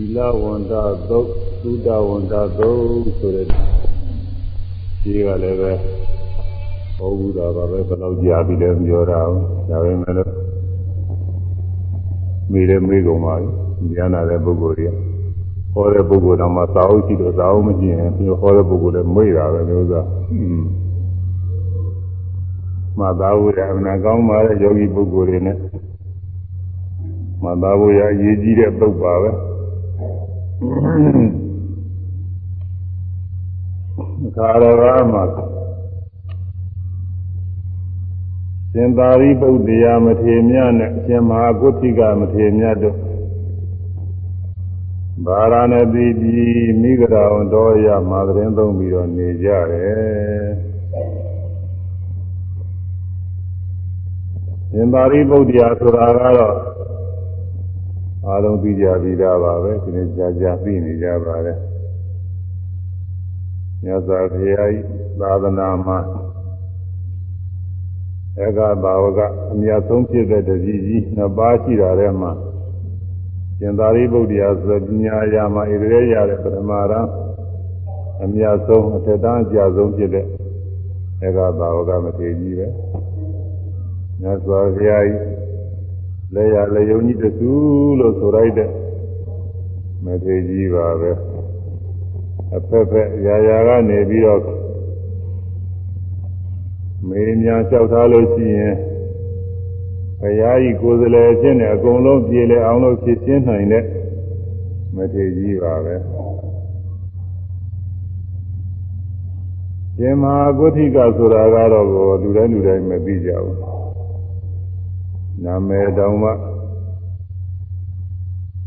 [0.00, 1.28] ီလဝန္တာသုတ်
[1.62, 5.72] သုဒဝန္တာသုတ်ဆိုတဲ့ဒီကလည်းပဲ
[6.96, 9.20] ဟောဘူးတာပါပဲဘယ်တော့ကြာပြီလဲပြောတာ
[9.70, 10.32] ဒါပဲမဲ့လို့
[12.50, 14.94] မိတယ်မေးကုန်ပါပြီဉာဏ်နာတဲ့ပုဂ္ဂိုလ်ကြီး
[15.74, 20.62] ဟောတဲ့ပုဂ္ဂိုလ်တော့မှသာအုပ်ရှိတော့သာအုပ်မကြည့်ရင်ပြီးဟောတဲ့ပုဂ္ဂိုလ်လည်းမေ့တာပဲမျိုးစားอืม
[23.00, 25.56] မသာဝရအမနာကောင်းပါတဲ့ယောဂီပုဂ္ဂိုလ်တွေနဲ့
[27.44, 29.30] မသာဝရအရေးကြီးတဲ့ပုဂ္ဂိုလ်ပါပဲ
[34.36, 35.22] ခါရဘာမှာ
[38.72, 42.96] ရှင်သာရိပုတ္တရာမထေမြတ်နဲ့ရှင်မဟာကုဋ္ဌိကမထေမြတ်တို့
[45.26, 50.48] ဗာရာဏသီပြည်မိဂရာဝန်တော်ရမှာသတင်းသုံးပြီးတော့နေကြတယ်
[54.70, 56.73] ရှင်သာရိပုတ္တရာဆိုတာကတော့
[58.34, 61.58] အားလုံးသိကြပြီးသားပါပဲဒီနေ့ကြာကြာသိနေကြပါတယ်
[63.82, 64.78] မြတ်စွာဘုရားဤ
[65.20, 65.98] သာသနာမှာ
[68.38, 69.20] ဧကဘာဝက
[69.52, 72.32] အမြတ်ဆုံးဖြစ်တဲ့တကြီးကြီးနှစ်ပါးရှိတာထဲမှာ
[73.58, 77.06] ရှင်သာရိပုတ္တရာဆိုပညာရာမှာဣရေရတဲ့ပထမရန်
[78.22, 80.26] အမြတ်ဆုံးအထက်တန်းအကျဆုံးဖြစ်တဲ့
[81.24, 82.68] ဧကဘာဝကမထေရကြီးပဲ
[84.20, 85.12] မြတ်စွာဘုရားဤ
[86.34, 87.52] လက်ရလက်ယုံကြီးတစု
[87.98, 88.70] လို့ဆိုလိုက်တဲ့
[90.04, 91.12] မထေကြီးပါပဲ
[92.56, 94.42] အဖက်ဖက်ရာရာကနေပြီးတော့
[97.08, 98.74] မေးများလျှောက်ထားလို့ရှိရင်
[100.20, 103.84] ဘုရားကြီးကိုယ်စလဲအချင်းနဲ့အကုန်လုံးပြေလည်အောင်လို့ဖြစ်ရှင်းနိုင်တဲ့
[104.96, 105.94] မထေကြီးပါပဲ
[109.96, 111.86] ရှင်မဟာကုဋ္ဌိကဆိုတာကတော့
[112.22, 113.73] လူတိုင်းလူတိုင်းမသိကြဘူး
[115.42, 116.30] နာမည်တောင်မှ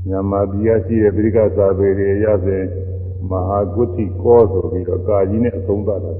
[0.09, 2.63] ညမာပြည်ရရှိတဲ့ပိဋကစာပေတွေရစဉ်
[3.29, 6.13] မဟာကုဋ္ဌိကောဆိုပြီးတော့ကာကြီးနဲ့အဆုံးသတ်တာ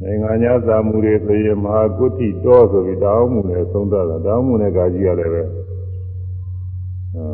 [0.00, 5.42] နိုင်ငံညာစာမှုတွေဆိုရင်မဟာကုဋ္ဌိတောဆိုပြီးတောင်းမှုနဲ့အဆုံးသတ်တာတောင်းမှုနဲ့ကာကြီးရတယ်ပဲ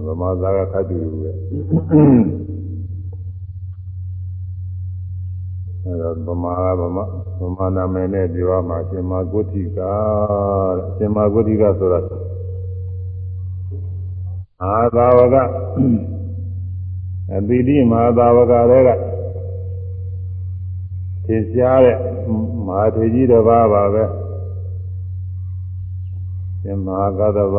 [0.07, 1.31] ဗမာသာကခတ်တူပဲ
[6.27, 7.05] တော့ဗမာကဗမာ
[7.41, 9.97] ဗမာနာမည်နဲ့ပြောရမှာရှင်မာဂုဋ္ဌိကတဲ့
[10.97, 12.01] ရှင်မာဂုဋ္ဌိကဆိုတာ
[14.63, 15.37] အာသာဝက
[17.35, 18.91] အတိတိမဟာသာဝကတွေက
[21.27, 21.97] သင်ရှားတဲ့
[22.67, 24.05] မဟာထေကြီးတစ်ပါးပါပဲ
[26.63, 27.57] ရှင်မဟာကသဗ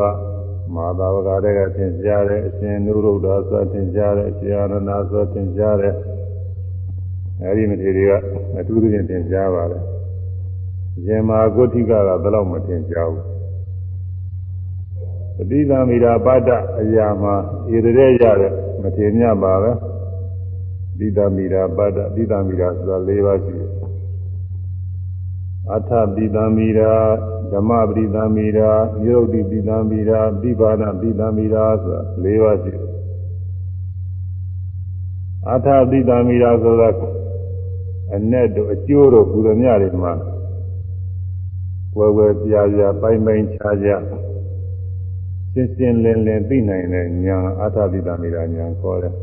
[0.74, 5.94] မဟာသာဝကတွေကသင်ရှားတဲ့အရှင်နုရုဒ္ဓဆိုသင်ရှားတဲ့အရှင်အာရဏဆိုသင်ရှားတဲ့
[7.44, 8.12] အဲဒီမထေရီက
[8.58, 9.84] အထူးသဖြင့်သင်ကြားပါတယ်
[11.06, 13.26] ရှင်မာဂုဋ္ဌိကကဘယ်တော့မသင်ကြားဘူး
[15.36, 16.50] ပဋိသမီရာပတ္တ
[16.80, 17.36] အရာမှာ
[17.70, 19.72] ဣရတဲ့ရတဲ့မထေမြတ်ပါပဲ
[20.98, 23.70] ပဋိသမီရာပတ္တပဋိသမီရာဆိုတာ၄ပါးရှိတယ်
[25.76, 26.94] အထပဋိသမီရာ
[27.52, 28.72] ဓမ္မပဋိသမီရာ
[29.06, 32.86] ယုတ်တိပဋိသမီရာပိပါဏပဋိသမီရာဆိုတာ၄ပါးရှိတယ်
[35.52, 36.90] အထပဋိသမီရာဆိုတာ
[38.16, 40.14] အ내တို့အကျိုးတို့ဘုရမြတွေမှာ
[41.98, 44.04] ဝယ်ဝယ်ပြာပြာပိုင်းပိုင်းခြားခြား
[45.54, 49.14] ရှင်းရှင်းလင်းလင်းသိနိုင်တဲ့ဉာဏ်အာထပိတမိတာဉာဏ်ခေါ်တယ်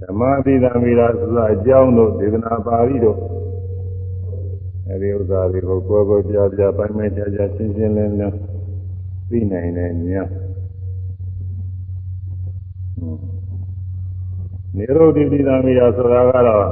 [0.00, 3.18] ဓမ္မပိတမိတာဆိုတာအကြောင်းတို့ဒေသနာပါဠိတို့
[4.88, 8.36] အဲဒီဥစ္စာတွေကိုကိုယ်ကိုယ်ပြာပြာပိုင်းပိုင်းခြားခြားရှင်းရှင်းလင်းလင်း
[9.30, 10.28] သိနိုင်တဲ့ဉာဏ်
[14.76, 16.66] နိရောဓိပိတမိတာဆိုတာကတော့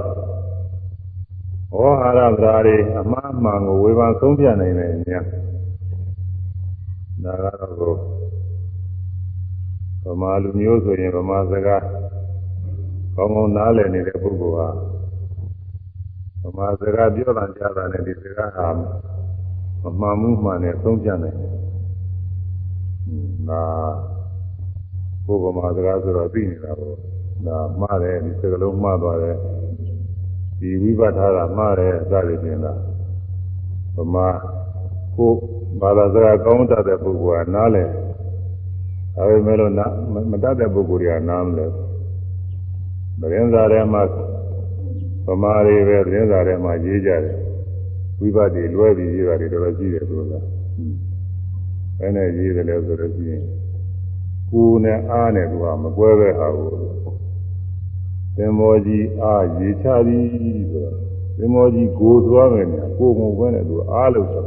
[1.77, 5.21] ဝေါဟာရသရာတွေအမှားမှန်ကိုဝေဖန်ဆုံးဖြတ်နိုင်တယ်ညာ
[7.43, 7.99] ဒါကတော့
[10.05, 11.85] ဗမာလူမျိုးဆိုရင်ဗမာစကား
[13.17, 14.69] ကောင်းကောင်းနားလည်နေတဲ့ပုဂ္ဂိုလ်ဟာ
[16.45, 18.69] ဗမာစကားပြောတာကြားတာနဲ့ဒီစကားဟာ
[19.83, 21.53] မမှန်မှုမှန်နဲ့ဆုံးဖြတ်နိုင်တယ်
[23.49, 23.63] ဒါ
[25.27, 26.97] ဘုဗမာစကားဆိုတော့သိနေတာပေါ့
[27.47, 29.37] ဒါမှားတယ်ဒီစကားလုံးမှားသွားတယ်
[30.61, 32.79] ဒီဝိပဿနာမှားတယ်စသည်ဖြင့်လား
[33.97, 34.29] ဗမာ
[35.17, 35.33] ကို
[35.81, 37.85] ဘာသာစကားကောင်းတတ်တဲ့ပုဂ္ဂိုလ်ကနားလဲ
[39.15, 39.73] ဒါပေမဲ့လို့
[40.31, 41.67] မတတ်တဲ့ပုဂ္ဂိုလ်တွေကနားမလဲ
[43.21, 44.03] သတင်းစာထဲမှာ
[45.27, 47.37] ဗမာတွေပဲသတင်းစာထဲမှာရေးကြတယ်
[48.21, 50.41] ဝိပဿနာလွဲပြီးရေးတာတွေတော်တော်ကြီးတယ်ဆိုတာ
[51.99, 53.43] ဘယ်နဲ့ရေးတယ်လဲဆိုတော့ကြည့်ရင်
[54.51, 56.75] ကိုယ်နဲ့အားနဲ့သူကမကွဲပဲဟာကိုသ
[58.45, 60.25] င်္ဘောကြီးအားရေချသည်
[60.71, 60.95] ဆိုတော့
[61.39, 64.47] သင်္ဘောကြီးကိုသွားမယ်ညာကိုမဝဲနဲ့သူအားလို့ဆို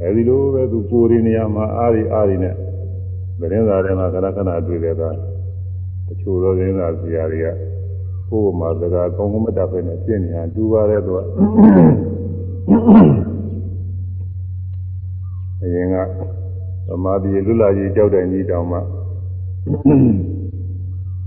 [0.00, 2.54] အဲဒီလိုပဲသူကိုရင်းနေရာမှာအားရီအားရီနဲ့
[3.40, 5.02] သတင်းစာထဲမှာခဏခဏတွေ့တယ်က
[6.06, 7.46] တချို့သောသတင်းစာဆရာတွေက
[8.28, 11.18] ကိုယ်မှာစကားကောင်းကောင်းမတတ်ပဲနဲ့ပြင့်နေတာတူပါတယ်သူက
[15.62, 15.96] အရင်က
[16.86, 18.78] သမာဓိလွတ်လာကြီးကြောက်တဲ့ကြီးတောင်မှ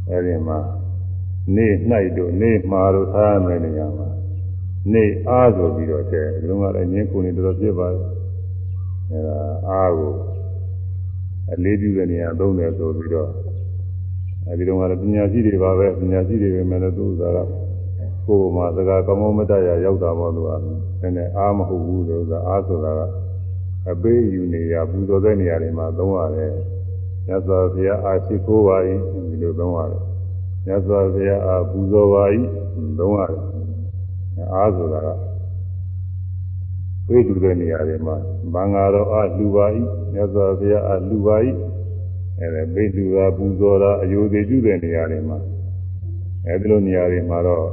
[0.09, 0.57] အဲဒီမှာ
[1.55, 1.67] နေ၌
[2.17, 4.07] တို့နေမှာတို့ထားရမယ်နေရာမှာ
[4.93, 8.05] နေအားဆိုပြီးတော့တဲ့ဒီလိုမှလည်းငင်းခုန်နေတော်ဖြစ်ပါတယ်
[9.11, 9.39] အဲဒါ
[9.69, 10.13] အားကို
[11.53, 13.29] အလေးပြုတဲ့နေရာသုံးတယ်ဆိုပြီးတော့
[14.47, 17.39] အဲဒီတော့ကလည်းပညာရှိတွေပါပဲပညာရှိတွေပဲမယ်လို့သူဥစ္စာက
[18.27, 20.49] ကိုယ်မှာစကားကောင်းကောင်းမတတ်ရရောက်တာပေါ့သူက
[21.01, 23.01] နည်းနည်းအားမဟုတ်ဘူးလို့ဥစ္စာအားဆိုတာက
[23.91, 26.53] အပေးယူနေရပူဇော်တဲ့နေရာတွေမှာသုံးရတယ်
[27.27, 28.77] မြတ်စွာဘုရားအားရှိခိုးပါ၏
[29.29, 30.14] ဒီလိုသုံးရတယ်
[30.65, 32.23] မြတ်စွာဘုရားအားပူဇော်ပါ၏
[32.99, 33.41] သုံးရတယ်
[34.53, 35.07] အားဆိုတာက
[37.07, 38.15] ပေးတူတဲ့နေရာတွေမှာ
[38.53, 39.65] ဘင်္ဂါတော်အားလူပါ၏
[40.13, 41.35] မြတ်စွာဘုရားအားလူပါ၏
[42.39, 45.37] အဲဒါပေးတူတာပူဇော်တာအယုသေးပြုတဲ့နေရာတွေမှာ
[46.47, 47.65] အဲဒီလိုနေရာတွေမှာတော့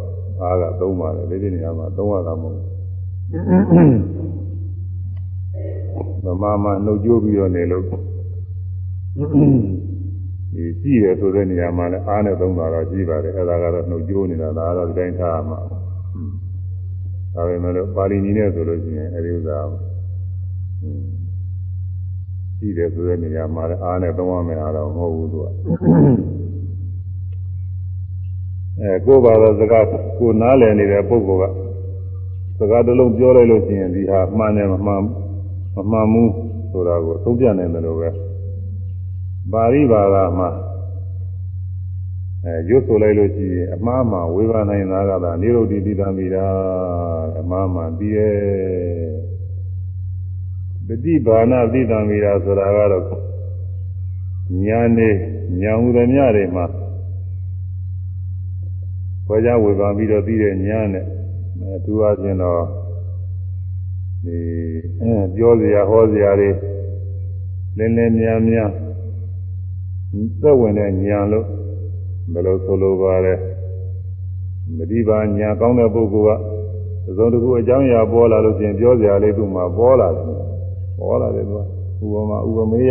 [0.42, 7.84] အားကသုံးပါတယ်ဒီဒီနေရာမှာသုံးရတာမဟုတ်ဘူးဗမာမှာနှုတ်ကြိုးပြီးတော့နေလို့
[10.54, 15.60] ဒီကြည့်ရဆိုတဲ့နေရာမှာလည်းအားနဲ့သုံးတာတော့ကြည့်ပါတယ်အဲဒါကတော့နှုတ်ကြိုးနေတာဒါကတော့ဒီတိုင်းထားမှာ
[17.34, 19.58] ဒါပေမဲ့လို့ပါဠိနည်းနဲ့ဆိုလို့ရှိရင်အဲဒီဥစ္စာ
[22.58, 25.46] ကြည့်တယ်ဆိုတဲ့နေရာမှာလည်းအားနဲ့သုံးရမယ်အားတော့မဟုတ်ဘူးသူက
[28.80, 29.84] အဲကိုယ်ပါတော့စကား
[30.18, 31.52] ကိုနားလည်နေတဲ့ပုဂ္ဂိုလ်
[32.58, 35.02] ကစကားတစ်လုံးပြောလိုက်လို့ရှိရင်ဒီဟာမှန်တယ်မမှန်
[35.76, 36.32] မမှန်ဘူး
[36.72, 38.08] ဆိုတာကိုသုံးပြနိုင်တယ်လို့ပဲ
[39.50, 40.48] ပါဠိဘာသာမှာ
[42.44, 46.46] အဲရွတ်ဆိုလိုက်လို့ရှိရင်အမှားမှဝေဘာနိုင်တာကသာနိရောဓိတိတံမိတာ
[47.40, 48.34] အမှားမှပြီးရဲ့
[50.86, 53.04] ပฏิဘာနာတိတံမိတာဆိုတာကတော့
[54.64, 55.10] ညာနေ
[55.60, 56.64] ညာဟုသည်များတွေမှာ
[59.26, 61.04] ခေါ်ကြဝေဘာပြီးတော့ပြီးတဲ့ညာနဲ့
[61.76, 62.62] အထူးအချင်းတော့
[64.24, 64.38] ဒီ
[65.34, 66.50] ပြောစရာဟောစရာတွေ
[67.76, 68.70] လင်းလင်းများများ
[70.42, 71.46] သက်ဝင်တဲ့ညာလို့
[72.32, 73.34] ဘယ်လိုဆိုလိုပါလဲ
[74.76, 76.38] မတိပါညာကောင်းတဲ့ပုဂ္ဂိုလ်
[77.04, 80.24] ကသုံးတခုအကြောင်းအရာပေါ်လာလို့ရှိရင်ပြောစရာလေးသူ့မှာပေါ်လာတယ်
[80.98, 81.56] ပေါ်လာတယ်သူ
[82.12, 82.90] ကဥပမာဥပမေယ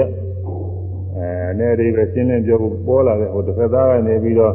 [1.15, 4.53] အဲအနေဒီပဲရှင်းလင်းပြောဖို့ပေါ်လာတယ်ဟိုတစ်ဖက်သားကနေပြီးတော့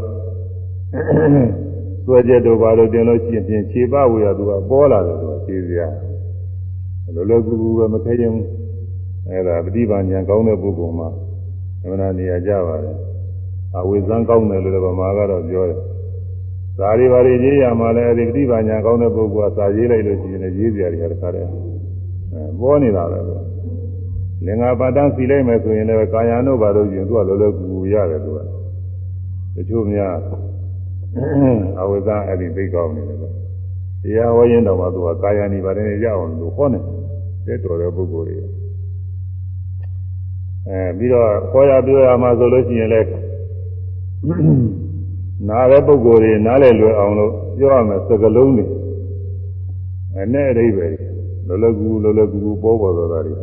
[2.07, 5.89] သွဲချက်တို့ဘာလို့တင်လို့ရှိရင်ခြေပဝေရသူကပေါ်လာတယ်သူကခြေစရာ
[7.15, 8.33] လောလောကူကူပဲမခဲရင်
[9.29, 11.26] အဲဒါပฏิပါညာကောင်းတဲ့ပုဂ္ဂိုလ်မှာသ
[11.91, 12.97] မဏနေရာကြပါတယ်
[13.79, 15.79] အဝိဇ္ဇံကောင်းတယ်လို့ဗမာကတော့ပြောတယ်။
[16.77, 21.49] ဇာတိပါရီရေးရမှာလည်းဒီပฏิပါညာကောင်းတဲ့ပုဂ္ဂိုလ်ကစာရေးလိုက်လို့ရှိရင်ရေးစရာတွေဟာတခါတည်း
[22.33, 23.41] အဲပေါ်နေတာပဲကွာ။
[24.45, 28.39] လင်္ကာပါတန်းစီလိုက်မယ်ဆိုရင်လည်းကာယံတို့ဘာလို့ယူသူကလောလောကူကူရတယ်သူက။
[29.55, 30.15] တချို့များ
[31.81, 33.31] အဝိဇ္ဇံအဲ့ဒီသိကောင်းနေတယ်ကွာ။
[34.03, 36.81] တရားဟောရင်တော့မှသူကကာယံဒီပါတယ်ရအောင်လို့ဟောနေ
[37.47, 38.47] တယ်တော်တဲ့ပုဂ္ဂိုလ်တွေ။
[40.70, 43.10] အဲပြီးတော့ခေါ်ရပြောရမှာဆိုလို့ရှိရင်လည်း
[45.48, 48.66] နားတဲ့ပုဂ္ဂိုလ်တွေနားလည်လွယ်အောင်လို့ပြောရမယ်စကလုံးတွေ
[50.16, 50.94] အဲနဲ့အဓိပ္ပာယ်
[51.48, 53.34] လောလောကူလောလောကူပေါ်ပေါ်သွားတာတွေ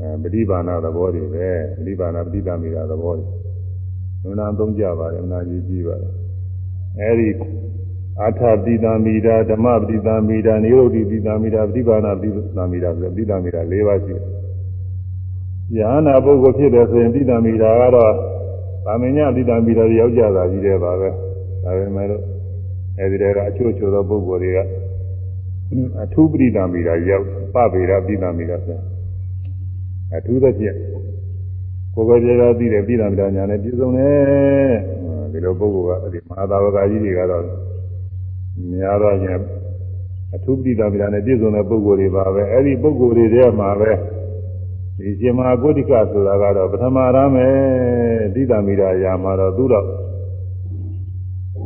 [0.00, 3.26] အဲပฏิဘာနာသဘောတွေပဲပฏิဘာနာပฏิတမိတာသဘောတွေ
[4.30, 6.12] မနာသုံးကြပါတယ်မနာကြည့်ကြည့်ပါတယ်
[7.00, 7.28] အဲဒီ
[8.20, 14.24] အာထပိတမိတာဓမ္မပฏิတမိတာနိရောဓိပိတမိတာပฏิဘာနာပฏิတမိတာဆိုပฏิတမိတာ၄ပါးရှိတယ်
[15.77, 18.13] ယဟနာပုဂ္ဂိုလ်ဖြစ်တယ်ဆိုရင်ပฏิတမိတာကတော့
[18.85, 21.09] သာမညတိတံပြီးတော့ရောက်ကြတာကြီးတယ်ပါပဲ
[21.63, 22.23] ဒါပေမဲ့လို့
[22.99, 24.57] အဲဒီတည်းကအချို့ချို့သောပုဂ္ဂိုလ်တွေက
[26.03, 28.79] အထူးပရိသံပြီးတာရောက်ပဗေရပိသံပြီးတာဆို
[30.15, 30.77] အထူးသဖြင့်
[31.95, 34.73] ကိုယ်ကိုယ်ကျေတော်သိတယ်ပိသံပြီးတာညာနဲ့ပြည့်စုံတယ်
[35.31, 37.43] ဒီလိုပုဂ္ဂိုလ်ကအဲဒီမဟာသာဝကကြီးတွေကတော့
[38.71, 39.41] များတော့ချင်း
[40.35, 43.91] အထူးပရိသံပြီးတာနဲ့ပြည့်စုံတဲ့ပုဂ္ဂိုလ်တွေပါပဲအဲဒီပုဂ္ဂိုလ်တွေထဲမှာပဲ
[44.97, 47.53] ဒီရှင်မဟာဂုတိကဆိုတာကတော့ပထမရမယ်
[48.35, 49.85] ဒိဋ္ဌမိရာယာမှာတော့သူတော့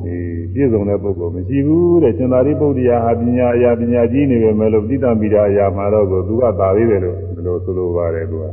[0.03, 0.15] ဒီ
[0.53, 8.45] ပြည့်စုံတဲ့ပုဂ္ဂိုလ်မရှိဘူးတဲ့ရှင်သာရိပုတ္တရာဟာပညာအရာပညာကြီးနေပဲမဲ့လို့ဒိဋ္ဌမိရာယာမှာတော့ကိုသူကသာသေးတယ်လို့ဒီလိုဆိုလိုပါတယ်သူက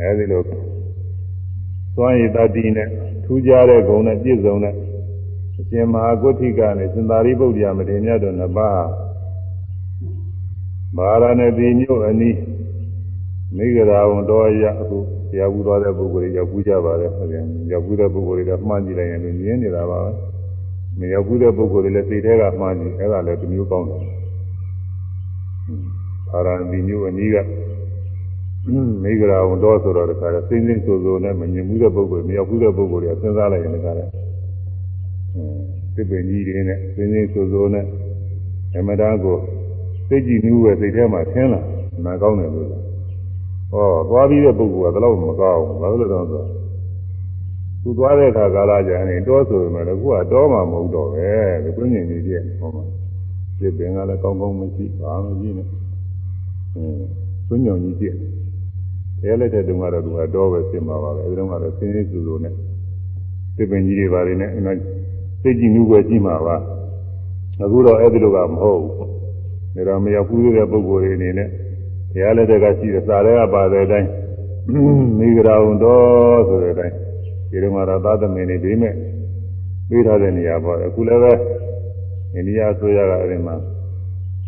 [0.00, 2.88] အဲဒီလိုသွားရည်တတိနဲ့
[3.24, 4.74] ထူးခြားတဲ့ဂုဏ်နဲ့ပြည့်စုံတဲ့
[5.70, 8.86] ရှင်မဟာဂုတိကနဲ့ရှင်သာရိပုတ္တရာမထေရမြတ်တို့နှစ်ပါး
[10.96, 12.36] မဟာရဏသီမြို့အနီး
[13.56, 14.98] မိဂရာဝန်တော်ရအခု
[15.30, 20.10] တရားဘူးသွားတဲ့ပုဂ္ဂိုလ်တွေရောက်ဘူးကြပါတယ်ဟုတ်တယ်ရောက်ဘူးတဲ့ပုဂ္ဂိုလ်တွေကမှားကြည့်လိုက်ရင်မြင်နေတာပါပဲ
[20.98, 24.02] မရောက်ဘူးတဲ့ပုဂ္ဂိုလ်တွေလည်းစိတ်ထဲကမှားကြည့်အဲ့ဒါလည်းတစ်မျိုးကောင်းတယ်
[26.32, 27.36] အာရဏဒီမျိုးအနည်းက
[29.02, 34.04] မိဂရာဝန်တော်ဆိုတော့တခါစိမ့်စိမ့်ဆိုဆိုနဲ့မမြင်မှုတဲ့ပုဂ္ဂိုလ်မရောက်ဘူးတဲ့ပုဂ္ဂိုလ်တွေကစဉ်းစားလိုက်ရင်တခါလဲ
[35.94, 37.84] သစ်ပင်ကြီးတွေနဲ့စိမ့်စိမ့်ဆိုဆိုနဲ့
[38.76, 39.36] အမတားကို
[40.08, 41.60] စိတ်ကြည်နူးပဲစိတ်ထဲမှာထင်းလာ
[42.04, 42.87] နာကောင်းတယ်လို့
[43.72, 46.44] ဟောသွားပြီးတဲ့ပုဂ္ဂိုလ်ကတော့မကောင်းဘူးဘာလို့လဲတော့ဆို
[47.82, 51.28] သူသွားတဲ့အခါကာလကျရင်တောဆိုရင်လည်းခုကတော့မှမဟုတ်တော့ပဲ
[51.64, 52.84] ဒီပြင်းညင်ကြီးပြည့်ဟောမှာ
[53.58, 55.66] ပြည့်ပင်ကလည်းကောင်းကောင်းမရှိဘာမှမရှိနဲ့
[56.74, 56.96] အင်း
[57.48, 58.16] သွညုံကြီးပြည့်
[59.22, 62.54] တယ်လက်တဲ့တုန်းကတော့သူကတော့ပဲပြင်ပါပါပဲအဲဒီတုန်းကတော့စင်းစင်းစုစုနဲ့
[63.56, 64.60] သစ်ပင်ကြီးတွေပါနေနဲ့အဲ
[65.42, 66.56] စိတ်ကြည်နူးပဲကြည့်မှာပါ
[67.62, 68.94] အခုတော့အဲ့ဒီလိုကမဟုတ်ဘူး
[69.76, 71.50] ဒါတော့မရောက်ဘူးတဲ့ပုဂ္ဂိုလ်တွေအနေနဲ့တ
[72.22, 74.08] ရားလက်တဲ့ကရှိတဲ့စာတွေကပါတဲ့အတိုင်း
[75.18, 76.94] မိဂရာဝန်တော်ဆိုတဲ့အတိုင်း
[77.50, 78.94] ဒီလိုမှတော့သာသမင်နေပြီးမဲ့
[79.88, 81.32] ပြီးထားတဲ့နေရာပေါ့အခုလည်းပဲ
[82.34, 83.54] အိန္ဒိယဆိုရကအဲဒီမှာ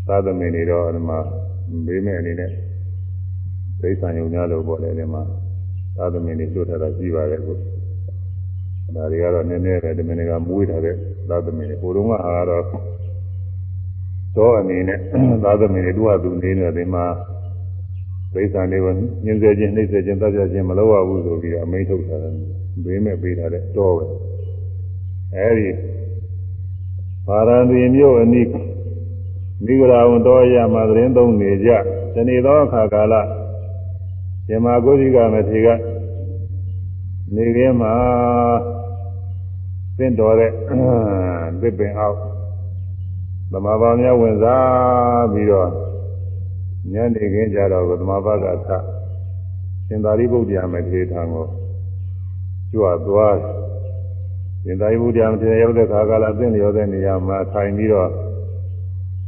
[0.08, 1.18] သာသမင်နေတော့အဲဒီမှာ
[1.86, 2.50] ပြီးမဲ့အနေနဲ့
[3.80, 5.22] ဒိဋ္ဌာန်ယုံများလို့ပေါ့လေအဲဒီမှာ
[5.96, 7.52] သာသမင်နေလွတ်ထားတာရှိပါတယ်အခု
[8.96, 10.94] ဒါတွေကတော့နည်းနည်းပဲဒီမင်းကမွေးထားတဲ့
[11.30, 12.64] သာသမင်တွေဟိုတုန်းကအားတော့
[14.36, 14.98] တော့အနေနဲ့
[15.44, 17.04] သာသမင်တွေသူ့ဟာသူနေနေတယ်ဒီမှာ
[18.34, 18.92] ဒိဋ္ဌာန်တွေကို
[19.24, 22.34] ညှင်းဆဲခြင်းနှိမ့်ဆဲခြင်းတတ်ပြခြင်းမလုပ်ရဘူးဆိုပြီးအမိန့်ထုတ်ထားတယ်
[22.84, 24.04] ဘေးမဲ့ပေးထားတဲ့တော့ပဲ
[25.36, 25.68] အဲဒီ
[27.26, 28.42] ပါရဏီမြို့အနိ
[29.64, 31.70] မိဂရာဝန်တော်ရမှာသတင်းသုံးနေကြ
[32.14, 33.14] တနေ့သောအခါကာလ
[34.46, 35.68] ဇမဂုတိကမထေက
[37.34, 37.94] နေခင်းမှာ
[39.98, 40.50] သင့်တော်တဲ့
[41.60, 42.18] သစ်ပင်အောက်
[43.52, 45.89] သမဘာများဝင်စားပြီးတော့
[46.92, 48.68] ညနေခင်းကြတော့သမဘာကသ
[49.86, 51.46] ရှင်သာရိပုတ္တရာမထေရထံကို
[52.72, 53.36] ကြွသွား
[54.64, 58.10] ရှင်သာရိပုတ္တရာမထေရရောက်တဲ့ခါကလာသင့်လျော်တဲ့နေရာမှာထိုင်ပြီးတော့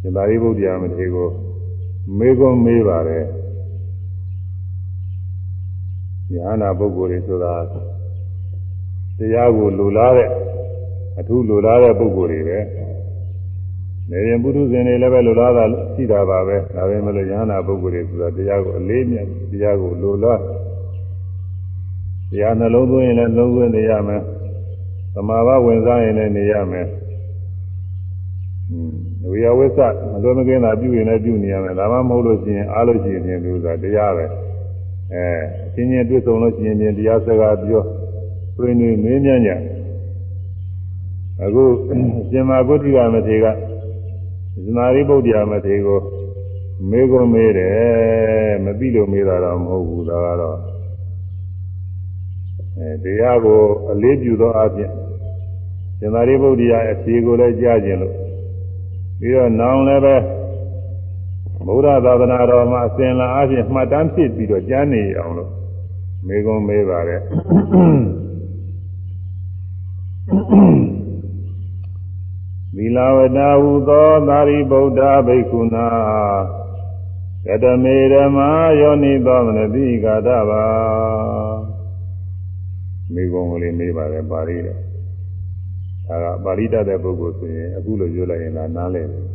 [0.01, 1.29] ရှင်သာရိပုတ္တရာမထေရကို
[2.19, 3.25] မေးခွန်းမေးပါတယ်
[6.35, 7.55] ဉာဏပုဂ္ဂိုလ်တွေဆိုတာ
[9.19, 10.29] တရားကိုလူလားတဲ့
[11.19, 12.59] အထူးလူလားတဲ့ပုဂ္ဂိုလ်တွေပဲ
[14.11, 20.41] နေရင်ပုထုဇဉ်တွေလည်းပဲလူလားတာရှိတာပါပဲဒါပေမဲ့လို့ဉာဏပုဂ္ဂိုလ်တွေဆိုတာတရားကိုအလေးမြတ်တရားကိုလူလား
[22.31, 24.23] တရားနှလုံးသွင်းရင်လည်းနှလုံးသွင်းနေရမယ်
[25.15, 26.87] သမာဘဝင်စားရင်လည်းနေရမယ်
[29.29, 29.79] ဝိယဝိသ
[30.13, 34.25] မလွန်မကင်းတာပြုရင်လည်းပြုနေရမယ်ဒါမှမဟုတ်လို့ရှိရင်အားလို့ရှိရင်သူကတရားပဲ
[35.13, 35.25] အဲ
[35.67, 37.83] အချင်းချင်းတွေ့ဆုံလို့ရှိရင်ပြင်တရားစကားပြော
[38.57, 39.49] ပြင်းနေမင်းမြတ်ည
[41.45, 41.65] အခု
[42.31, 43.47] ရှင်မာဂုတိကမထေက
[44.55, 46.01] ဇနာရိပုတ္တရာမထေကို
[46.91, 50.59] မေးကုန်မေးတယ်မသိလို့မေးတာတော့မဟုတ်ဘူးဒါကတော့
[52.79, 54.91] အဲတရားကိုအလေးပြုသောအပြင်
[55.99, 58.15] ရှင်သာရိပုတ္တရာအဖြေကိုလည်းကြားခြင်းလို့
[59.19, 60.17] ပြီးတော့နောင်လည်းပဲ
[61.67, 65.51] ဗုဒ္ဓသာသနာတော်မှာအစဉ်လာအပြင်မှတ်တမ်းဖြစ်ပြီးတော့ကြားနေအောင်လို့
[66.27, 67.21] မေကုံမေးပါတယ်
[72.97, 75.87] လဝတ္တဟူသောသာရိပုတ္တဘိက္ခုနာ
[77.47, 78.49] ကတမေဓမ္မာ
[78.81, 80.65] ယောနိသောမနတိကာတပါ
[83.15, 84.81] မေကုံကလေးမေးပါတယ်ပါဠိတော်
[86.09, 89.27] ဒါကပါဠိတတ်တဲ့ပုဂ္ဂိုလ်ဆိုရင်အခုလိုရွတ်လိုက်ရင်လည်းနားလည်တယ်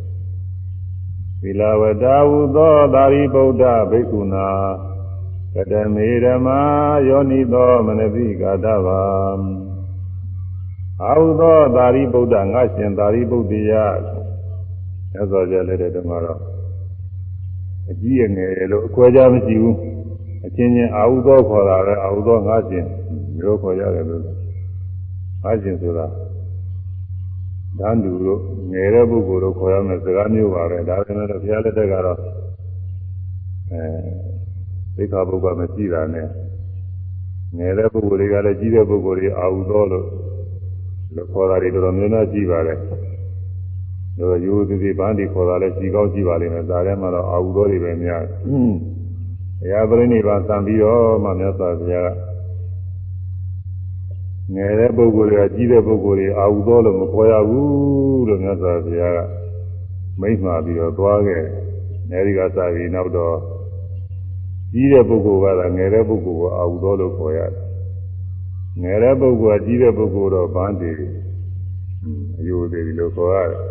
[1.42, 4.46] သီလဝတ္တဟူသောသာရိပုတ္တဘိက္ခုနာ
[5.54, 6.60] ကတမေဓမ္မာ
[7.08, 9.02] ယောနိသောမနတိကာတဗံ
[11.04, 13.84] အာဟုသောသာရိပုတ္တငါရှင်သာရိပုတ္တရာ
[15.12, 16.40] သက်သောကြလက်တဲ့တုန်းကတော့
[17.90, 19.76] အကြီးရငယ်လို့အခွဲခြားမရှိဘူး
[20.46, 22.84] အချင်းချင်းအာဟုသောခေါ်တာပဲအာဟုသောငါရှင်
[23.36, 24.22] မျိုးခေါ်ရတယ်လို့
[25.42, 26.06] ငါရှင်ဆိုတာ
[27.78, 28.40] ဓာန်တူတို့
[28.72, 32.18] ငယ်တဲ့ပုဂ္ဂိုလ်တို့ခေါ်ရမယ်စကားမျိုးပါပဲဒါပေမဲ့ဘုရားလက်ထက်ကတော့
[33.72, 33.82] အဲ
[34.96, 36.28] သိက္ခာပုဂ္ဂိုလ်မရှိတာနဲ့
[37.58, 40.06] ငယ်တဲ့ပုဂ္ဂိုလ်တွေကလည်းကြီးတဲ့ပုဂ္ဂိုလ်တွေအာဟုသောလို့
[41.14, 42.78] လို့ခေါ်တာတွေတော်တော်များများရှိပါတယ်
[44.18, 48.22] တို့ရိုးသေးသေးပန်းဒီခေါ်တာလည်းကြီးကောင်းရှိပါလိမ့်မယ်ဒါထဲမှာတော့အာဟုသောတွေပဲများ
[49.60, 52.10] ဘုရားပြိဋိဘာသံပြီးတော့မှမြတ်စွာဘုရားက
[54.54, 59.18] ငယ်တဲ့ပုဂ္ဂိုလ်တွေကကြီးတဲ့ပုဂ္ဂိုလ်တွေအာဟုသောလို့မခေါ်ရဘူးလို့မြတ်စွာဘုရားက
[60.20, 61.42] မိန့်မှာပြီးတော့သွားခဲ့
[62.10, 63.36] အဲဒီကစပြီးနောက်တော့
[64.72, 67.67] ကြီးတဲ့ပုဂ္ဂိုလ်ကသာငယ်တဲ့ပုဂ္ဂိုလ်ကိုအာဟုသောလို့ခေါ်ရတယ်
[68.82, 70.96] ငယ်တဲ့ပုဂ္ဂိုလ်ကကြီးတဲ့ပုဂ္ဂိုလ်တော့ဗန်းတည်
[72.38, 73.62] အယိုသေးပြီလို့ခေါ်ရတယ်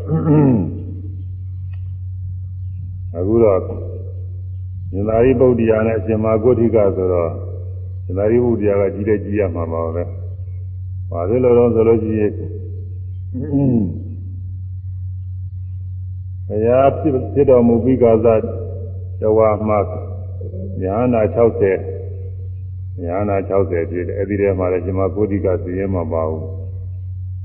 [3.17, 7.31] အခုတော့ဉာဏ်ရီပုဒ္ဒရာနဲ့အရှင်မာဂုဋ္ဌိကဆိုတော့
[8.17, 10.03] ဉာဏ်ရီပုဒ္ဒရာကကြီးတဲ့ကြီးရမှာပါပဲ။
[11.11, 12.31] ဘာဖြစ်လို့လဲဆိုလို့ရှိရင်
[16.47, 18.41] ဘုရားဖြစ်ဖြစ်တော်မူပြီးကစား
[19.21, 19.79] တဝါမှာ
[20.81, 21.96] ညာနာ60
[23.03, 26.45] ညာနာ60ပြည့်တယ်အဲ့ဒီထဲမှာလည်းရှင်မကိုတိကသိရင်မပါဘူး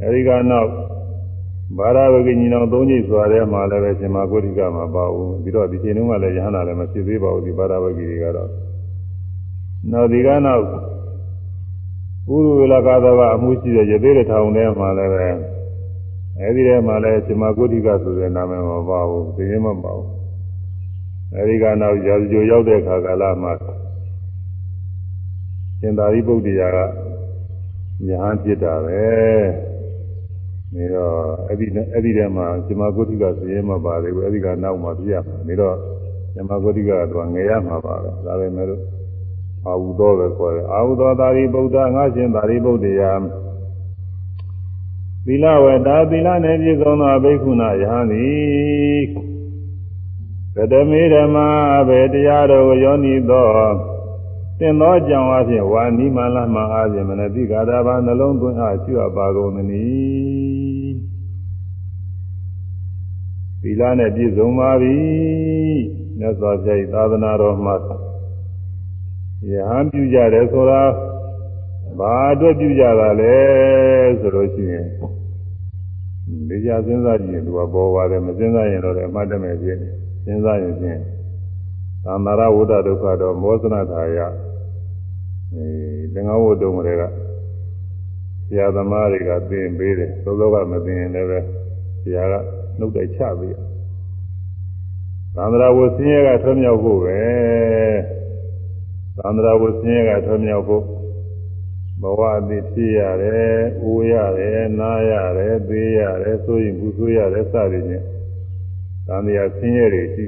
[0.01, 0.71] အဲ့ဒီကနောက်
[1.79, 8.49] ဘာရဝကိညီနောင်သုံးကြီးစွာထဲမှာလည်းပဲရှင်မကိုတိကမပါဘူးပြီးတော့ဒီချိန်တုန်းကလည်းယဟနာလည်းမဖြစ်သေးပါဘူးဒီဘာရဝကိတွေကတော့
[9.91, 15.29] နောက်ဒီကနောက်ဥရဝေလကာသကအမှုရှိတဲ့ရသေးတဲ့ထောင်ထဲမှာလည်းပဲ
[16.41, 20.09] အဲဒီထဲမှာလည်းရှင်မကိုတိကဆိုတဲ့နာမည်မပါဘူးသိရင်မပါဘူး
[21.37, 23.53] အဲဒီကနောက်ရာဇဂိုရောက်တဲ့ခါကာလမှာ
[25.85, 26.79] ရှင်သာရိပုတ္တရာက
[28.07, 29.03] ညာဖြစ်တာပဲ
[30.75, 31.17] နေတော့
[31.49, 35.77] အဲ့ဒီအဲ့ဒီထဲမှာရှင်မကိုတိကသိရင်မပါသေးဘူးအဲ့ဒီကနောက်မှပြရမှာနေတော့
[36.33, 38.83] ရှင်မကိုတိကတော့ငယ်ရမှာပါပဲဒါပဲမဲ့လို့
[39.67, 43.13] အာဟုသောပဲခေါ်တယ်အာဟုသောသာရိပုတ္တငါရှင်သာရိပုတ္တရာ
[45.27, 49.03] သီလဝတ္တသီလနဲ့ပြည့်စုံသောဘိက္ခုနာယဟန်သည်
[50.57, 51.37] ကတမေဓမ္မ
[51.89, 53.47] ဘေတရားတော်ကိုယောနိသော
[54.63, 60.95] သင်သောကြောင့်အဖြစ်ဝါနိမလမအားဖြင့်မနတိကာရဘာနှလုံးသွင်းအားရှိအပ်ပါကုန်သနည်း
[63.63, 64.97] သီလနဲ့ပြည့်စုံပါပြီ
[66.19, 67.75] မြတ်စွာဘုရားသာသနာတော်မှာ
[69.51, 70.83] ယဟန်ပြုကြတယ်ဆိုတာ
[71.99, 73.37] ဘာအတွက်ပြုကြတာလဲ
[74.21, 74.87] ဆိုလို့ရှိရင်
[76.49, 79.93] ဒီကြစဉ်းစားကြည့်ရင်သူကပေါ်ပါတယ်မစဉ်းစားရင်တော့အမှတ်တမဲ့ဖြစ်တယ်
[80.25, 81.01] စဉ်းစားရင်ဖြင့်
[82.05, 84.19] သံသာရဝုဒ္ဒဒုက္ခတော့မောဇနထာယ
[85.55, 85.67] အဲ
[86.15, 87.03] တန်ခါဝတ်တုံးတွေက
[88.47, 91.39] ဆရာသမားတွေကသင်ပေးတယ်သောသောကမသင်ရင်လည်းပဲ
[92.03, 92.35] ဆရာက
[92.79, 93.63] နှုတ်တိုက်ချပေးတယ်
[95.37, 97.21] သံဃာဝဆင်းရဲကထွံ့မြောက်ဖို့ပဲ
[99.19, 100.85] သံဃာဝဆင်းရဲကထွံ့မြောက်ဖို့
[102.03, 108.05] ဘဝအသိဖြစ်ရတယ်၊အိုးရတယ်၊နားရတယ်၊သေးရတယ်၊ဆိုရင်ဘူးဆိုရတယ်စသည်ဖြင့်
[109.07, 110.27] သံဃာဆင်းရဲတွေရှိ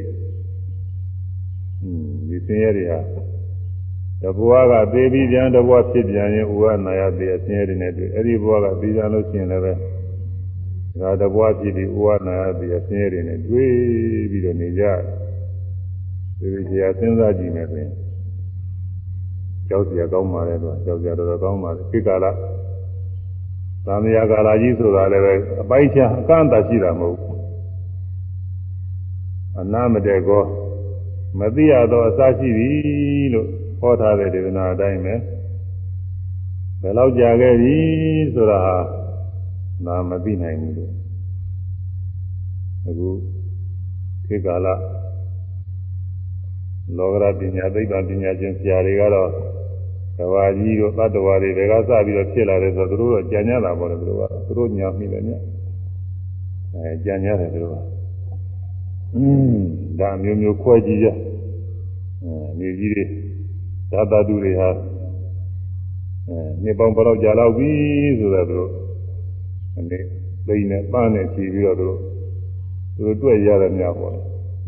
[2.29, 2.99] ဒီဆင်းရဲတွေဟာ
[4.25, 9.73] တဘဝကသေးပြီးပြန်တဘဝဖြစ်ပြန်ရင်ဥဝနာယသေးအဆင်းရဲတွေနဲ့တွေ့အဲ့ဒီဘဝကပြီးပြန်လို့ရှိရင်လည်းပဲ
[11.01, 13.71] ဒါတဘဝဖြစ်ပြီးဥဝနာယသေးအဆင်းရဲတွေနဲ့တွေ့
[14.31, 14.83] ပြီးတော့နေကြ
[16.39, 17.93] ဒီလိုကြာစဉ်းစားကြည့်မယ်ဆိုရင်
[19.69, 22.27] ကြောက်စရာကောင်းပါလေတော့ကြောက်စရာတော်တော်ကောင်းပါလေခေကာလ
[23.87, 27.39] သံဃာကာလကြီးဆိုတာလည်းပဲအပိုက်ချအကန့်အသတ်ရှိတာမဟုတ်ဘူး
[29.61, 30.43] အနာမတေကော
[31.39, 32.69] မသိရသောအစရှိပြီ
[33.35, 33.49] လို့
[33.85, 35.15] ဟောထားတဲ့ဒေသနာအတိုင်းပဲ
[36.81, 37.77] ဘယ်လောက်ကြာခဲ့ပြီ
[38.35, 38.77] ဆိုတာဟာ
[39.87, 40.93] နာမသိနိုင်ဘူးလို့
[42.87, 43.09] အခု
[44.27, 44.67] ခေကာလ
[46.97, 49.31] လောကရပညာသိပ္ပံပညာရှင်ဆရာတွေကတော့
[50.19, 55.31] ကဘာကြီးတို့သတ္တဝါတွေတွေကစပြီးတော့ဖြစ်လာတယ်ဆိုတော့သူတို့တော့ကြံ့ကြတာပေါ့လေသူတို့ကသူတို့ညာမိတယ်ည
[56.75, 57.77] အဲကြံ့ကြတယ်သူတို့က
[59.17, 59.57] อืม
[60.01, 63.05] ဒါမျိုးမျိုးခွဲကြည့်ကြအဲမြေကြီးတွေ
[63.91, 64.69] ဓာတတုတွေဟာ
[66.29, 67.71] အဲနှစ်ပေါင်းဘယ်တော့ကြာလောက်ပြီ
[68.19, 68.71] ဆိုတော့သူတို့
[69.77, 69.99] အနေ
[70.47, 71.99] သိနေပန်းနေကြည့်ပြီးတော့သူတို့
[72.97, 74.21] သူတို့တွေ့ရတယ်များပေါ့လေ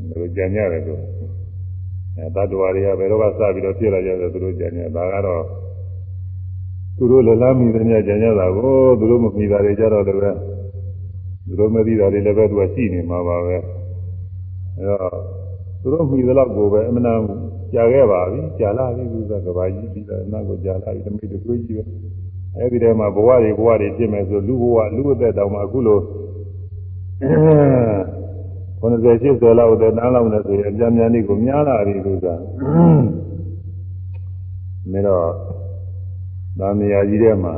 [0.08, 0.94] သူတို့ကြံ့ကြတယ်သူ
[2.16, 5.44] အဲတတ္တဝါတွေကဘယ်တော့ကစပြီးတော့ဖြစ်လာကြတယ်သူတို့ကြံ့ကြဒါကတော့
[6.96, 10.30] သူတို့လည်းလားမိတဲ့ညကြံ့ကြတာကိုသူတို့မမိတာတွေကြတော့လည်းပဲ
[11.46, 15.16] သူတို့မသိတာတွေလည်းပဲသူကရှိနေမှာပါပဲအဲတော့
[15.80, 17.20] သူတို့မိသလောက်ကိုပဲအမှန်တန်
[17.76, 25.98] ကြာခဲ့ပါပြီကြာလာပြီသူကကဘာကြီးပြီးတော့နောက်ကိုကြာလာပြီတမိတို့တွေးကြည့်ပဲအဲဒီထဲမှာဘဝတွေဘဝတွေဖြစ်မယ်ဆိုလူဘဝလူအသက်တောင်မှအခုလို
[28.80, 32.34] 90 80လောက်တဲ့တန်းလောက်နဲ့ဆိုရင်အပြန်ပြန်လေးကိုများလာပြီလို့ဆိုတာ
[34.90, 35.26] မင်းတော့
[36.58, 37.54] သာမယာကြီးထဲမှာ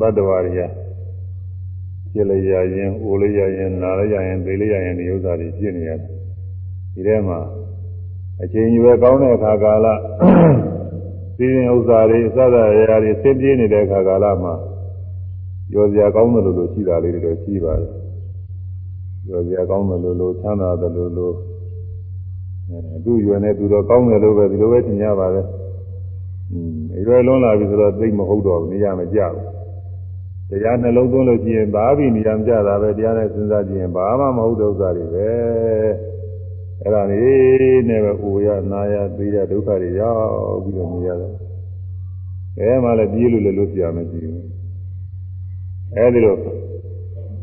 [0.00, 0.66] ဘတ်တော်ရီယာ
[2.12, 5.98] ပြည့်လိုက်ရရင်အိုးလိုက်ရရင်နားလိုက်ရရင်သိလိုက်ရရင်ဒီဥစ္စာတွေဖြစ်နေရတယ်
[6.94, 7.38] ဒီထဲမှာ
[8.42, 9.86] အချိန်ရွယ်ကောင်းတဲ့အခါကာလ
[11.38, 14.54] သိရင်ဥစ္စာတွေအစသာရာတွေဆင်းပြေးနေတဲ့အခါကာလမှာ
[15.74, 17.90] ရောစရာကောင်းတယ်လို့လို့ရှိတာလေးတွေတော့ရှိပါတယ်
[19.28, 21.34] ရောစရာကောင်းတယ်လို့လို့ချမ်းသာတယ်လို့လို့
[22.68, 25.46] အဲသူ့ရွယ်နဲ့သူတော့ကောင်းတယ်လို့ပဲဒီလိုပဲထင်ကြပါတယ်
[26.52, 29.44] อืมရွယ်လွန်လာပြီဆိုတော့သိမဟုတ်တော့ဘူးနေရမကြဘူး
[30.50, 36.15] တရားနှလုံးသွင်းလို့ရှိရင်ဘာပြီးနေရမကြတာပဲတရားနဲ့စဉ်းစားကြည့်ရင်ဘာမှမဟုတ်တဲ့ဥစ္စာတွေပဲ
[36.86, 41.32] အဲ့ဒါလေးနဲ့ပဲအိုရနာရသေးရဒုက္ခတွေရောက်ပြီးတော့နေရတယ်
[42.58, 44.46] အဲမှလည်းပြေးလို့လည်းလို့ပြရမရှိဘူး
[45.96, 46.38] အဲဒီလိုဘ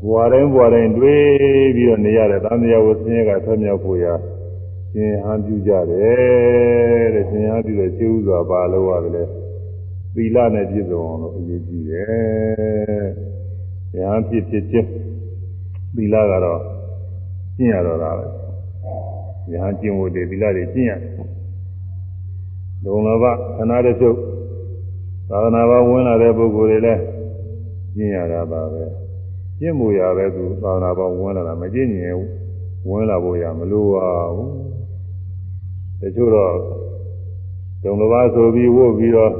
[0.09, 4.05] ဝတိုင်းဘဝတိုင်းတွေးပြီးတော့နေရတယ်သံဃာဝဆင်းရဲကဆွမြောက်ဖို့ရ
[4.93, 9.27] ရှင်ဟန်ပြုကြတယ်တဲ့ရှင်ဟန်ပြုတဲ့ရှင်းဥစွာပါလို့ရတယ်
[10.15, 13.07] သီလနဲ့ပြည့်စုံအောင်လို့အရေးကြီးတယ်။
[13.95, 14.89] ဉာဏ်ဖြစ်ဖြစ်ချင်း
[15.95, 16.61] သီလကတော့
[17.57, 18.25] ကျင့်ရတော့တာပဲ။
[19.51, 21.11] ဉာဏ်ကျင့်ဖို့တည်းသီလတွေကျင့်ရတယ်
[22.83, 23.23] ဒုံလဘ
[23.57, 24.17] ခဏတချို့
[25.29, 27.01] သာသနာ့ဘဝင်လာတဲ့ပုဂ္ဂိုလ်တွေလည်း
[27.95, 28.83] ကျင့်ရတာပါပဲ
[29.59, 32.15] ကျင့်မှုရပဲသူသာသနာ့ဘဝင်လာတာမကျင့်ရင်
[32.89, 34.51] ဝင်လာဖို့ရမလိုပါဘူး
[36.01, 36.53] တချို့တော့
[37.83, 39.31] ဒုံလဘဆိုပြီးဝုတ်ပြီးတော့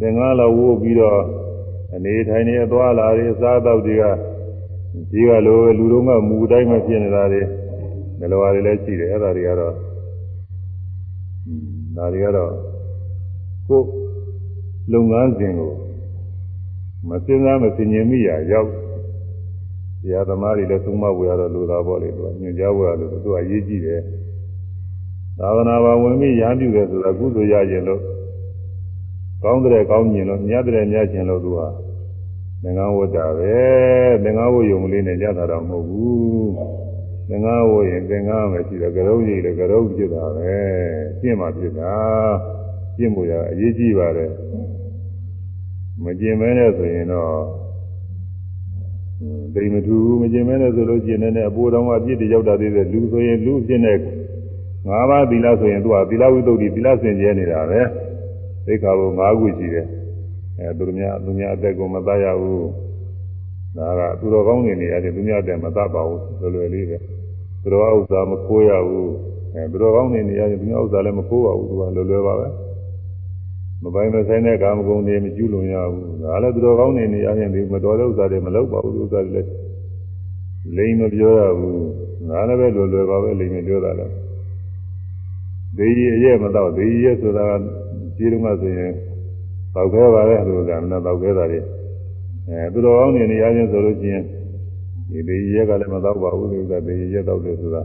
[0.00, 1.20] သင်္ကားလောက်ဝုတ်ပြီးတော့
[1.94, 4.04] အနေထိုင်နေသွားလာတွေအစားအသောက်တွေက
[5.10, 7.42] ဒီကလိုလူတို့ကမူတိုင်းမဖြစ်နေတာတွေ
[8.18, 9.74] မလိုပါတွေလည်းရှိတယ်အဲ့ဒါတွေကတော့
[11.96, 12.52] ဒါတွေကတော့
[13.68, 13.80] ကို
[14.92, 15.72] လုပ်ငန်းစဉ်ကို
[17.08, 18.70] မစင်စားမစင်ញင်မိရရောက်
[20.02, 24.00] တရားသမားတွေလည်းသုံးမဝေရတော့လူသားပေါ့လေသူကညွှန်ကြားဝေရလို့သူကအရေးကြီးတယ်
[25.38, 28.02] သာသနာ့ဘာဝင်ပြီးရဟန်းပြုတယ်ဆိုတာကုသိုလ်ရရင်လို့
[29.42, 31.60] ကောင်းတဲ့ကောင်းကျင်လို့မြတ်တဲ့မြတ်ကျင်လို့သူက
[32.62, 33.54] သင်္ကန်းဝတ်တာပဲ
[34.22, 36.87] သင်္ကန်းဝတ်ယုံလေးနဲ့ရတာတော့မဟုတ်ဘူး
[37.28, 40.52] သင်္ကန်းဝတ်ရင်သင်္ကန်းပဲရှိတယ်ကရုံးကြီးလည်းကရုံးဖြစ်တာပဲ
[41.20, 41.92] ကျင့်မှဖြစ်တာ
[42.96, 44.32] ကျင့်မှုရအရေးကြီးပါတယ်
[46.04, 47.32] မကျင့်မဲနဲ့ဆိုရင်တော့
[49.54, 53.94] ဒိမထူမကျင့်မဲနဲ့ဆိုလို့ကျင့်နေတဲ့အပေါ်တော်မှာပြည့်တည်ရောက်တာသေးတယ်လူဆိုရင်လူဖြစ်နေ
[54.88, 57.80] ငါးပါးသီလဆိုရင်သူကသီလဝိသုဒ္ဓိသီလစင်ကြဲနေတာပဲ
[58.66, 59.86] သိက္ခာပု၅ခုရှိတယ်
[60.58, 62.68] အဲသူများသူများအသက်ကိုမသားရဘူး
[63.76, 66.96] ဒါကသူတော်ကောင်းနေနေရတယ်သူများတဲ့မသားပါဘူးလွယ်လွယ်လေးပဲ
[67.62, 69.10] သူတော်ဥစ္စာမခိုးရဘူး
[69.54, 72.48] အဲသူတော်ကောင်းနေနေရတယ်သူများဥစ္စာလည်းမခိုးပါဘူးသူကလွယ်လွယ်ပါပဲ
[73.82, 79.50] မပိုင်မဆိုင်တဲ့ကာမဂုဏ်တွေမကျူးလွန်ရဘူးဒါလည်းသူတော်ကောင်းနေနေရရင်ဒီမတော်တဲ့ဥစ္စာတွေမလုပ်ပါဘူးဥစ္စာတွေလည်း
[80.76, 81.82] လိမ်မပြောရဘူး
[82.28, 84.12] ငါလည်းပဲလွယ်လွယ်ပါပဲလိမ်မပြောတာလည်း
[85.76, 87.52] ဒေကြီးအရဲ့မတော့ဒေကြီးရဲ့ဆိုတာက
[88.16, 88.92] ကြီးတုန်းကဆိုရင်
[89.74, 91.60] တောက်ခဲပါလေလို့ကလည်းတောက်ခဲတာတွေ
[92.48, 94.24] အဲသူတော်ကောင်းနေနေရချင်းဆိုလို့ရှိရင်
[95.10, 97.82] ဒီဒေကြီးရဲ့ကလည်းမတော့ပါဘူးလို့ကဒေကြီးရဲ့တော့တယ်ဆိုတာ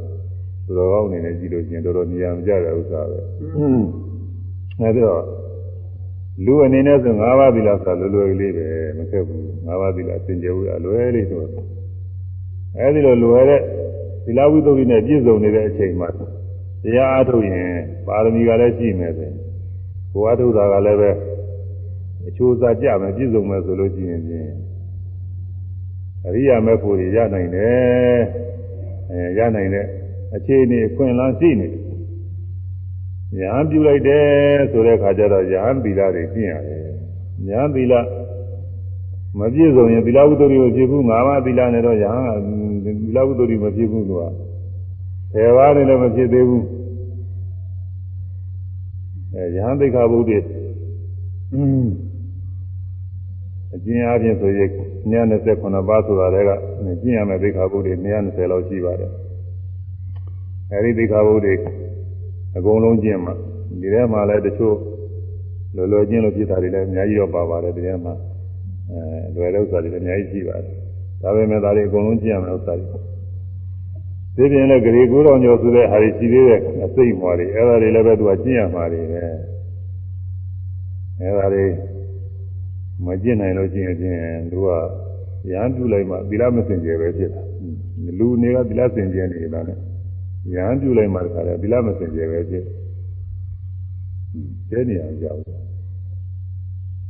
[0.65, 3.19] သူတော်ကောင်းနေနေကြည့်လို့ရှိရင်တော်တော်နေရာမကျတဲ့ဥစ္စာပဲ
[4.79, 5.23] အဲဒီတော့
[6.45, 11.39] လူအနေနဲ့ဆို၅ပါးသီလဆိုလွယ်လွယ်ကလေးပဲမခက်ဘူး၅ပါးသီလစင်ကြယ်ဘူးအလွယ်လေးဆို
[12.77, 13.61] အဲဒီလိုလွယ်တဲ့
[14.25, 16.09] သီလဝိသုဒ္ဓိနဲ့ပြည့်စုံနေတဲ့အချိန်မှာ
[16.83, 17.71] တရားအားထုတ်ရင်
[18.07, 19.35] ပါရမီကလည်းရှိမယ်ဆိုရင်
[20.13, 21.11] ကိုယ်အားထုတ်တာကလည်းပဲ
[22.27, 24.47] အချိုးစားကြမယ်ပြည့်စုံမယ်ဆိုလို့ရှိရင်ပြင်
[26.25, 28.19] အရိယာမေဖို့ရနိုင်တယ်
[29.11, 29.85] အဲရနိုင်တဲ့
[30.35, 31.83] အခြေအနေအခွင့်အလမ်းရှိနေတယ်
[33.39, 34.25] ယဟန်ပြုလိုက်တယ်
[34.71, 36.79] ဆိုတဲ့ခါကျတော့ယဟန်သီလတွေကျင့်ရတယ်။
[37.49, 37.93] ယဟန်သီလ
[39.39, 42.31] မပြည့်စုံရင်သီလဝတ္တုကိုဖြစ်ဘူးငါးပါးသီလနဲ့တော့ယဟန်က
[42.85, 44.23] သီလဝတ္တုမဖြစ်ဘူးသူက
[45.33, 46.63] ဆယ်ပါးနဲ့လည်းမဖြစ်သေးဘူး။
[49.33, 50.41] အဲယဟန်သိက္ခာပုဒ်တွေအ
[53.85, 54.69] ကျဉ်းအားဖြင့်ဆိုရင်
[55.11, 56.51] 129ပါးဆိုတာတွေက
[57.01, 59.11] ကျင့်ရမယ့်သိက္ခာပုဒ်တွေ120လောက်ရှိပါတယ်။
[60.71, 61.55] အဲဒီသိက္ခာပုဒ်တွေ
[62.57, 63.31] အကုန်လုံးကျင့်မှ
[63.81, 64.77] ဒီထဲမှာလည်းတချို့
[65.75, 68.13] လောလောချင်းလို့ဖြစ်တာတွေလည်းအများကြီးတော့ပါပါတယ်ဒီထဲမှာ
[68.89, 70.75] အဲလွယ်တဲ့ဥစ္စာတွေလည်းအများကြီးရှိပါတယ်
[71.21, 72.87] ဒါပေမဲ့ဒါတွေအကုန်လုံးကျင့်ရမယ်ဥစ္စာတွေ
[74.35, 79.21] ဒီပြင်လည်းဂရေကူတော်ညောဆိုတဲ့ဟာတွေရှိသေးတဲ့အစိတ်မွာတွေအဲဒါတွေလည်းပဲသူကကျင့်ရမှာတွေပဲ
[81.19, 81.65] အဲဒါတွေ
[83.05, 84.67] မကျင့်နိုင်လို့ကျင့်ရင်သူက
[85.51, 87.41] ရဟန်းပြုလိုက်မှသီလမစင်ကြယ်ပဲဖြစ်တာ
[88.19, 89.77] လူနေကသီလစင်ကြယ်နေတာနဲ့
[90.55, 92.65] ရဟန်းပြုလိုက်မှတခါလဲသီလမစင်ကြယ်ပဲဖြစ်
[94.69, 95.39] ကျဲနေအောင်ကြောက်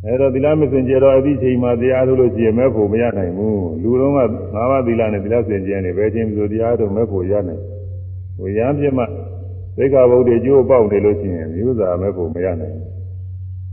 [0.06, 4.17] အဲတော့သီလမစင်ကြယ်တော့အဒီချိန်မှာတရားထုတ်လို့ရှိရင်မဲ့ဖို့မရနိုင်ဘူးလူလုံးက
[4.53, 7.62] ငါးပါးသီလနဲ့သီလစင်ကြယ်နေပဲချင်းဆိုတရားထုတ်မဲ့ဖို့ရနိုင်
[8.38, 9.03] ဟိုရဟန်းပြမှ
[9.77, 12.77] သိက္ခာပုဒ်တွေကျိုးပေါက်နေလို့ရှိရင်မျိုးစာမဲ့ဖို့မရနိုင်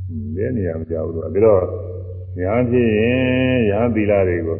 [0.08, 1.62] ဘူးကျဲနေအောင်ကြောက်လို့ပြီးတော့
[2.38, 4.58] ရဟန်းဖြစ်ရင်ရဟန်းသီလတွေကို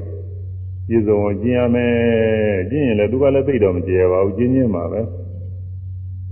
[0.88, 1.92] ပြည့်စုံအောင်ကျင့်ရမယ်
[2.70, 5.00] ကျင့်ရင်လည်းသူကလည်းသိတော့မကျေပါဘူးကျင့်ချင်းမှာပဲ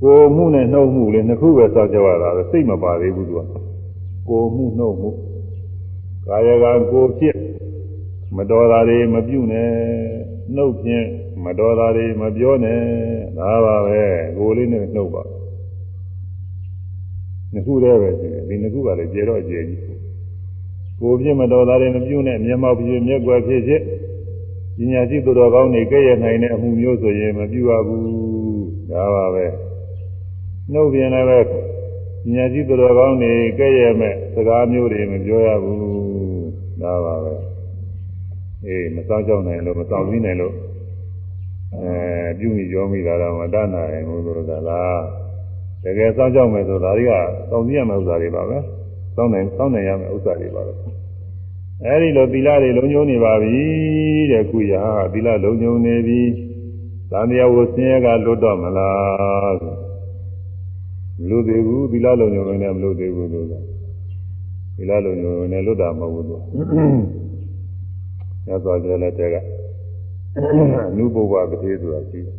[0.02, 3.40] ကိုမှုနဲ့နှုတ်မှုလေးနှစ်ခုပဲစောင့်ကြရတာပဲစိတ်မပါသေးဘူးသူက
[4.28, 5.10] ကိုမှုနှုတ်မှု
[6.26, 7.36] ကာယကကိုဖြစ်
[8.36, 9.70] မတော်တာတွေမပြုနဲ့
[10.54, 11.06] နှုတ်ဖြင့်
[11.44, 12.80] မတော်တာတွေမပြောနဲ့
[13.38, 14.00] ဒါပါပဲ
[14.38, 15.22] ကိုလေးနဲ့နှုတ်ပါ
[17.52, 19.97] နှစ်ခုတည်းပဲရှိတယ်ဒီနှစ်ခုကလည်းကျေတော့ကျေကြီး
[21.00, 23.82] ကိုပြင်းမတော်တာတွေမပြုနဲ့မျက်မှောက်ဖြစ်မျက်ွယ်ဖြစ်ဖြစ်
[24.76, 28.04] ပညာရှိသူတော်ကောင်းတွေကဲ့ရဲ့နိုင်တဲ့အမှုမျိုးဆိုရင်မပြုရဘူး
[28.90, 29.46] ဒါပါပဲ
[30.72, 31.46] နှုတ်ပြင်လည်းပဲပ
[32.34, 35.78] ညာရှိသူတော်ကောင်းတွေကဲ့ရဲ့မဲ့စကားမျိုးတွေမပြောရဘူး
[36.82, 37.34] ဒါပါပဲ
[38.66, 40.54] အေးမစောင့်ကြောက်နိုင်လို့မစောင့်ပြီးနိုင်လို့
[41.74, 41.92] အဲ
[42.38, 45.00] ပြုမိကြောမိတာတော့မတတ်နိုင်ဘူးလို့ကလား
[45.84, 47.12] တကယ်စောင့်ကြောက်မယ်ဆိုဒါတွေက
[47.50, 48.58] စောင့်ကြည့်ရမယ့်ဥစ္စာတွေပါပဲ
[49.16, 50.72] စောင့်နိုင်စောင့်နိုင်ရမယ့်ဥစ္စာတွေပါပဲ
[51.84, 53.62] အဲဒီလိုသီလတွေလုံးကျုံနေပါပြီ
[54.30, 56.20] တဲ့ခုရဟာသီလလုံးကျုံနေပြီ
[57.10, 59.56] သံဃာဝဆင်းရဲကလွတ်တော့မလား
[61.20, 63.46] မလို့သေးဘူးသီလလုံးညုံနေမလို့သေးဘူးလို့
[64.76, 66.42] သီလလုံးညုံနေလွတ်တာမဟုတ်ဘူးလို့
[68.46, 69.36] ညသောကျလည်းတဲ့က
[70.90, 72.36] အနုပုဗ္ဗပတိဆိုတာရှိတယ်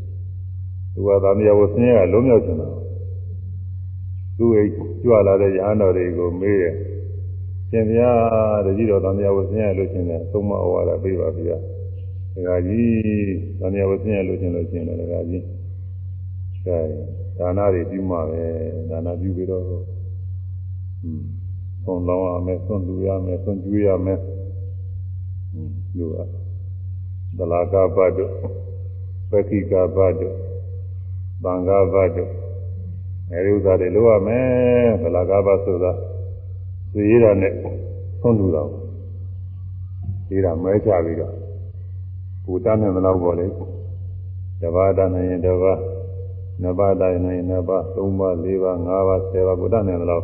[0.94, 2.68] သူကသာမယဝဆင်းရဲကလုံးမြောက်ချင်တာ
[4.38, 4.72] သူ့အိတ်
[5.04, 6.76] ကြွလာတဲ့ရဟန်းတော်တွေကိုမေးတယ်
[7.70, 8.12] ရှင်ဗျာ
[8.66, 11.58] တတိတော်သာမယဝဆင်းရဲလို့ရှင်တယ်သုံးမဩဝါဒပေးပါဗျာ
[12.34, 15.44] ဒကာကြီးသာမယဝဆင်းရဲလို့ရှင်လို့ရှင်တယ်ဒကာကြီး
[16.66, 16.78] အဲ
[17.38, 18.44] ဒါနတွေပြုမှပဲ
[18.90, 19.86] ဒါနပြုပြီးတော့ဟွန်း
[21.84, 26.18] ဆုံးလောင်းရမယ်ဆုံးလူရမယ်ဆုံးကျွေးရမယ်ဟွန်းလူက
[27.38, 28.32] ဒလာကပတ်တို့
[29.30, 30.36] ပက္ခိကပတ်တို့
[31.44, 32.32] သံဃာပတ်တို့
[33.32, 34.48] အဲဒီဥစ္စာတွေလုပ်ရမယ်
[35.02, 35.92] ဒလာကပတ်ဆိုတာ
[36.94, 37.54] သိရတာနဲ့
[38.22, 38.70] ဆုံးလူတော့
[40.28, 41.34] ဒီတာမဲချပြီးတော့
[42.44, 43.48] ဘူတန်းနဲ့မလောက်ပေါ့လေ
[44.62, 45.74] တဘာတန်းနဲ့တဘာ
[46.62, 50.24] နှစ်ပါးတိုင်းနိုင်နှစ်ပါးသုံးပါးလေးပါးငါးပါးဆယ်ပါးဘုဒ္ဓနဲ့တော့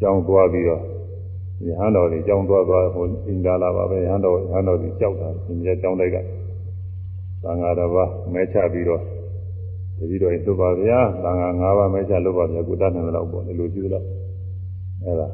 [0.00, 0.82] ကြောင်းသွားပြီးတော့
[1.66, 6.16] ယဟန်တော်တွေကြောင်းသွားသွားဟိုအင်္ဂါလာပါပဲယဟန်တော်ယဟန်တော်တွေကြောက်တာသင်္ကြန်ကြောင်းလိုက်က
[7.42, 9.02] သံဃာတော်ပါမဲချပြီးတော့
[9.98, 14.04] တတိတော်ရင်လွတ်ပါဗျာသံဃာ၅ပါးမဲချလွတ်ပါဗျာကုတ္တနဲ့တော့ပေါ့လေလိုရှိသလား
[15.04, 15.28] အဲ့ဒါ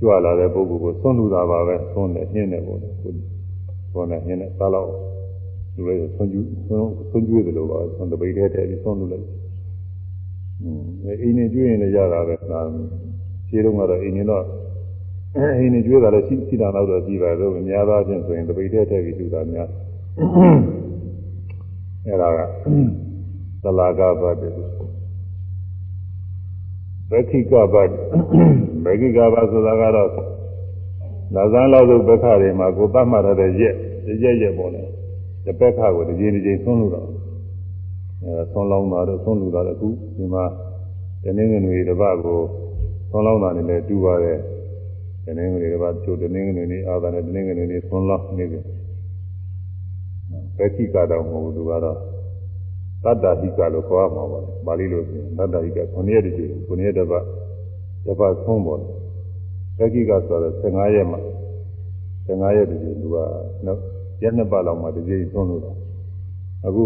[0.00, 2.88] ကြွလာတဲ့ပုဂ္ဂိုလ်ကိုသွန်းလူတာပါပဲသွန်းတယ်နှင်းတယ်ပေါ့လေ
[3.92, 4.90] သွန်းတယ်နှင်းတယ်သားလောက်
[5.74, 9.26] လူလိုက်ဆွန်ကျူဆွန်ဆွန်ကျူးတယ်လို့ပါဆွန်တပိတ်ထဲတည်းပြီးဆွန်လို့လိုက်
[10.62, 10.82] อืม
[11.22, 12.60] အိမ်နေကျွေးရင်လည်းရတာပဲဒါ
[13.48, 14.44] ခြေတုံးကတော့အိမ်နေတော့
[15.36, 19.68] အိမ်နေကျွေးတာလည်းရှိရှိတာတော့တော့ရှိပါတော့များသောအားဖြင့်ဆိုရင်တပိတ်ထဲတည်းပြီးလူတာများ
[22.06, 22.38] အဲ့ဒါက
[23.62, 24.52] သလာကပတ်တယ်
[27.10, 27.68] ဘက္ခိကပတ်
[28.84, 30.10] ဘက္ခိကပတ်ဆိုတာကတော့
[31.34, 33.74] လာဇန်လောက်သုဘက္ခတွေမှာကိုပတ်မှတ်ရတဲ့ရက်
[34.22, 34.88] ရက်ရက်ပေါ်တယ်
[35.44, 37.06] တစ်ပက်ခါကိုတစ်ကြိမ်တစ်ကြိမ်ဆွန်းလို့တော့
[38.22, 40.44] အဲဆွန်းလောင်းတာတော့ဆွန်းလို့တာလည်းအခုဒီမှာ
[41.22, 42.38] တနင်္ဂနွေတစ်ပတ်ကို
[43.10, 44.38] ဆွန်းလောင်းတာနဲ့လည်းတူပါတယ်
[45.24, 48.64] တနင်္ဂနွေတစ်ပတ်ချို့တနင်္ဂနွေနေ့အာသာနဲ့တနင်္ဂနွေနေ့ဆွန်းလောင်းနေတယ်
[50.56, 51.98] ပဲခိကတော့မဟုတ်ဘူးသူကတော့
[53.04, 56.36] တတ္တဟိကလို့ခေါ်ရမှာပါပါဠိလိုဆိုရင်တတ္တဟိက9ရက်တည်း
[56.68, 57.24] 9ရက်တစ်ပတ်
[58.04, 58.90] တစ်ပတ်ဆွန်းပေါ်တယ်
[59.76, 61.20] ပဲခိကဆိုတော့15ရက်မှာ
[62.26, 63.16] 15ရက်တည်းသူက
[63.66, 63.78] နော်
[64.22, 65.76] ရက်နှစ်ပတ်လောက်မှတစ်ကြိမ်သွန်းလို့တော့
[66.66, 66.84] အခု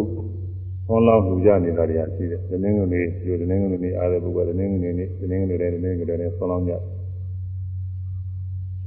[0.87, 6.71] သွန်းလောက်လူကြနေတာတွေကရှိတယ်ဒီနေ့ကနေ့ဒီဒီနေ့ကနေ့အားတဲ့ပုဂ္ဂိုလ်ဒီနေ့ကနေ့ဒီနေ့ကနေ့ဒီနေ့ကနေ့သွန်းလောက်ည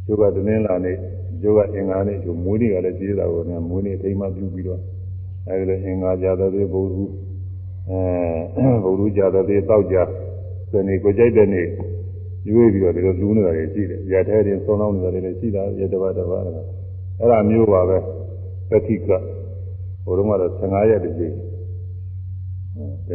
[0.06, 0.94] ကျိုးကဒီနေ့လာနေ
[1.42, 4.82] ကျိုးကအင်္ဂါနေ့ကျိုးမွေးနေ့ကလည်းကြီးတာကိုねမွေးနေ့အိမ်မှာပြုပြီးတော့
[5.50, 7.08] အဲဒီလိုအင်္ဂါကြတဲ့ဘုရား
[7.90, 9.98] အဲဘုရားကြတဲ့တောက်ကြ
[10.72, 11.68] ဒီနေ့ကိုကြိုက်တဲ့နေ့
[12.50, 17.98] ရွေးပြီးတော့ဒီလိုလူးနေတာတွေရှိတယ်ရထဲတင်သွန်းလောက်နေတာတွေလည်းရှိတာရတပတ်တပတ်အဲ့ဒါမျိုးပါပဲ
[18.70, 19.10] ပဋိက
[20.06, 21.28] ဘုရုံးကတော့15ရက်တည်းဒီ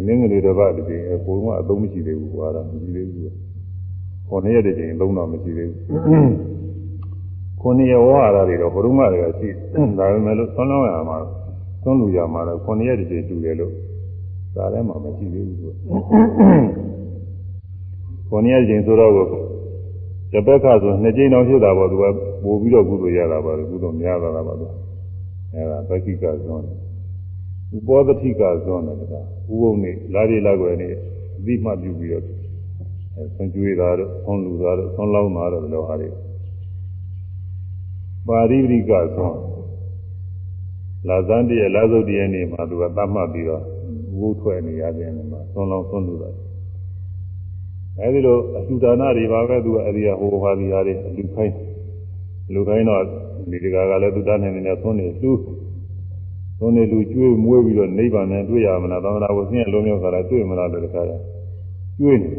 [0.06, 3.32] နေ့ငလေးတစ်ပတ်တည်းဘုရုံးကအသုံးမရှိသေးဘူးကွာတော့မရှိသေးဘူး
[4.28, 5.78] ခုနှစ်ရက်တည်းအသုံးတော့မရှိသေးဘူး
[7.60, 9.48] ခုနှစ်ရက်ဝါရတွေတော့ဘုရုံးကလည်းရှိ
[9.98, 11.18] ဒါပေမဲ့လို့သွန်းလုံးရမှာ
[11.82, 13.72] သွန်းလူရမှာတော့ခုနှစ်ရက်တည်းတူတယ်လို့
[14.56, 15.74] ဒါလည်းမှမရှိသေးဘူးကွာ
[18.28, 19.12] ခုနှစ်ရက်ချင်းဆိုတော့
[20.32, 22.04] တပက်ခဆိုနှစ်ကြိမ်တော့ဖြစ်တာပေါ့သူက
[22.44, 24.66] ပို့ပြီးတော့ကုသိုလ်ရတာပါကုသိုလ်များတာပါသူ
[25.54, 26.62] အဲဒါပက္ခိကဇွန်
[27.74, 29.20] ဥပောသတိကဇွန်တယ်ဒါ
[29.52, 30.88] ဥပုံနေလာရီလာွယ်နေ
[31.36, 32.24] အသိမှပြုပြီးတော့
[33.14, 36.08] အဲဆွန်ကျွေးတာတို့ဆွန်လူတာတို့ဆွန်လောင်းတာတို့လောဟာတွေ
[38.28, 39.34] ပါရိပရိကဇွန်
[41.08, 43.62] လာဇန်တည်းလာစုတ်တည်းနေမှာသူကသတ်မှတ်ပြီးတော့
[44.18, 46.30] ဝုထွက်နေရတဲ့နေမှာဆွန်လောင်းဆွန်လူတာ
[47.98, 51.54] အဲဒီလိုအလှူဒါနတွေပါပဲသူကအရိယာဟိုဟာဒီဟာတွေအလူခိုင်း
[52.54, 53.02] လူခိုင်းတော့
[53.50, 55.32] ဒီတကာကလည်းသူတတ်နိုင်နေသွန်းနေလူ
[56.58, 61.16] သွန်းနေလူကျွေးမွေးပြီးတော့နိဗ္ဗာန်နဲ့တွေ့ရမလားသံဃာဝဆင်းရဲလုံးမြောက်ခါလာတွေ့မလားလို့တခါလဲ
[61.98, 62.30] ကျွေးနေ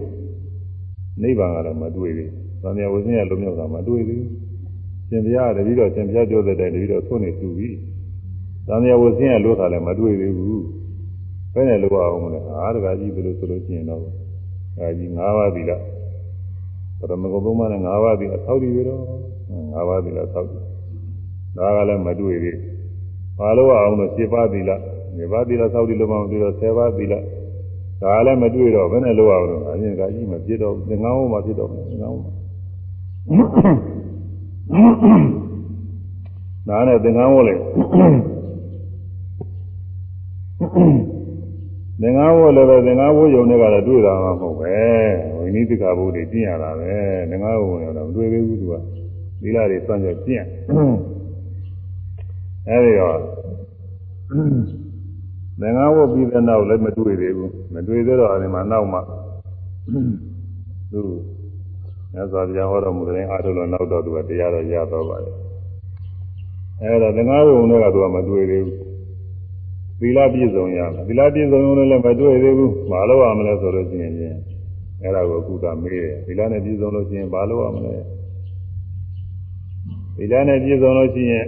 [1.21, 2.29] နိဗ္ဗာန်ကလည်းမတွေ့သေး
[2.61, 4.23] သံဃာဝဆင်းရဲလုံးမြောက်ခါမတွေ့သေး
[5.09, 7.75] ရှင်ဘုရားတပည့်တော်ရှင်ဘုရားပြောတဲ့တိုင်တပည့်တော်သွန်းနေသူပြီး
[8.67, 10.63] သံဃာဝဆင်းရဲလို့ခါလည်းမတွေ့သေးဘူး
[11.53, 14.01] ဘယ်နဲ့လို့အောင်မလဲအာတကာကြီးဘယ်လိုဆိုလို့ရှိရင်တော့
[14.79, 15.81] အဲကြီး၅ပါးပြီလား
[16.99, 19.01] ပရမဂုံသုံးပါးနဲ့၅ပါးပြီလားသောက်တည်ပြီတော့
[19.75, 20.61] ၅ပါးပြီလားသောက်တည်
[21.57, 22.57] ဒါကလည်းမတွေ့သေး
[23.37, 24.71] ဘာလို့အောင်လို့7ပါးသီလ
[25.01, 27.13] 7ပါးသီလသောက်တည်လို့မှမတွေ့တော့10ပါးသီလ
[28.01, 32.17] ဒါလည်းမတွေ့တော့ဘယ်နဲ့လို့အောင်လို့အရင်ကကြီးမဖြစ်တော့သင်္ကန်းဝမှာဖြစ်တော့သင်္ကန်းဝ
[36.67, 37.55] ဒါနဲ့သင်္ကန်းဝလေ
[42.01, 44.75] သင်္ကန်းဝလည်းပဲသင်္ကန်းဝယုံတွေကတော့တွေ့တာမှမဟုတ်ပဲ
[45.35, 46.93] ဝိနည်းတက္ကဘုတွေကျင့်ရတာပဲ
[47.29, 48.73] သင်္ကန်းဝဝင်တော့မတွေ့သေးဘူးသူက
[49.41, 50.45] သီလတွေစွန့်ကြကျင့်
[52.69, 53.17] အဲဒီတော့
[55.59, 58.99] သင်္ကန်းဝတ်ပြီးတဲ့နောက်လည်းမတွေ့သေးဘူးမတွေ့သေးတော့အဲဒီမှာနောက်မှ
[60.91, 61.01] သူ
[62.13, 65.35] မြတ်စွာဘုရားဟောတော်မူတဲ့အားထုတ်လို့နောက်တော့သူကတရားတော်ရတော့ပါတယ်
[66.81, 68.92] အဲဒါသင်္ဃာရုံတွေကသူကမတွေ့သေးဘူး
[69.99, 74.37] သီလပြည့်စုံရမယ်သီလပြည့်စုံလို့လည်းမတွေ့သေးဘူးမလုပ်ရမလဲဆိုလို့ရှိရင်ချင်း
[75.01, 77.95] အဲဒါကိုအခုကမေးတယ်သီလနဲ့ပြည့်စုံလို့ရှိရင်မလုပ်ရမလဲ
[80.17, 81.45] သီလနဲ့ပြည့်စုံလို့ရှိရင်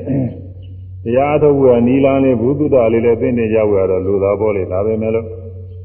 [1.03, 5.27] တရားအထုတ်ဝယ်နီလန်းလေးဘုသူတ္တလေးလည်းသိနေကြဝယ်တော့လူသားပေါ်လေဒါပဲမဲ့လို့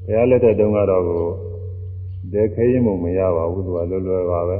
[0.06, 1.22] ဘုရားလက်ထက်တုန်းကတော့ကို
[2.32, 4.58] ဒဲခဲရင်မမရပါဘူးသူကလွယ်လွယ်ပါပဲ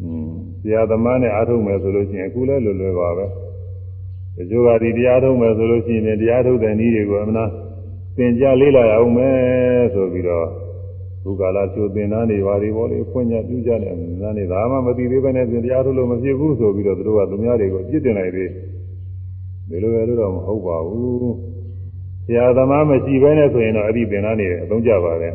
[0.00, 3.26] อืมဆရာသမားနဲ့အားထုတ်မယ်ဆိုလို့ရှိရင်အခုလည်းလွယ်လွယ်ပါပဲ
[4.36, 7.50] ဒီလိုကဒီတရားထုတ်မယ်ဆိုလို့ရှိရင်တရားထုတ်တဲ့နည်းတွေကိုအမှန်
[8.16, 10.46] သင်ကြားလေးလာရအောင်မယ်ဆိုပြီးတော့
[11.24, 18.50] ဘုကာလချိုသင်သားနေပါလေဘောလေဖွင့်ညပြုကြတယ်နားနေဒါမှမသိသေးပဲနဲ့တရားထုတ်လို့မဖြစ်ဘူးဆိုပြီးတော့သူတို့ကသူများတွေကိုပြစ်တင်လိုက်သေး
[19.68, 21.32] ဒီလိုရလို့တော့မဟုတ်ပါဘူး
[22.24, 25.34] ဆရာသမားမရှိဘဲနဲ့ဆိုရင်တော့အဲ့ဒီသင်သားနေအသုံးကြပါတယ်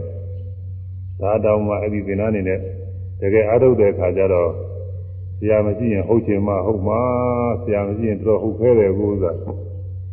[1.21, 2.59] ဒါတောင်မှအဲ့ဒီသင်သားနေနဲ့
[3.21, 4.49] တကယ်အားထုတ်တဲ့အခါကျတော့
[5.39, 7.01] ဆရာမရှိရင်ဟုတ်ချင်မှဟုတ်မှာ
[7.63, 9.31] ဆရာမရှိရင်တော့ဟုတ်ခဲတယ်ကိုဥစ္စာ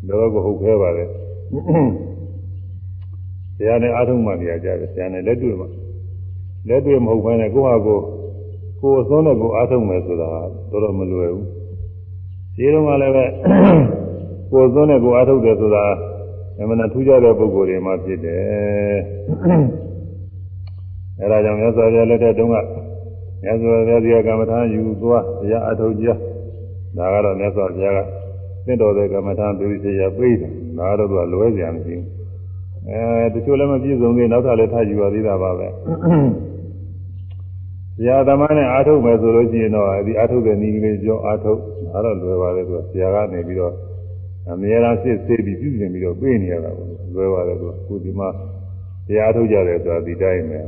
[0.09, 1.05] တော့ကိုဟုတ်ခဲပါလေ
[3.57, 5.67] ဆရာနဲ့အားထုတ်မှတရားကြတယ်ဆရာနဲ့လက်တွေ့မှ
[6.69, 8.03] လက်တွေ့မဟုတ်ဘဲနဲ့ကိုယ့်ဟာကိုယ်
[8.81, 10.29] ကိုယ်အစွန်းနဲ့ကိုယ်အားထုတ်မယ်ဆိုတာ
[10.71, 11.47] တော့တော့မလွယ်ဘူး
[12.57, 13.25] ဒီတော့မှလည်းပဲ
[14.53, 15.85] ကိုယ်စွန်းနဲ့ကိုယ်အားထုတ်တယ်ဆိုတာ
[16.59, 18.97] အမှန်တထူးခြားတဲ့ပုဂ္ဂိုလ်တွေမှဖြစ်တယ်
[21.21, 22.57] အဲဒါကြောင့်မြတ်စွာဘုရားလက်ထက်တုန်းက
[23.45, 26.09] မြတ်စွာဘုရားဒီကမ္မထာယူသွားတရားအထုတ်ကြ
[26.97, 27.99] ဒါကတော့မြတ်စွာဘုရားက
[28.67, 32.07] သင့်တော်တဲ့ကမ္မထာဒုတိယပြိတယ်ဒါတော့သူကလွဲကြံမရှိဘူး
[32.89, 35.69] အဲတချို့လည်းမပြည့်စုံသေးနောက်ထပ်လည်းထားယူရသေးတာပါပဲ
[37.97, 41.59] ဆရာသမားနဲ့အာထုတ်မယ်ဆိုလို့ရှိရင်တော့ဒီအာထုတ်တဲ့နည်းကလေးကြောအာထုတ်
[41.93, 43.75] ဒါတော့လွယ်ပါလေသူကဆရာကနေပြီးတော့
[44.51, 48.29] အမြဲတမ်းစစ်စစ်ပြီးပြုပြင်ပြီးတော့ပြေးနေရတာပေါ့လွယ်ပါလေသူကခုဒီမှာ
[49.07, 50.61] တရားထုတ်ကြတယ်ဆိုတာဒီတိုင်းပဲ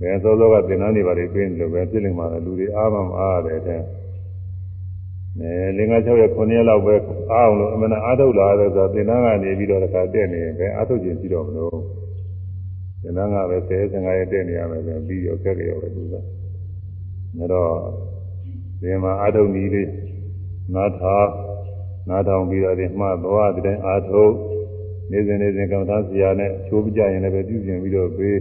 [0.00, 3.80] ဘယ်သောသောကသင်္นานတွေပါလေပြေးနေလို့ပဲပြစ်လိမ့်မှာလေလူတွေအားမမအားတယ်တဲ့
[5.38, 6.94] အဲလင်္ကာ6ရက်9ရက်လောက်ပဲ
[7.32, 11.76] အားအောင်လို့အမှန်အားထုတ်လာတယ်ဆိုတော့သင်္นานကနေပြီးတော့တခါတက်နေရင်ပဲအားထုတ်ခြင်းရှိတော့မလို့
[13.02, 16.14] သင်္นานကပဲ10 15ရက်တက်နေရမယ်ဆိုပြီးတော့ခက်ကြရောပဲသူက
[17.36, 17.70] အဲတော့
[18.80, 19.90] ဒီမှာအားထုတ်နည်းလေး
[20.74, 21.28] နားထား
[22.08, 24.32] နားထောင်ပြီးတော့ဒီမှသွားတဲ့တိုင်းအားထုတ်
[25.10, 28.36] နေစဉ်နေစဉ်ကမ္မထာဆရာနဲ့ချိုးပြကြရင်လည်းပဲပြုပြင်ပြီးတော့ပေး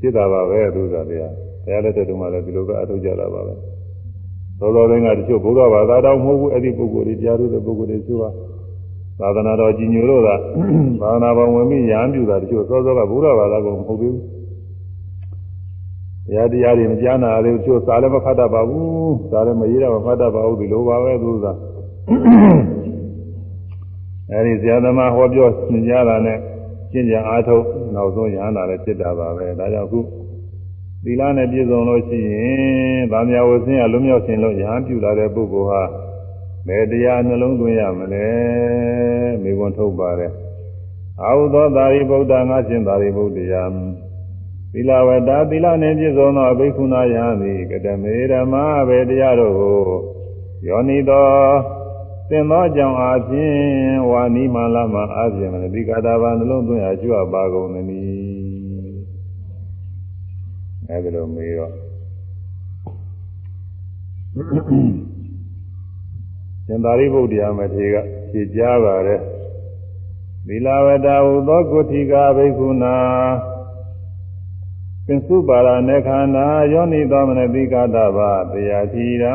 [0.00, 1.32] ဖြစ်တာပါပဲသူကတရား
[1.64, 3.54] တရားလက်ထက်တုန်းကလည်းဒီလိုပဲအားထုတ်ကြတာပါပဲ
[4.60, 8.30] သောသောတိုင်းကတချို့ဘုရားဘာသာတော်မဟုတ်ဘူးအဲ့ဒီပုဂ္ဂိုလ်တွေကြားလို့တဲ့ပုဂ္ဂိုလ်တွေဆိုတာ
[9.20, 10.28] သာသနာတော်ကြီးညိုလို့က
[11.00, 14.16] သာသနာပေါ်ဝင်ပြီးရဟန်းပြုတာတချို့သောသောကဘုရားဘာသာကိုမဟုတ်ဘူး
[16.26, 21.46] တရားတရားတွေမကြားနာသေးဘူးတချို့စာလည်းမဖတ်တတ်ပါဘူးစာလည်းမရေးတော့မဖတ်တတ်ပါဘူးဒီလိုပါပဲသူက
[24.32, 26.38] အဲဒီဇာသမားဟောပြောသင်ကြားတာနဲ့
[26.92, 30.00] ကျင့်ကြံအားထုတ်နောက်ဆုံးရဟန္တာလည်းဖြစ်တာပါပဲဒါကြောင့်ခု
[31.04, 35.82] သီလနဲ့ပြည့်စုံလို့ရှိရင်ဗာမယဝဆင်းရလွမြောက်ခြင်းလို့ယဟန်ပြုလာတဲ့ပုဂ္ဂိုလ်ဟာ
[36.66, 38.28] ဘယ်တရားနှလုံးသွင်းရမလဲ
[39.42, 40.32] မိကွန်ထုတ်ပါတယ်
[41.22, 43.64] အာဟုသောသာရိပုတ္တငါရှင်သာရိပုတ္တယံ
[44.72, 48.54] သီလဝတ္တသီလနှင့်ပြည့်စုံသောဘိက္ခုနာယဟန်သည်ကတမေဓမ္မ
[48.88, 49.78] ဘေတရားတို့ကို
[50.66, 51.26] ယောနိသော
[52.28, 53.56] သင်သောကြောင့်အားဖြင့်
[54.10, 57.86] ဝါနိမလာမအားဖြင့်မတိကာတာဘာနှလုံးသွင်းအကျွပါကုန်သည်
[60.88, 61.72] အဲဒီလိုမေးတော့
[66.66, 67.96] ရှင်သာရိပုတ္တရာမထေရက
[68.30, 69.20] ဖြေကြားပါတယ်
[70.46, 72.96] သီလဝတ္တဟုသောကုဋ္ဌိကာဘိက္ခုနာ
[75.06, 79.34] ပင်စုပါရနေခန္ဓာယောနိသောမနတိကာတဘာတရားတိရံ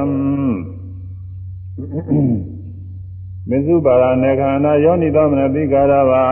[3.48, 6.24] ပင်စုပါရနေခန္ဓာယောနိသောမနတိကာတဘာ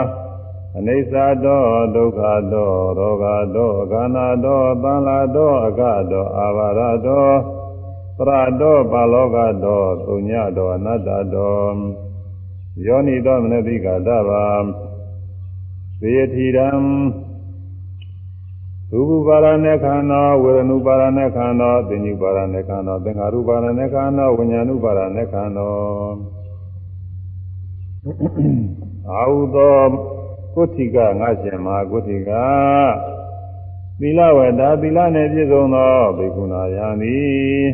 [0.78, 1.12] အနိစ္စ
[1.44, 1.62] တော
[1.94, 2.20] ဒုက္ခ
[2.52, 3.24] တောရောဂ
[3.56, 7.26] တောခန္ဓာတောသံလာတောအကတောအာဘာရတော
[8.18, 11.76] ပရတောပါလောကတောသုညတောအနတ္တတော
[12.86, 14.44] ယောနိတောမနတိကတဗာ
[16.00, 16.68] သေတိရံ
[18.92, 25.66] ရူပပါရณေခန္ဓာဝေရဏုပါရณေခန္ဓာသင်္ညုပါရณေခန္ဓာသင်္ခါရုပါရณေခန္ဓာဝိညာဏုပါရณေခန္ဓာ
[29.10, 29.78] အာဟုသော
[30.54, 32.30] ကုဋ္ဌိကငါရှင်မဟာကုဋ္ဌိက
[34.00, 37.64] သီလဝတ္တသီလနှင့်ပြည့်စုံသောဘိက္ခုနာယံသည်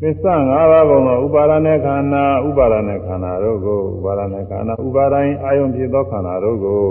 [0.00, 6.84] ပစ္စ၅ပါးကုန်သောဥပါဒณะခန္ဓာဥပါဒณะခန္ဓာတို့ကိုဥပါဒณะခန္ဓာဥပါဒိုင်းအာယုံဖြစ်သောခန္ဓာတို့ကို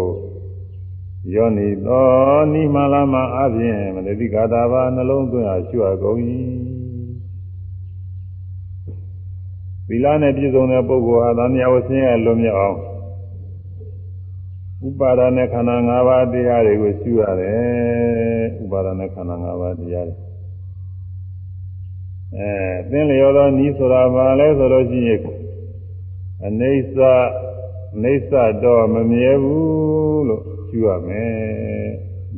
[1.34, 2.08] ယောနိသော
[2.54, 6.20] နိမလာမအပြင်မနတိကာတာဘာနှလုံးသွင်းအားရှုအပ်ကုန်၏
[9.89, 12.79] သီလနဲ့ပြည့်စုံတဲ့ပုဂ္ဂိုလ်ဟာသံဃာဝဆင်းရဲလွန်မြောက်အောင်
[14.87, 20.17] ဥပါဒနဲ့ခန္ဓာ၅ပါးတရားတွေကိုရှုရတယ်ဥပါဒနဲ့ခန္ဓာ၅ပါးတရားတွေ
[22.37, 22.51] အဲ
[22.91, 25.21] သင်လျော်သောဤဆိုတာဘာလဲဆိုလို့ရှိရင်
[26.47, 27.15] အနေဆာ
[28.03, 28.31] နေဆ
[28.63, 31.35] တော့မမြဲဘူးလို့ရှုရမယ်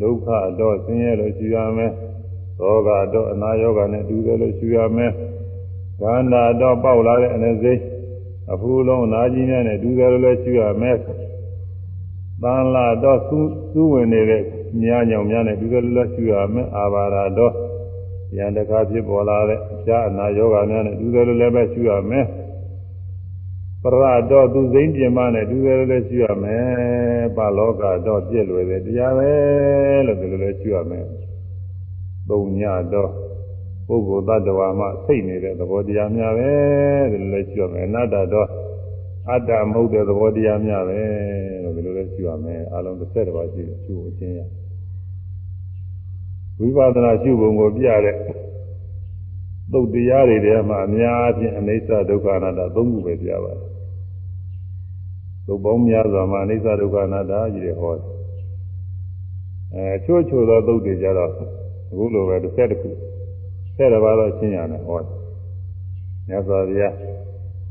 [0.00, 0.26] ဒုက္ခ
[0.60, 1.92] တော့ဆင်းရဲလို့ရှုရမယ်
[2.58, 5.12] သောကတော့အနာရောဂါနဲ့တူတယ်လို့ရှုရမယ်
[6.00, 7.80] ခန္ဓာတော့ပေါက်လာတဲ့အနေစိတ်
[8.52, 10.96] အဖူးလုံးအနာကြီးများနဲ့တူတယ်လို့လည်းရှုရမယ်
[12.42, 14.42] သံလာတော့စူးစူးဝင်နေတဲ့
[14.82, 17.52] ညာညောင်များနဲ့တူတယ်လို့လည်းရှုရမယ်အာဘာရာတော့
[18.36, 22.26] ဉာဏ်တကားဖြစ်ပေါ်လာတဲ့အရှားအနာယောဂများနဲ့တူတယ်လို့လည်းပဲရှုရမယ်
[23.82, 29.30] ပရတော့သူစိမ့်ပြင်မနဲ့တူတယ်လို့လည်းရှုရမယ်ပလောကတော့ပြည့်လွယ်တဲ့တရားပဲ
[30.06, 31.04] လို့ဒီလိုလည်းရှုရမယ်
[32.28, 32.60] သုံးည
[32.92, 33.25] တော့
[33.86, 36.50] ပုဂ္ဂိုလ်တ attva မှစိတ်နေတဲ့သဘောတရားများပဲ
[37.12, 38.48] ဒီလိုလည်းရှုရမယ်အနတ္တတော့
[39.30, 41.00] အတ္တမဟုတ်တဲ့သဘောတရားများပဲ
[41.64, 44.40] လို့ဒီလိုလည်းရှုရမယ်အလုံး30ပါးရှိတယ်ရှုအချင်းရ
[46.58, 48.16] ဝိပဿနာရှုပုံကိုပြတဲ့
[49.72, 53.70] သုတ်တရားတွေထဲမှာအများအပြားအနိစ္စဒုက္ခအနတ္တသုံးခုပဲပြပါတယ်
[55.46, 58.04] သုတ်ပေါင်းများစွာမှာအနိစ္စဒုက္ခအနတ္တကြီးတွေဟောတယ်
[59.74, 61.30] အဲချို့ချို့သောသုတ်တွေကြတော့
[61.90, 62.90] အခုလိုပဲတစ်ဆက်တစ်ခု
[63.76, 65.10] ဆက်တစ်ပါးတော့ရှင်းရတယ်ဟောတယ်
[66.28, 66.94] မြတ်စွာဘုရား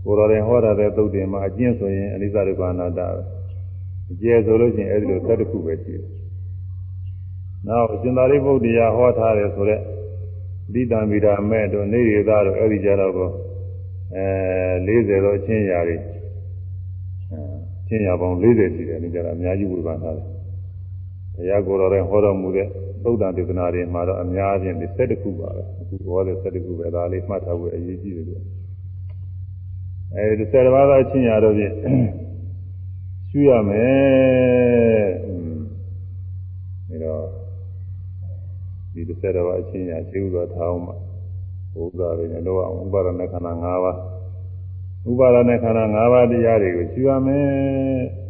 [0.05, 3.21] ကိုယ်တော်ရင်ဟောတာတဲ့သုတ်တွေမှာအကျဉ်းဆိုရင်အနိစ္စဒုက္ခအနတ္တပဲ
[4.11, 6.05] အကျယ်ဆိုလို့ရှိရင်အဲဒီလိုဆက်တစ်ခုပဲရှိတယ်
[7.67, 9.81] နောက်ရှင်သာရိပုတ္တရာဟောထားတယ်ဆိုတော့
[10.73, 13.29] တိတံဗိဓာမဲ့တို့နေရသားတို့အဲ့ဒီကြတော့ကို
[14.15, 14.25] အဲ
[14.87, 17.39] 40တော့ချင်းရာတွေအဲ
[17.87, 20.27] ချင်းရာပေါင်း40ရှိတယ်ဒီကြတော့အများကြီးဝေဖန်ထားတယ်
[21.35, 22.67] ဘုရားကိုယ်တော်ရဲ့ဟောတော်မူတဲ့
[23.05, 28.43] သုဒ္ဓဒေသနာတွေမှာတော့အများအပြားဒီ7ခုပါပဲအခုဟောတဲ့7ခုပဲဒါလေးမှတ်ထားဖို့အရေးကြီးတယ်လို့
[30.13, 31.73] အဲဒီ7ပါးသောချင်းရာတို့ဖြင့်
[33.29, 35.07] ရှုရမယ်
[36.89, 37.15] အဲဒါ
[38.93, 40.95] ဒီတစ်ဆက်တော့အချင်းညာရှိဥစွာထားအောင်မှာ
[41.73, 43.97] ဘုရားတွေနဲ့တော့ဥပါဒနာခန္ဓာ၅ပါး
[45.09, 47.45] ဥပါဒနာခန္ဓာ၅ပါးတရားတွေကိုရှင်းရမယ်။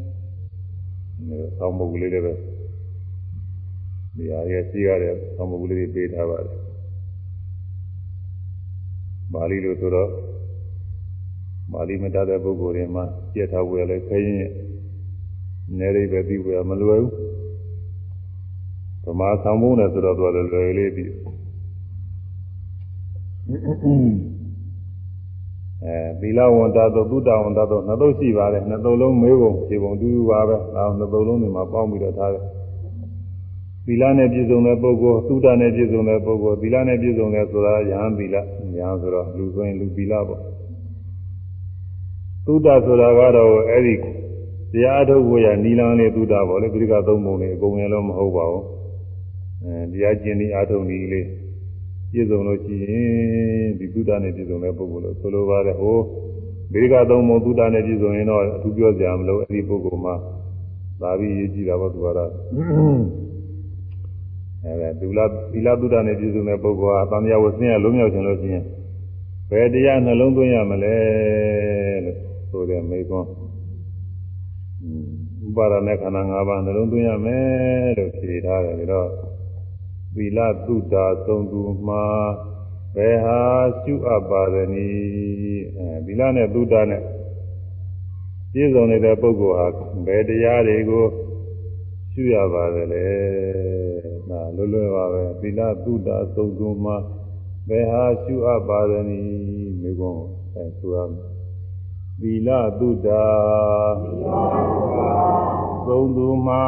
[1.30, 2.55] ဒီသောင်းပုဂ္ဂိုလ်လေးတွေပဲ
[4.16, 6.59] ဒီဟာရဲ့ရှိရတဲ့သောင်းပုဂ္ဂိုလ်လေးတွေပေးထားပါတယ်။
[9.34, 10.09] ပါဠိလိုဆိုတော့
[11.72, 13.03] ပါဠိမတတ်တဲ့ပုဂ္ဂိုလ်တွေမှာ
[13.34, 14.49] ပြည့်ထားဝယ်လဲခရင်
[15.80, 17.11] နေရိပဲပြီးဝယ်မလွယ်ဘူး။
[19.05, 21.11] ဗမာဆောင်ဖို့နဲ့ဆိုတော့သူကလည်းလွယ်လေးပြီး
[25.84, 32.43] အဲသီလဝန္တသုသုတဝန္တသုနှစ်သုတ်ရှိပါတယ်နှစ်သုတ်လုံးမေးပုံဖြေပုံတူတူပါပဲအဲနှစ်သုတ်လုံးတွေမှာပေါင်းပြီးတော့ထားတယ်
[33.86, 38.42] သီလနဲ့ပြည့်စုံတဲ့ပုဂ္ဂိုလ်သုတနဲ့ပြည့်စုံတဲ့ပုဂ္ဂိုလ်သီလနဲ့ပြည့်စုံတဲ့ဆိုတာယဟန်သီလယ
[38.86, 40.42] ဟန်ဆိုတော့လူဆိုရင်လူသီလပေါ့
[42.46, 43.96] သုတဆိုတာကတော့အဲ့ဒီ
[44.74, 48.66] တရားထုတ်ဖို့ရနီလန်းလေးသုတပေါ့လေပြိကသုံးပုံလေးအကုန်ရလုံးမဟုတ်ပါဘူး
[49.64, 51.28] အဲတရားကျင့်ဒီအာထုံဒီလေး
[52.12, 55.98] ပြည့်စုံလို့ရှိရင်ဒီသုဒ္ဓနဲ့ပြည့်စုံတဲ့ပုဂ္ဂိုလ်လို့ဆိုလိုပါတယ်ဟို
[56.74, 60.16] ဘေကသုံးမသုဒ္ဓနဲ့ပြည့်စုံရင်တော့အထူးပြောကြမလို့အဲ့ဒီပုဂ္ဂိုလ်မှာ
[61.02, 62.32] သာပြီးရေးကြည့်တာပေါ့သူကတော့
[64.66, 65.20] အဲဒါဒုလ
[65.51, 68.63] သီလသုဒ္ဓနဲ့ပြည့်စုံတဲ့ပုဂ္ဂိုလ်ဟာသံဃာဝဆင်းရလုံးမြောက်ခြင်းလို့ရှိရင်
[69.49, 70.97] ဘယ်တရားနှလုံးသွင်းရမလဲ
[72.05, 72.18] လို့
[72.49, 73.30] ဆိုတဲ့မိကွန်း
[75.45, 79.09] ဥပါဒနဲ့ခန္ဓာ၅ပါးနှလုံးသွင်းရမယ်လို့ဖြေထားတယ်ပြီးတော့
[80.16, 82.05] သီလသုတာသုံးသူမှာ
[82.95, 83.39] ဘယ်ဟာ
[83.82, 87.01] ရှုအပ်ပါသနည်းအဲသီလနဲ့သုတာနဲ့
[88.51, 89.68] ပြည့်စုံနေတဲ့ပုဂ္ဂိုလ်ဟာ
[90.07, 91.05] ဘယ်တရားတွေကို
[92.11, 93.05] ရှုရပါသလဲ
[94.30, 96.97] ဒါလွတ်လွတ်ပါပဲသီလသုတာသုံးသူမှာ
[97.67, 100.23] ဘယ်ဟာရှုအပ်ပါသနည်းမိကုံး
[100.55, 101.36] အဲဆိုရမယ်
[102.21, 102.49] သီလ
[102.80, 103.26] သုတာ
[105.88, 106.65] သုံးသူမှာ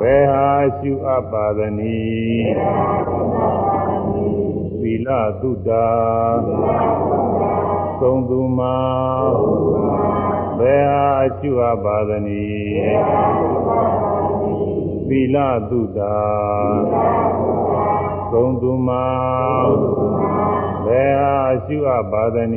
[0.00, 0.48] ဘယ်ဟာ
[0.78, 2.52] ရှုအပ်ပါသနည်း
[4.80, 5.08] သီလ
[5.40, 5.86] သုတာ
[8.00, 8.76] သုံးသူမှာ
[10.58, 11.06] ဘယ်ဟာ
[11.38, 14.11] ရှုအပ်ပါသနည်း
[15.08, 15.36] သီလ
[15.70, 16.16] သုတာ
[18.32, 19.06] သုံးသူမှာ
[20.84, 22.56] ဘယ်ဟာရှုအပ်ပါသန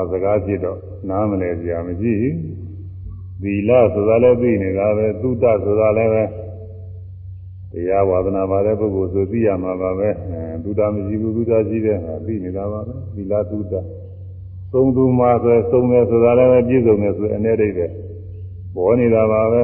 [0.00, 0.78] ည်းစကားဖြစ်တော့
[1.08, 2.14] နားမလဲကြမရှိ
[3.42, 6.24] သီလဆိုတာလည်းသိနေတာပဲသုတဆိုတာလည်းပဲ
[7.72, 13.74] တရားဝါဒနာပါတဲ့ပုဂ္ဂိုလ်ဆိုသိရမှာပါပဲအဲသုဒ္ဓမရှိဘူးသုဒ္ဓရှိတဲ့ဟာသိနေတာပါပဲသီလသုဒ္ဓ
[14.72, 17.86] သုံးသူမှာဆိုသုံးတယ်ဆိုတာလည်းပဲပြည့်စုံတယ်ဆိုအနေအိပဲ
[18.74, 19.62] ပေါ်နေတာပါပဲ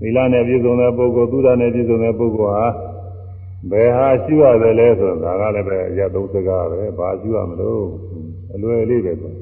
[0.00, 2.66] သီလနဲ့ပြည့်စုံတဲ့ပုဂ္ဂိုလ်သုဒ္ဓနဲ့ပြည့်စုံတဲ့ပုဂ္ဂိုလ်ဟာ
[3.70, 7.86] ဘယ်ဟာရှိရတယ်လဲဆိုတာကလည်းပဲအရသုံးစကားပဲဘာရှိရမလို့
[8.54, 9.32] အလွယ်လေးပဲကွာ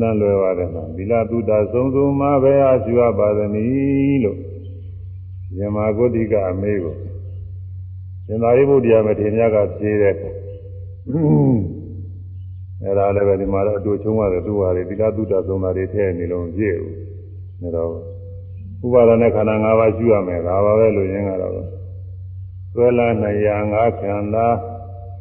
[0.00, 4.38] နတ်လွယ်ပါတယ်သီလသုဒ္ဓသုံးသူမှာဘယ်ဟာရှိရပါသနည်းလို့
[5.58, 6.94] ယမဂုတိကအမေးကို
[8.26, 10.14] ရှင်သာရိပုတ္တရာမထေရမြတ်ကဖြေတဲ့
[12.82, 16.94] အဲ့ဒါလည်းပဲဒီမှာတော့အတူချုံးရတယ်သူ့ဟာတွေသီလသုဒ္ဓသုံးတာတွေထည့်နေလို့ပြည့်ဘူး
[17.62, 17.90] ဒါတော့
[18.84, 21.52] ဥပါဒနဲ့ခန္ဓာ၅ပါးရှိရမယ်ဒါပါပဲလို့ရင်းကတော့
[22.72, 24.46] ဆွဲလာနိုင်ရာငါးခန္ဓာ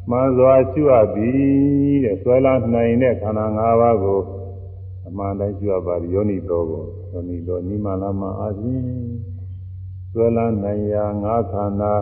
[0.10, 4.35] မှန်စွာရှိရသည်တဲ့ဆွဲလာနိုင်တဲ့ခန္ဓာ၅ပါးကိုအ
[5.18, 8.90] မှန်တိုင်းရှိရပါယောနိတော်ကိုယောနိတော်နိမလာမအာခြင်း
[10.12, 11.94] ဆွဲလန်းနိုင်ရာငါးခန္ဓာ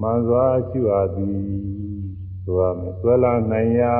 [0.00, 1.40] မှန်စွာရှိအပ်သည်
[2.44, 3.96] ဆိုရမယ်ဆွဲလန်းနိုင်ရာ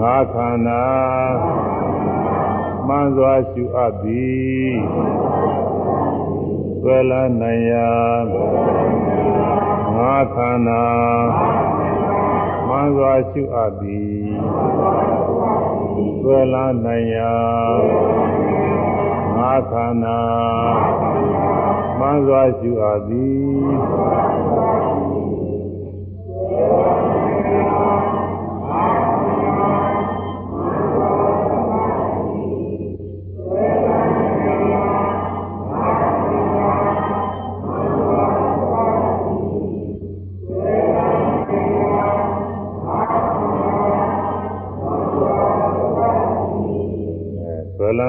[0.00, 0.84] ငါးခန္ဓာ
[2.88, 4.76] မှန်စွာရှိအပ်သည်
[6.80, 7.90] ဆွဲလန်းနိုင်ရာ
[9.96, 10.84] ငါးခန္ဓာ
[12.68, 15.37] မှန်စွာရှိအပ်သည်
[16.20, 17.34] ဆွဲလန်းနိုင်ရာ
[19.36, 20.20] ငါခန္ဓာ
[21.98, 23.78] မှန်စွာရှုအပ်သည်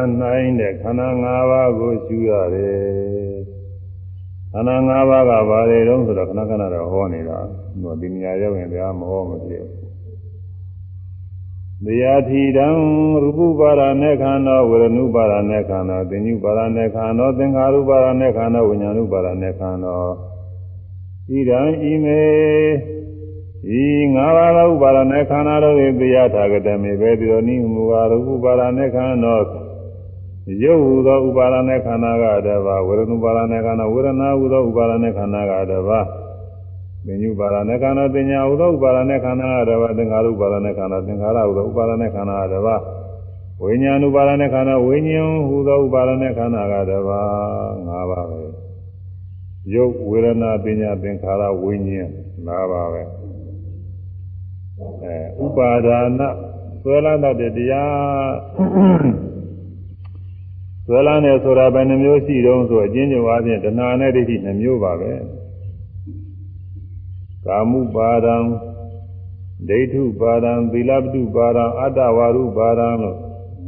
[0.10, 2.80] န်းနိုင်တဲ့ခန္ဓာ၅ပါးကိုရှုရတယ်
[4.52, 7.38] ခန္ဓာ၅ပါးကဘာတွေတုံးဆိုတော့ခဏခဏတော့ဟောနေတာ
[7.82, 9.66] ဟိုဒီနေရာရောက်ရင်တရားမဟောမဖြစ်
[11.86, 12.68] တရားထီတံ
[13.24, 19.96] ရူပပါရနဲ့ခန္ဓာဝေရဏုပါရနဲ့ခန္ဓာသင်္ညုပါရနဲ့ခန္ဓာသင်္ခါရုပါရနဲ့ခန္ဓာဝိညာဏုပါရနဲ့ခန္ဓာ
[21.38, 22.22] ဤတံဤမေ
[23.78, 23.84] ဤ
[24.16, 29.34] ငါးပါးသောဥပါဒနဲ့ခန္ဓာတို့၏တရားထာဂတမေပဲဒီလိုနိမူပါရဥပါဒနဲ့ခန္ဓာ
[30.64, 35.92] ရုပ်ဟူသောဥပါဒနဲ့ခန္ဓာကတည်းကဝေဒနုပါဒနဲ့ခန္ဓာဝေဒနာဟူသောဥပါဒနဲ့ခန္ဓာကတည်းက
[37.06, 42.70] ပင်ညုပါဒနဲ့ခန္ဓာပညာဟူသောဥပါဒနဲ့ခန္ဓာကတည်းကသင်္ခါရုပါဒနဲ့ခန္ဓာသင်္ခါရဟူသောဥပါဒနဲ့ခန္ဓာကတည်းက
[43.64, 47.12] ဝိညာဉ်ဥပါဒနဲ့ခန္ဓာဝိညာဉ်ဟူသောဥပါဒနဲ့ခန္ဓာကတည်းက
[47.88, 48.40] ငါးပါးပဲ
[49.74, 52.10] ရုပ်ဝေဒနာပညာသင်္ခါရဝိညာဉ်
[52.46, 53.04] ငါးပါးပဲ
[55.04, 56.22] အဲဥပါဒါန
[56.82, 59.29] ဆွဲလာတဲ့တရား
[60.92, 65.12] ဆွဲလန်းတယ်ဆိုတာဘယ်နှမျိုးရှိတုံးဆိုအချင်းချင်းအားဖြင့်တဏှာနဲ့ဒိဋ္ဌိနှမျိုးပါပဲ
[67.46, 68.36] ကာမှုပါဒံ
[69.70, 73.18] ဒိဋ္ဌုပါဒံသီလပတုပါဒံအတ္တဝါရုပါဒံလို့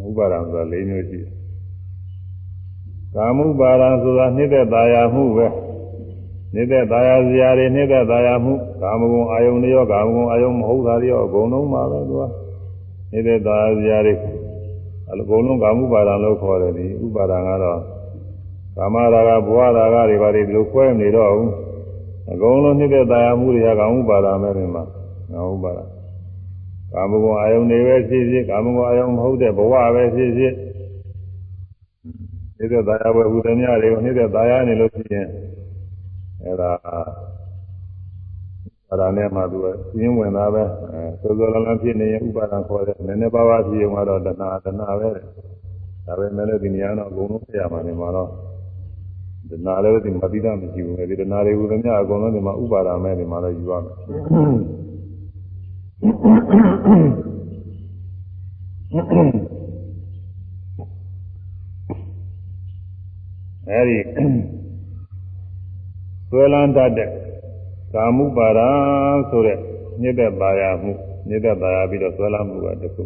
[0.07, 1.31] ဥပါဒံဆိုတာ၄မျိုးရှိတယ်
[3.15, 5.47] ကာမှုပါဒံဆိုတာနှိမ့်သက်သာယာမှုပဲ
[6.53, 12.23] နှိမ့်သက်သာယာစရာတွေနှိမ့်သက်သာယာမှုကာမဂုဏ်အာယုန်တွေရောကာမဂုဏ်အာယုန်မဟုတ်တာတွေရောအကုန်လုံးပါပဲသူက
[13.11, 14.13] နှိမ့်သက်သာယာစရာတွေ
[15.11, 17.79] အလုံးလုံးကာမှုပါဒံလို့ခေါ်တယ်ဒီဥပါဒံကတော့
[18.77, 21.51] ကာမရာဂဘဝရာဂတွေဘာတွေဒီလိုခွဲနေတော့ဘူး
[22.31, 24.83] အကုန်လုံးနှိမ့်တဲ့တရားမှုတွေကကာမှုပါဒံပဲဒီမှာ
[25.33, 25.83] ငါဥပါဒံ
[26.93, 30.53] ကာမဂုဏ်အာယုန်တွေပဲဖြစ်ဖြစ်ကာမဂုဏ်အာယုန်မဟုတ်တဲ့ဘဝပဲဖြစ်ဖြစ်
[32.57, 35.27] နှိမ့်တဲ့တရားပဲဟူသည်များတွေကိုနှိမ့်တဲ့တရားနေလို့ဖြစ်ရင်
[36.43, 36.71] အဲဒါ
[38.91, 45.09] အဲ့ဒါနဲ့မှသူကပြင်းဝင်တာပဲအဲစောစောလန်းလန်းဖြစ်နေရင်ဥပါဒံခေါ်တယ်နည်းနည်းပါးပါးဖြစ်ရင်တော့တဏှာတဏှာပဲ
[46.05, 48.29] ဒါပဲမဲ့လည်းဒီနေရာတော့အကုန်လုံးပြရမှာနေမှာတော့
[49.49, 53.93] တဏှာလည်းဒီမတိတမရှိဘူးလေဒီတဏှာတွေဟူသမျှအကုန်လုံးဒီမှာဥပါဒံမဲ့ဒီမှာလည်းယူရမယ်
[63.69, 63.99] အဲဒီ
[66.31, 67.09] သွေလန်းတတ်တဲ့
[67.93, 68.59] ကာမှုပါဒ
[69.29, 69.57] ဆိုတဲ့
[70.01, 70.91] ညစ်သက်ပါရမှု
[71.29, 73.03] ညစ်သက်ပါရပြီးတော့ဆွဲလာမှုကတခု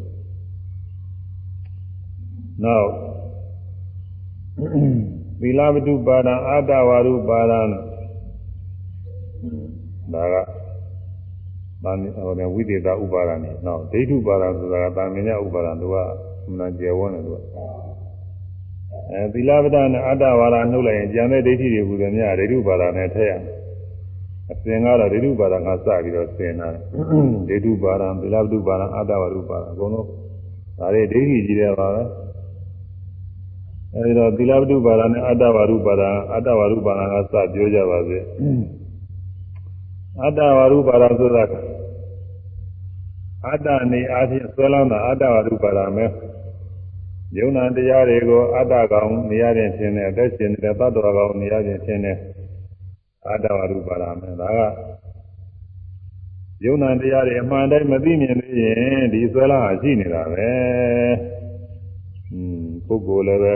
[2.63, 2.89] နောက်
[5.39, 7.53] သီလဝတ္ထုပါဒအာတဝါရုပါဒ
[10.13, 10.35] ဒါက
[11.83, 15.95] ဗာမဟိုနေဝိသေသဥပါဒနေနောက်ဒိဋ္ဌုပါဒဆိုတာကတာမင်ညဥပါဒသူက
[16.47, 17.37] အမှန်ကျေဝန်းတယ်သူက
[19.11, 23.54] အဲသီလဝတ္ထနဲ့အာတဝါဒနှုတ်လိုက်ရင်ကျန်တဲ့ဒိဋ္ဌိတွေဟူသည်များဒိဋ္ဌုပါဒနဲ့ထည့်ရမယ်
[24.51, 26.69] အစဉ်ကတော့ဒိဋ္ဌုပါဒကစပြီးတော့ဆင်တာ
[27.49, 30.07] ဒိဋ္ဌုပါဒံသီလဝတ္ထုပါဒံအာတဝရုပါဒံအကုန်လုံး
[30.79, 32.03] ဒါတွေဒိဋ္ဌိကြီးတယ်ပါပဲ
[33.93, 38.17] အဲဒီတော့သီလဝတ္ထုပါဒနဲ့အတ္တဝရုပါဒအတ္တဝရုပါဒကစပြောကြပါစေ
[40.23, 41.43] အတ္တဝရုပါဒဆိုတာ
[43.47, 46.11] အတ္တနေအားဖြင့်ဆွဲလန်းတာအတ္တဝရုပါဒမယ်
[47.37, 52.17] ယုံနာတရားတွေကိုအတ္တကောင်နေရာချင်းရှင်းတယ်အသက်ရှင်နေတဲ့သတ္တဝါကောင်နေရာချင်းရှင်းတယ်
[53.29, 54.59] အတ္တဝရုပါဒမယ်ဒါက
[56.63, 60.51] ယုံနာတရားတွေအမှန်တိုင်းမသိမြင်သေးရင်ဒီဆွဲလန်းဟာရှိနေတာပဲ
[62.31, 63.53] อืมပုဂ္ဂိုလ်လည်းပဲ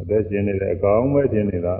[0.00, 1.76] အသက်ရှင်နေတဲ့အကောင်ပဲရှင်နေတာ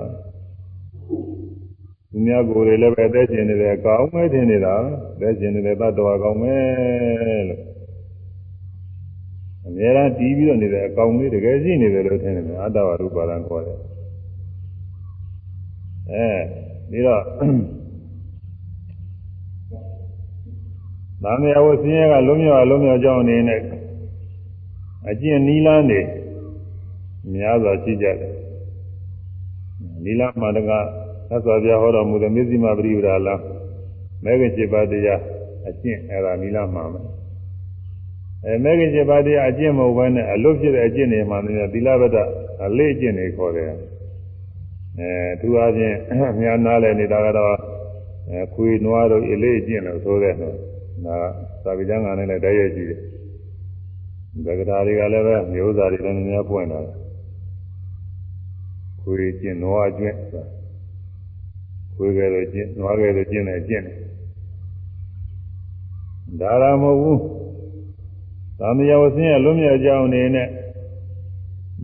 [2.11, 4.75] သူများကိုယ်တွေလည်းပဲအသက်ရှင်နေတဲ့အကောင်ပဲရှင်နေတာ
[5.15, 6.55] အသက်ရှင်နေတဲ့သတ္တဝါကောင်ပဲ
[7.49, 7.61] လို့
[9.65, 13.79] အများအားတီးပြီးတော့နေတဲ့အကောင်လေးတကယ်ရှိနေတယ်လို့ထင်တယ်အတ္တဝရူပါဒံခေါ်တယ်
[16.11, 16.29] အဲ
[16.91, 17.23] ဒီတော့
[21.23, 23.61] နာမယဝဆင်းရဲကလုံးမြောက်လုံးမြောက်ကြောင်းအနေနဲ့
[25.09, 26.01] အကျင့်နီးလန်းနေ
[27.33, 28.33] များစွာရှိကြတယ်
[30.05, 30.71] နီလမန္တက
[31.29, 33.29] သစ္စာပြဟောတော်မူတဲ့မေဇိမပရိပဒါလ
[34.23, 35.21] မဲခင်7ပါးတရား
[35.69, 37.05] အကျင့်အဲ့ဒါနီလမှာမယ်
[38.45, 42.17] အဲမဲခင်7ပါးတရားအကျင့်မဟုတ်ဘဲနဲ့အလွတ်ဖြစ်တဲ့အကျင့်တွေမှလည်းသီလဗဒ
[42.65, 43.71] အလေးအကျင့်တွေခေါ်တယ်
[44.99, 45.97] အဲသူအချင်း
[46.39, 47.55] များနားလည်နေတာကတော့
[48.29, 50.55] အဲခွေနွားတို့အလေးအကျင့်လို့ဆိုတဲ့နော်
[51.05, 51.15] ဒါ
[51.63, 52.99] သာဝိကျမ်းကလည်းတိုက်ရိုက်ကြည့်တယ်
[54.45, 56.95] သက္ကတာတွေကလည်းပဲမျိုးစားတွေလည်းများပွင့်လာတယ်
[59.01, 60.17] ခွေကျင့်နွားကျွင့်
[61.95, 63.97] ခွေကလေးကျင့်နွားကလေးကျင့်တယ်ကျင့်တယ်
[66.41, 67.21] ဒါရမဟုတ်ဘူး
[68.59, 70.47] သာမယဝဆင်းရဲ့လွတ်မြောက်ကြောင်းနေနဲ့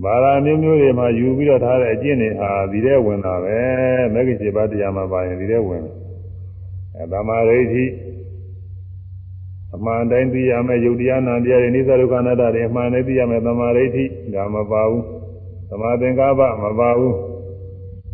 [0.04, 3.58] ဘာသာမျိုးမျိုးတွေမှာယူပြီးတော့ထားတဲ့အကျင့်တွေဟာဒီထဲဝင်တာပဲ
[4.14, 5.94] မဂ္ဂင်7ပါးတရားမှာပါရင်ဒီထဲဝင်တယ်
[6.96, 7.86] အဲသမာဓိဋ္ဌိ
[9.76, 15.04] အမှန်တိုင်းသိရမယ်ယုတ်တရားနာတရားတွေနိစ္စဒုက္ခအနတ္တတွေအမှန်တိုင်းသိရမယ်သမာဓိဋ္ဌိဒါမပါဘူး
[15.70, 17.16] သမာသင်္ကပ္ပမပါဘူး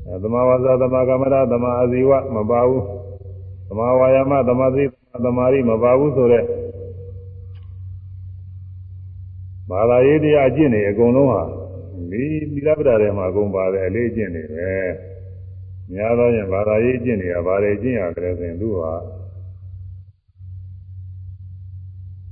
[0.07, 2.83] အဲသမာဝါစာသမာကမ္မရာသမာအာဇီဝမပါဘူး
[3.67, 4.83] သမာဝါယာမသမာသိ
[5.25, 6.45] သမာရိမပါဘူးဆိုတော့
[9.69, 11.60] ဘာသာရေးတရားအကျင့်တွေအကုန်လုံးဟာ
[12.09, 14.71] ဒီသီလပဒထဲမှာအကုန်ပါတယ်အလေးအကျင့်တွေပဲ
[15.93, 18.93] များသောရင်ဘာသာရေးအကျင့်တွေကဘာတွေကျင့်ရတယ်ဆိုရင်သူဟာ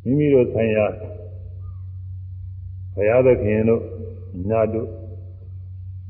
[0.03, 0.86] မိမိတို့ဆိုင်ရာ
[2.93, 3.82] ဘုရားသခင်တို့
[4.49, 4.88] ညတို့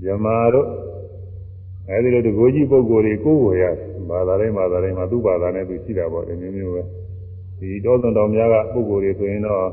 [0.06, 0.68] ဇမာတို့
[1.89, 3.64] အဲဒီလိုတကိုးကြီးပုဂ္ဂိုလ်တွေကိုယ်ကိုရ
[4.10, 6.82] ဘာသာတိုင်းဘာသာတိုင်းမှာသူ့ဘာသာနဲ့သူရှိတာပေါ့အမျိုးမျိုးပဲ
[7.60, 9.66] ဒီတောသွန်တော်များကပုဂ္ဂိုလ်တွေဆိုရင်တော့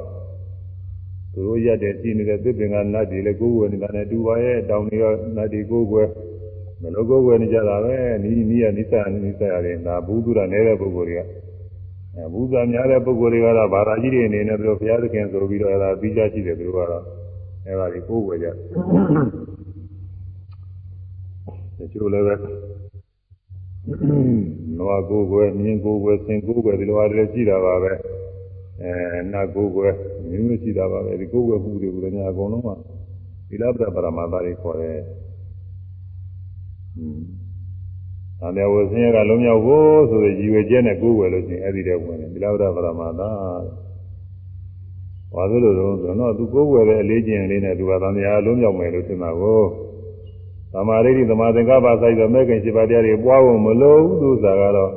[1.36, 6.04] သူတို့ရက်တဲ့ရှိနေတဲ့သစ်ပင်ကနတ်တွေလည်းကိုယ်ကိုနေတာနဲ့တူပါရဲ့တောင်တွေရောနတ်တွေကိုယ်ကို
[6.82, 8.92] မလို့ကိုယ်ကိုနေကြတာပဲနီးနီးရနိစ္စ
[9.24, 11.20] နိစ္စရတယ်ဒါဘူးသူရနေတဲ့ပုဂ္ဂိုလ်တွေက
[12.14, 17.02] အဲဘုရားများတဲ့ပုဂ္ဂိုလ်တွေကတော့ဘာသာကြီးတွေအနေနဲ့သူတို့ဘုရားသခင်ဆိုပြီးတော့အဲဒါပြီးကြရှိတယ်သူတို့ကတော့
[17.66, 18.48] အဲဒါဒီကိုယ်ွယ်ကြ
[21.78, 22.34] တချို့လည်းပဲ
[24.78, 27.92] နွားကိုယ်ွယ်မြင်းကိုယ်ွယ်ဆင်ကိုယ်ွယ်ဒီလိုအားတွေရှိတာပါပဲ
[28.82, 28.92] အဲ
[29.32, 29.94] နတ်ကိုယ်ွယ်
[30.30, 32.68] မျိုးမျိုးရှိတာပါပဲဒီကိုယ်ွယ်မှုတွေကိုလည်းများအကုန်လုံးက
[33.48, 34.98] သီလပဒပရမသာတွေခေါ်တယ်
[36.98, 37.20] อืม။
[38.40, 43.30] ဒါနဲ့ဝဆင်းရဲကလုံးမြောက်ဖို့ဆိုတဲ့ရည်ရွယ်ချက်နဲ့ကိုယ်ဝယ်လို့ရှိရင်အဲ့ဒီတည်းဝင်တယ်။ဒီလောက်တော့ပရမသာ။
[45.34, 49.62] ဘာလို့လို့ဆိုတော့သူကိုယ်ဝယ်တဲ့အလေးကျင့်လေးနဲ့သူကသံဃာလုံးမြောက်မယ်လို့ထင်တာကို
[50.72, 54.92] သမာဓိသမာသင်္ကပ္ပဆိုင်တော့မဲ့ခင်ရှိပါတရားတွေပွားဖို့မလိုဘူးသူစားကတော့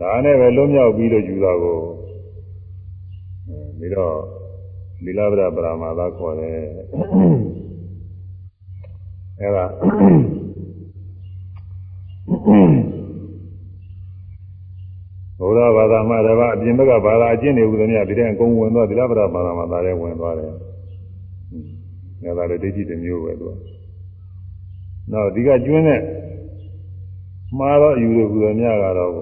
[0.00, 1.78] ဒါနဲ့ပဲလုံးမြောက်ပြီးတော့ယူတာကို
[3.80, 4.14] ပြီးတော့
[5.04, 6.58] လီလာဗရပရမသာခေါ်တယ်။
[9.40, 9.64] အဲ့ဒါ
[15.38, 20.52] ဘုရားဘာသာမှတပါအပြင်ဘက်ကဘာသာအကျင့်တွေဟူသည်များဒီတဲ့အကုန်ဝင်သွားသီလပဒဘာသာမှာဒါလည်းဝင်သွားတယ်။
[22.22, 23.52] ငါသာလည်းဒိဋ္ဌိတစ်မျိုးပဲသူက။
[25.12, 26.00] နောက်ဒီကကျွင်းတဲ့
[27.58, 29.12] မှားတော့ယူလို့ဟူသည်များကတော့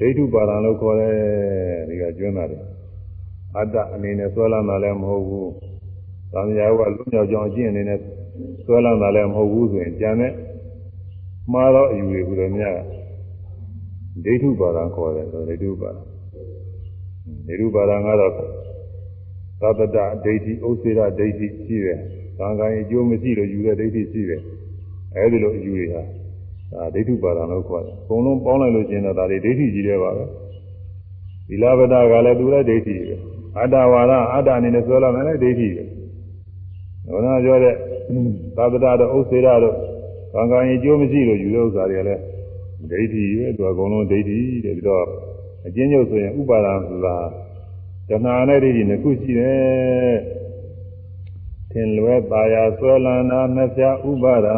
[0.00, 1.14] ဒိဋ္ဌုပါဒံလို့ခေါ်တယ်
[1.88, 2.62] ဒီကကျွင်းတာတယ်။
[3.58, 5.48] အတ္တအနေနဲ့ဆွဲလန်းတာလည်းမဟုတ်ဘူး။
[6.32, 8.00] သံဃာကလွတ်မြောက်ကြောင်းအကျင့်အနေနဲ့
[8.64, 10.32] ဆွဲလန်းတာလည်းမဟုတ်ဘူးဆိုရင်ကြံတဲ့
[11.52, 12.76] မှားတော့အယူတွေဟူသည်များ
[14.24, 16.02] ဒိဋ္ဌုပါဒံခေါ်တယ်ဆိုဒိဋ္ဌုပါဒံ
[17.46, 18.32] ဒိဋ္ဌုပါဒံကတော့
[19.60, 21.98] သတ္တတဒိဋ္ဌိဥစ္စေရဒိဋ္ဌိရှိတယ်။
[22.38, 24.40] သံဃာရင်အကျိုးမရှိလို့ယူတဲ့ဒိဋ္ဌိရှိတယ်။
[25.16, 26.02] အဲဒီလိုအယူတွေဟာ
[26.72, 30.24] ဒါဒိဋ္ဌုပါဒံလို့ခေါ်တယ်။အကုန်လုံးပေါင်းလိုက်လို့ရှိရင်တော့ဒါတွေဒိဋ္ဌိကြီးတွေပါပဲ။
[31.48, 33.16] သီလပဒကလည်းသူလည်းဒိဋ္ဌိပဲ။
[33.58, 35.84] အတ္တဝါဒအတ္တအနေနဲ့ဆိုလာမယ်လည်းဒိဋ္ဌိပဲ။
[37.12, 37.74] ဘုရားပြောတဲ့
[38.56, 39.76] သတ္တတတို့ဥစ္စေရတို့
[40.32, 42.22] သံဃာရင်အကျိုးမရှိလို့ယူတဲ့ဥစ္စာတွေလည်း
[42.90, 45.04] ဒိဋ္ဌိပဲသူအကုန်လုံးဒိဋ္ဌိတဲ့ပြီးတော့
[45.66, 47.16] အကျဉ်းချုပ်ဆိုရင်ဥပါဒံဆိုတာ
[48.08, 50.16] တဏှာနဲ့ဒိဋ္ဌိနှစ်ခုရှိတယ်
[51.70, 54.56] ဒထင်လွဲပါရာဆွဲလန်းတာနှစ်ဖြာဥပါဒံ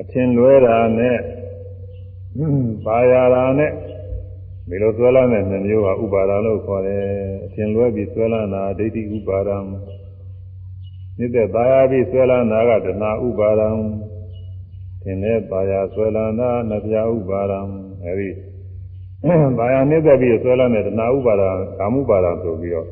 [0.00, 1.18] အထင်လွဲတာနဲ့
[2.86, 3.72] ပါရာတာနဲ့
[4.68, 7.04] ဒီလိုဆွဲလန်းတဲ့နှမျိုးဟာဥပါဒံလို့ခေါ်တယ်
[7.44, 9.58] အထင်လွဲပြီးဆွဲလန်းတာဒိဋ္ဌိဥပါဒံ
[11.18, 13.68] နိတဲ့ပါရာပြီးဆွဲလန်းတာကတဏှာဥပါဒံ
[15.02, 17.60] ထင်တဲ့ပါရာဆွဲလန်းတာနှစ်ဖြာဥပါဒံ
[18.04, 18.30] အဲဒီ
[19.58, 22.88] ပါရာနိတဲ့ပြီးဆွဲလန်းတဲ့တဏှာဥပါဒံကာမဥပါဒံဆိုပြီးတော့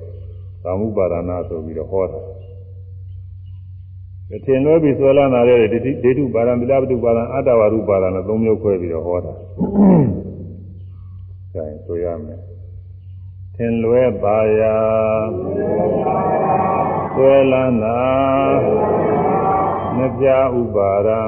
[0.64, 2.21] ကာမဥပါဒနာဆိုပြီးတော့ဟောတာ
[4.45, 9.33] သင်လွဲပြီးဆွဲလန်းလာတဲ့ဒိဋ္ဌိဒိဋ္ဌုပါဒံပိလပတုပါဒံအတ္တဝရုပါဒံနဲ့သုံးမျိုးခွဲပြီးတော့ဟောတာ။
[11.55, 12.41] ဒါဆိုရမယ်။
[13.57, 14.79] သင်လွဲပါရာ
[17.15, 18.03] ဆွဲလန်းလာ
[19.97, 20.27] မပြ
[20.59, 21.23] ဥပါဒံ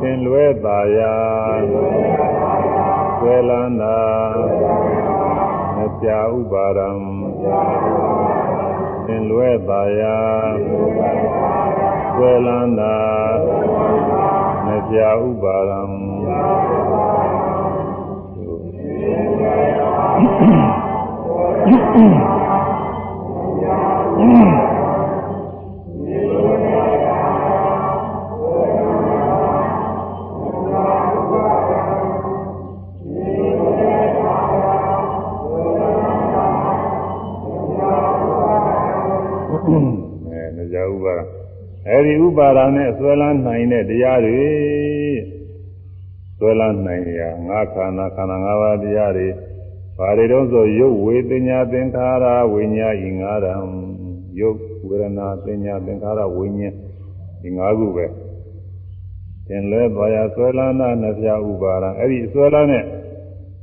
[0.00, 1.16] သင်လွဲပါရာ
[3.18, 4.00] ဆွဲလန်းလာ
[5.76, 6.90] မပြဥပါဒံ
[9.14, 10.18] င်လွဲပါရာ
[12.14, 12.98] ဆွဲလန်းတာ
[14.66, 15.82] မပြဥပါရံ
[41.88, 44.42] အဲဒီဥပါဒာနဲ့ဆွဲလန်းနိုင်တဲ့တရားတွေ
[46.42, 49.28] ဆွဲလန်းနိုင်ရငါခန္ဓာခန္ဓာ၅ပါးတရားတွေ
[49.98, 53.54] ဘာတွေတော့ဆိုရုပ်ဝေသညာသင်္ခါရဝိညာဉ်ဤငါးရံ
[54.40, 56.74] ရုပ်ဝေဒနာသညာသင်္ခါရဝိညာဉ်
[57.40, 58.06] ဒီ၅ခုပဲ
[59.46, 62.84] သင်လဲပါရဆွဲလန်းတာနှစ်ပြဥပါဒာအဲ့ဒီဆွဲလန်းတဲ့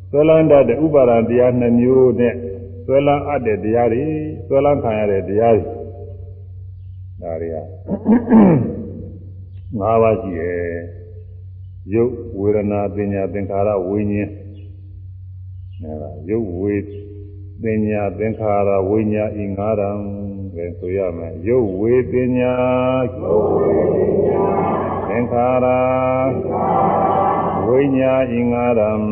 [0.09, 2.35] ဆွဲလန်းတတ်တဲ့ဥပါဒာတရားနှစ်မျိုးနဲ့
[2.85, 4.05] ဆွဲလန်းအပ်တဲ့တရားတွေ
[4.47, 5.65] ဆွဲလန်းခံရတဲ့တရားတွေ
[7.21, 7.57] ဒါတွေက
[9.79, 10.96] ၅ပါးရှိတယ်
[11.93, 14.31] ရုပ်ဝေဒနာပညာသင်္ခါရဝိညာဉ်
[15.81, 16.75] အဲဒါရုပ်ဝေ
[17.61, 19.99] ပညာသင်္ခါရဝိညာဉ်ဤ၅ဓာတ်
[20.53, 22.53] ပဲဆိုရမယ်ရုပ်ဝေပညာ
[25.07, 25.67] သင်္ခါရ
[27.67, 29.03] ဝိညာဉ်ဤ၅ဓာတ်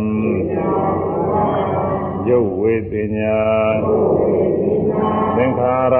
[2.29, 3.37] ရုပ်ဝေပညာ
[5.35, 5.97] သင်္ခါရ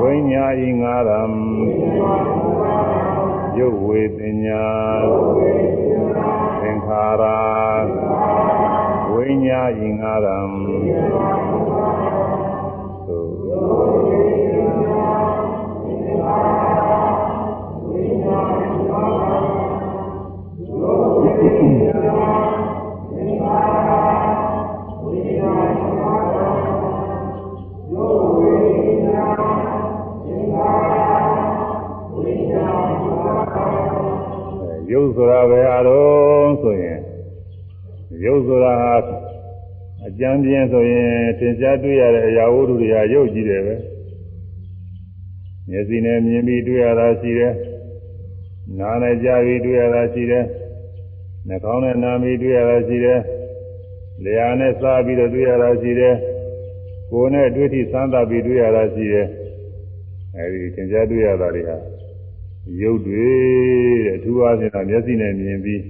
[0.00, 1.22] ဝိညာဤငါရံ
[3.58, 4.66] ရုပ်ဝေပညာ
[6.60, 7.24] သင်္ခါရ
[9.12, 10.38] ဝိညာဤငါရံ
[35.16, 36.98] ဆိုတာပဲအရောဆိုရင်
[38.24, 38.94] ရုပ်ဆိုတာဟာ
[40.06, 41.08] အကြံပြင်းဆိုရင်
[41.38, 43.74] သင်ရှားတွေ့ရတဲ့အရာဝတ္ထုတွေဟာရုပ်ကြည့်တယ်ပဲ
[45.68, 47.52] မျက်စိနဲ့မြင်ပြီးတွေ့ရတာရှိတယ်
[48.78, 50.44] နားနဲ့ကြားပြီးတွေ့ရတာရှိတယ်
[51.48, 53.20] နှာခေါင်းနဲ့နားပြီးတွေ့ရတာရှိတယ်
[54.24, 56.14] လျှာနဲ့စားပြီးတော့တွေ့ရတာရှိတယ်
[57.10, 59.26] ကိုယ်နဲ့တွေ့ထိစမ်းသပ်ပြီးတွေ့ရတာရှိတယ်
[60.36, 61.95] အဲဒီသင်ရှားတွေ့ရတာတွေဟာ
[62.82, 63.28] ရုပ်တွေ
[64.06, 65.82] တဲ့အထူးအားဖြင့်တော့မျက်စိနဲ့မြင်ပြီး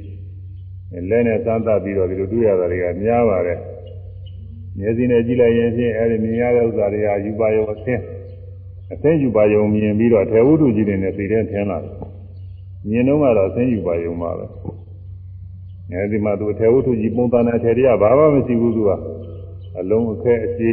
[1.10, 3.60] လက်နဲ့စမ်းသပ်ပြီးတော့ဒီလိုတွေ့ရတာတွေကများပါတယ်
[4.78, 8.02] မျက်စိနဲ့ကြည့်လိုက်ရင်ဖြင့်အဲဒီမြင်ရတဲ့ဥစ္စာတွေကယူပါယုံအသင်း
[8.92, 11.94] အသင်းယူပါယုံမြင်ပြီးတော့ထေဝုဒ္ဓကြီးတွေနဲ့သိတဲ့ထင်လာတယ်
[12.88, 14.44] မြင်တော့ကတော့အသင်းယူပါယုံပါပဲ
[15.92, 18.90] အဲဒီမှာသူထေဝုဒ္ဓကြီးပုံသဏ္ဍာန်ထေရကဘာမှမရှိဘူးသူက
[19.78, 20.70] အလုံးအခဲအရှိ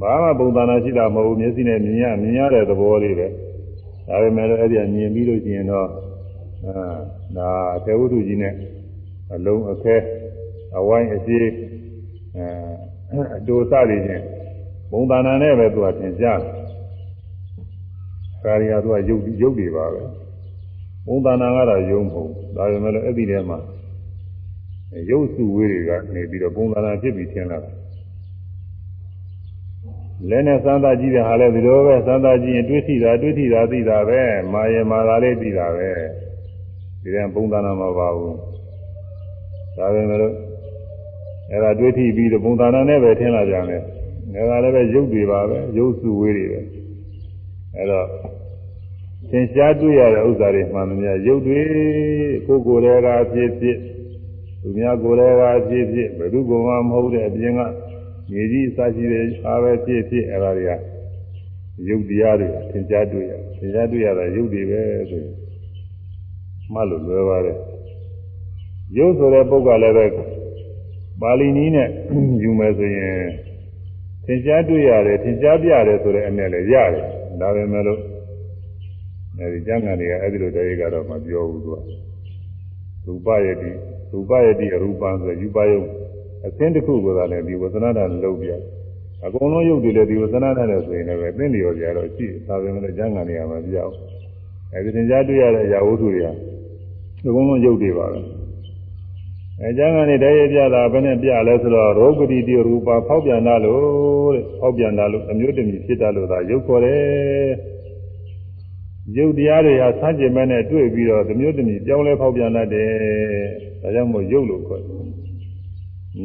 [0.00, 3.28] ဘာမှပုံသဏ္ဍာန်ရှိတာမဟုတ်ဘူးမျက်စိနဲ့မြင်ရမြင်ရတဲ့သဘောလေးပဲ
[4.08, 5.88] ဒါပေမဲ့လည်းအဲ့ဒီမြင်ပြီးလို့ရှိရင်တော့
[6.66, 6.74] အာ
[7.36, 8.54] ဒါအထေဝတ္ထုကြီးနဲ့
[9.34, 9.96] အလုံးအခဲ
[10.78, 11.36] အဝိုင်းအရှိ
[12.36, 14.24] အဲအတူစရည်ချင်း
[14.90, 16.52] ဘုံတဏ္ဍာနဲ့ပဲသူကသင်ကြားတယ်။
[18.42, 20.02] ခါရီကသူကယုတ်ယုတ်တွေပါပဲ။
[21.06, 23.58] ဘုံတဏ္ဍာကတော့ယုံမဟုတ်။ဒါပေမဲ့လည်းအဲ့ဒီထဲမှာ
[25.10, 27.70] ရုပ်စုဝေးတွေကနေပြီးတော့ဘုံတဏ္ဍာဖြစ်ပြီးထင်လာတာ။
[30.30, 35.90] လဲနဲ့စမ်းသာကြည့်တဲ့ဟာလဲဒီလိုပဲစမ်းသာကြည့်ရင်တွေးထိတာတွေးထိတာသိတာပဲမာယမာသာလေးသိတာပဲ
[37.02, 38.36] ဒီတဲ့ပုံသဏ္ဍာန်မပါဘူး
[39.76, 40.34] ဒါပဲမလို့
[41.50, 43.82] အဲ့ဒါတွေးထိပြီးတော့ပုံသဏ္ဍာန်နဲ့ပဲထင်လာကြတယ်
[44.50, 46.60] ငါကလည်းပဲရုပ်တွေပါပဲရုပ်စုဝေးတွေပဲ
[47.76, 48.06] အဲ့တော့
[49.30, 51.60] သင်ရှားတွေ့ရတဲ့ဥစ္စာတွေမှန်သမျှရုပ်တွေ
[52.46, 53.78] ကိုယ်ကိုယ်တည်းကဖြစ်ဖြစ်
[54.62, 57.60] သူများကိုယ်တည်းကဖြစ်ဖြစ်ဘယ်သူကမှမဟုတ်တဲ့အပြင်က
[58.30, 60.70] မြေကြီးအစရှိတဲ့အားပဲဖြစ်ဖြစ်အဲ့ဒါတွေက
[61.88, 65.34] ရုပ်တရားတွေသင်ကြားတွေ့ရသင်ကြားတွေ့ရတာရုပ်တွေပဲဆိုရင်
[66.72, 67.58] မှတ်လို့လွယ်ပါတယ်
[68.96, 70.06] ရုပ်ဆိုတဲ့ပုဂ္ဂိုလ်လည်းပဲ
[71.20, 71.88] ပါဠိနည်းနဲ့
[72.42, 73.18] ယူမယ်ဆိုရင်
[74.26, 77.04] သင်ကြားတွေ့ရတယ်သင်ကြားပြရတယ်ဆိုတဲ့အနဲ့လည်းရတယ်
[77.40, 78.00] ဒါပဲမဲ့လို့
[79.38, 81.78] အဲဒီကျမ်းဂန်တွေကအဲ့ဒီလိုတည်းကတော့မပြောဘူးသူက
[83.06, 83.70] ရူပယတိ
[84.10, 85.88] ရူပယတိအရူပံဆိုယူပယုတ်
[86.46, 88.50] အသင်းတစ်ခုကလည်းဒီဝသနာတာလုံးပြ
[89.26, 94.08] အကုန်လုံးယုတ်တွေလည်းဒီဝသနာတာနဲ့ဆိုရင်လည်းသိနေရောကြတော့ရှိဒါပဲမဲ့လို့ကျမ်းဂန်တွေကမပြောဘူး
[94.72, 96.28] အဲဒီသင်ကြားတွေ့ရတဲ့အရာဝတ္ထုတွေက
[97.26, 98.20] အကုန်လုံးယုတ်တွေပါပဲ
[99.60, 107.02] အဲကျမ်းဂန်တွေတည်းရပြတာဘယ်နဲ့ပြလဲဆိုတော့ရောဂတိတိရူပဖောက်ပြန်တာလို့တဲ့ဖောက်ပြန်တာလို့အမျိုးတမီဖြစ်တာလို့သာယုတ်ခေါ်တယ်
[109.16, 112.90] ရုပ်တရားတွေဟာဆန်းကျင်မဲ့နဲ့တွေ့ပြီးတော့ဒီမျိုးတမီပြောင်းလဲဖောက်ပြန်တတ်တယ်။
[113.82, 114.93] ဒါကြောင့်မို့ရုပ်လို့ခေါ်တယ်။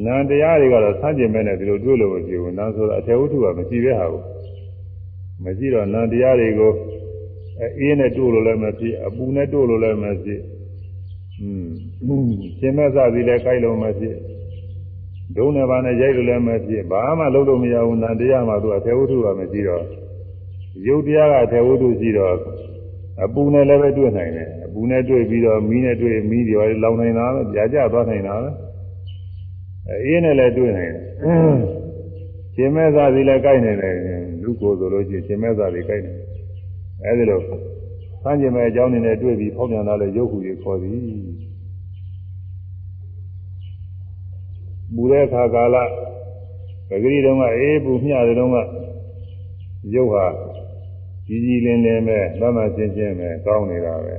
[0.05, 4.21] နာတရားတွေကတော့ဆန်းကျင်မဲ့နဲ့ဒီလိုတွေ့လို့မရှိဘူး။နာဆိုတာအထေဝတ္ထုကမရှိတဲ့ဟာကို
[5.43, 6.73] မရှိတော့နာတရားတွေကို
[7.79, 10.41] အေးနဲ့တို့လို့လည်းမဖြစ်အပူနဲ့တို့လို့လည်းမဖြစ်။
[11.41, 11.67] อืม
[12.59, 14.15] ရှင်မဲ့စသည်လည်းကြိုက်လို့မဖြစ်
[15.35, 19.83] ဒုံနဲ့ဘာနဲ့ရိုက်လို့လည်းမဖြစ်ဘာမှလုပ်လို့မရဘူးနာတရားမှသူအထေဝတ္ထုကမရှိတော့
[20.87, 22.35] ရုပ်တရားကအထေဝတ္ထုရှိတော့
[23.23, 28.49] အပူနဲ့လည်းပဲတွေ့နိုင်တယ်အပူနဲ့တွေ့ပြီးတော့မီးနဲ့တွေ့မီးတွေလောင်နိုင်တာပဲကြာကြသွားနိုင်တာပဲ
[30.03, 31.05] အေးနဲ့လည်းတွေ့နိုင်တယ်
[32.55, 33.95] ရှင်မဲသာစီလည်းကြိုက်နေတယ်
[34.43, 36.29] လူကိုယ်ဆိုလို့ရှိရင်ရှင်မဲသာစီကြိုက်နေတယ်
[37.05, 37.39] အဲဒီလို
[38.23, 40.99] ဆန်းကျင်မဲ့အကြောင်းနေနဲ့တွေ့ပြီးဖောက်ပြန်လာတဲ့ရုပ်ဟူတွေခေါ်သည်
[44.95, 45.77] ပူတဲ့အခါကာလ
[46.89, 48.57] ပဂရိတုံးကအေးပူမျှတဲ့တုံးက
[49.93, 50.25] ရုပ်ဟာ
[51.27, 54.15] ကြီးကြီးလင်းလင်းပဲသတ်မှတ်ချင်းချင်းပဲကောင်းနေတာပဲ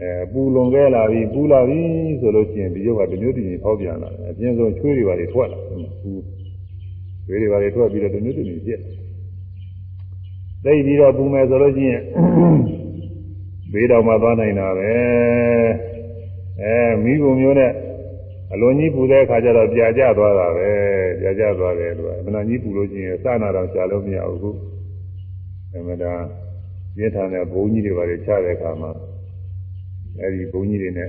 [0.00, 1.80] အဲပူလွန်ခဲ့လာပြီပူလာပြီ
[2.20, 6.10] ဆိုလို့ရှိရင်ဒီရုပ်ကတမျိုးတည်းဖောက်ပြန်လာတယ်အပြင်းဆုံးချွေးတွေပါတွေထွက်လာပူ
[7.26, 8.80] ချွေးတွေပါတွေထွက်ပြီးတော့တမျိုးတည်းပြည့်
[10.64, 12.02] သိပြီးတော့ပူမယ်ဆိုလို့ရှိရင်
[13.72, 14.92] ဘေးတော်မှာသွားနိုင်တာပဲ
[16.62, 17.72] အဲမိဘမျိုးနဲ့
[18.52, 20.70] အလွန်ကြီးပူတဲ့အခါကျတော့ကြာကြသွားတာပဲ
[21.22, 24.58] ကြာကြသွားတယ်လို့အမှန်ကြီးပူလို့ရှိရင်စနာတော့ရှာလို့မရဘူး
[25.74, 26.18] အမှန်တန်
[26.96, 28.91] ပြင်းထန်တဲ့ဘုံကြီးတွေပါလေချတဲ့အခါမှာ
[30.22, 31.08] အဲဒီဘုံကြီးတွေနဲ့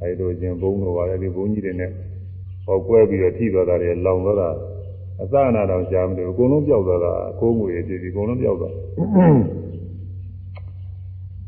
[0.00, 1.90] အဲဒီလိုချင်းဘုံတို့ပါလေဒီဘုံကြီးတွေနဲ့
[2.64, 4.48] ဟောကွဲပြီးတော့ထိသွားတာတွေလောင်သွားတာ
[5.22, 8.74] အစအနာတော့ရှားမလို့အကုန်လုံးပြောက်သွားတာအကိုးငွေတွေဒီအကုန်လုံးပြောက်သွား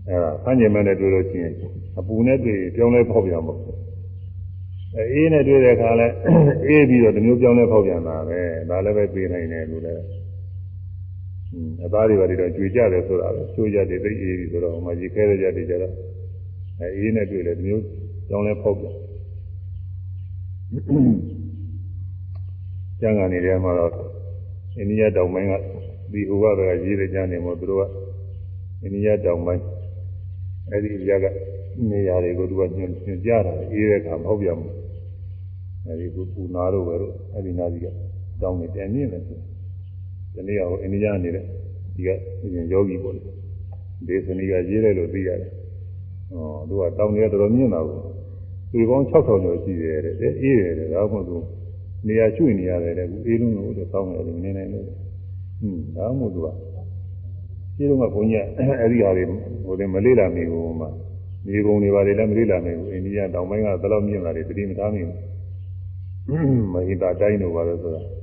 [0.09, 1.51] အဲဒါဆန်းကျင်မဲ့နဲ့တွေ့လို့ချင်း
[1.99, 3.59] အပူနဲ့တွေ့ပြောင်းလဲဖောက်ပြန်ပေါ့
[5.12, 6.07] အေးနဲ့တွေ့တဲ့အခါလဲ
[6.66, 8.41] အေးပြီးတော့ဒီမျိုးပြောင်းလဲဖောက်ပြန်တာပဲ
[8.71, 10.03] ဒါလည်းပဲပြေးနိုင်တယ်လို့လည်း
[11.84, 15.94] အသားတွေပါတွေတော့ကြွေကြတယ်ဆိုတာပဲချိုးကြတယ်သိအေးပြီးဆိုတော့ဟိုမှာရေခဲရကြတယ်ကြတော့
[16.94, 17.84] အေးနဲ့တွေ့တယ်ဒီမျိုး
[18.28, 18.94] ပြောင်းလဲဖောက်ပြန်
[23.01, 23.92] ကျန်ကနေထဲမှာတော့
[24.78, 25.53] အိန္ဒိယတောင်ပိုင်းက
[26.12, 27.82] ဒီဟိုဘက်ကရေးတဲ့ကျန်နေမို့သူတို့က
[28.82, 29.62] အိန္ဒိယတောင်ပိုင်း
[30.70, 31.24] အဲ့ဒီကြက
[31.90, 34.74] နေရာတွေကိုသူကညွှန်ကြားတာအေးတဲ့အခါမဟုတ်ပြန်ဘူး
[35.86, 37.86] အဲဒီကပူနာတို့ပဲတို့အဲဒီနာကြီးက
[38.40, 39.38] တောင်းနေပြန်နေတယ်ဆို
[40.35, 41.45] ဒီနေ့ကဟိုအိန္ဒိယနေတဲ့
[41.95, 42.09] ဒီက
[42.72, 43.22] ယောဂီပေါ့လေ
[44.07, 45.51] ဒေသနီကရေးတယ်လို့သိရတယ်
[46.31, 47.99] ဟောသူကတောင်းနေတော်တော်မြင့်တာကို
[48.70, 51.45] သူပေါင်း6000ကျော်ရှိတယ်တဲ့အေးတယ်တဲ့ဒါမှမဟုတ်
[52.07, 56.49] နေရာရွှေ့နေရတယ်တဲ့အေးလုံးလို့တဲ့တောင်းတယ်လို့နေနိုင်လို့ဟွန်းဒါမှမဟုတ်သူက
[57.76, 58.45] ဒီတော့ကဘုန်းကြီး
[58.81, 59.24] အဲဒီဟာတွေ
[59.64, 60.89] ဟိုတယ်မလေးလာမိဘူးမှာ
[61.47, 65.16] ဒီပုံတွေပါလေလည်းမလေးလာမိဘူးအိန္ဒိယတောင်ပိုင်းကဘယ်လောက်မြင့်လာတယ်တတိမသားမိဘူး
[66.72, 68.20] မဟိတာတိုင်းတို့ပါလို့ဆိုတာအဲ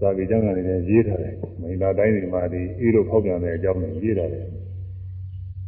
[0.00, 4.44] စာပေကျမ်းကနေလည်းရေးထားတယ်မဟိတာတိုင်းတွေမှာဒီအေးတို့ဖောက်ပြန်တဲ့အကြောင်းကိုရေးထားတယ်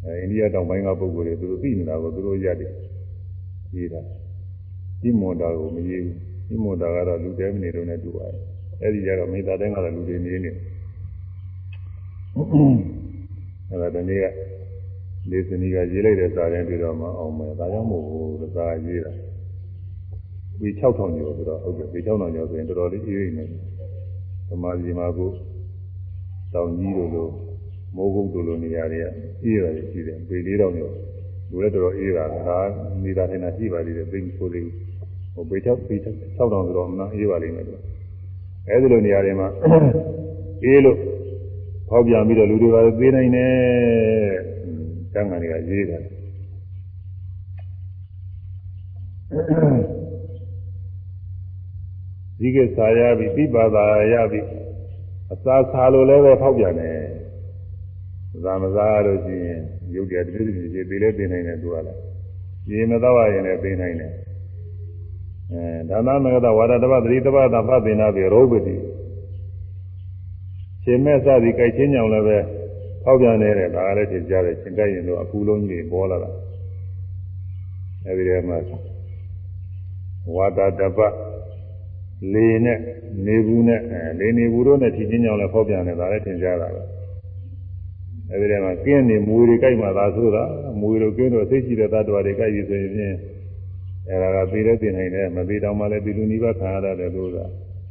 [0.05, 2.73] အဲအိန္ဒိယတောင်ပိုင်းကပုဂ္ဂိုလ်တွေသူတို့သိနေတာကိုသူတို့ရတယ်
[3.75, 4.01] ရေးတာ
[5.03, 6.17] ဒီမွန်တာကိုမရေးဘူး
[6.49, 8.43] ဒီမွန်တာကတော့လူတဲမနေတော့နဲ့တူပါတယ်
[8.83, 10.51] အဲဒီကြတော့မဟိတာတိုင်းကတော့လူတွေနေနေ
[13.71, 14.27] အဲဒါတနည်းက
[15.31, 18.03] လေစနီကရေးလိုက်တဲ့စာတန်းပြီးတော့မှအောင်မယ်ဒါကြောင့်မို့
[18.41, 19.13] လို့စာရေးတာ
[20.61, 23.76] ဝီ6000ကျော်ဆိုတော့ဟုတ်တယ်ဝီ6000ကျော်ဆိုရင်တော်တော်လေးအေးနေတယ်
[24.49, 25.31] သမာဓိမှာကို
[26.53, 27.29] တောင်ကြီးတို့လို
[27.97, 29.07] မိုးကုတ်တို့လိုနေရာတွေက
[29.45, 30.73] အေးရတယ်ရှိတယ်ပေ4000ကျော်
[31.51, 32.59] လူလည်းတော်တော်အေးတာဒါ
[33.03, 34.69] နေတာထင်တာရှိပါသေးတယ်သိကိုလေး
[35.35, 37.81] ဟိုပေ6ပေ6000ဆိုတော့မှအေးပါလိမ့်မယ်လို့
[38.69, 39.49] အဲဒီလိုနေရာတွေမှာ
[40.65, 40.99] အေးလို့
[41.89, 43.53] ဖောက်ပြန်ပြီးတော့လူတွေကသေးနိုင်တယ်
[45.15, 46.03] တန်ခါတွေကရေးတယ်
[52.41, 54.41] ဒီကစားရပြီပြပါသာရပြီ
[55.33, 56.97] အစာစားလို့လည်းပဲဖောက်ပြန်တယ်
[58.45, 59.61] သာမစားလို့ရှိရင်
[59.95, 62.01] ရုပ်ကြတည်းတည်းကြီးသေးလဲသိနိုင်တယ်သူကလည်း
[62.71, 64.13] ရေမတော့ရင်လည်းသိနိုင်တယ်
[65.53, 68.77] အဲဒါနမဂတဝါဒတပသတိတပသဖတ်တင်နာပြီရောပတိ
[70.85, 72.39] ရှင်မဲ့စသည်ကြိုက်ချင်းကြောင်လည်းပဲ
[73.05, 76.31] ဖောက်ပြန်နေတဲ့ဒါလည်းသင်ကြားတယ်ရှင်ကြိုက်ရင်တော့အပူလုံးကြီးပေါ်လာတာ
[78.05, 78.59] အဲဒီထဲမှာ
[80.35, 80.99] ဝါဒတပ
[82.33, 82.79] လေနဲ့
[83.27, 83.81] နေဘူးနဲ့
[84.21, 86.83] လေနေဘူးတို့နဲ့ထီချင်းကြောင်လည်းဖောက်ပြန်နေတာလည်းသင်ကြားတာပဲ
[88.31, 90.43] အဲဒီထဲမှာကင်းနေမွေတွေကြိုက်မှသာဆိုတာ
[90.81, 93.15] မွေတို့ကင်းတို့သိရှိတဲ့သတ္တဝါတွေကြိုက်ပြီဆိုရင်
[94.11, 97.45] အဲဒါကသိတဲ့သိနိုင်တယ်မသိတော့မှလည်းဒီလူနိဗ္ဗာန်ခံရတယ်လို့သာ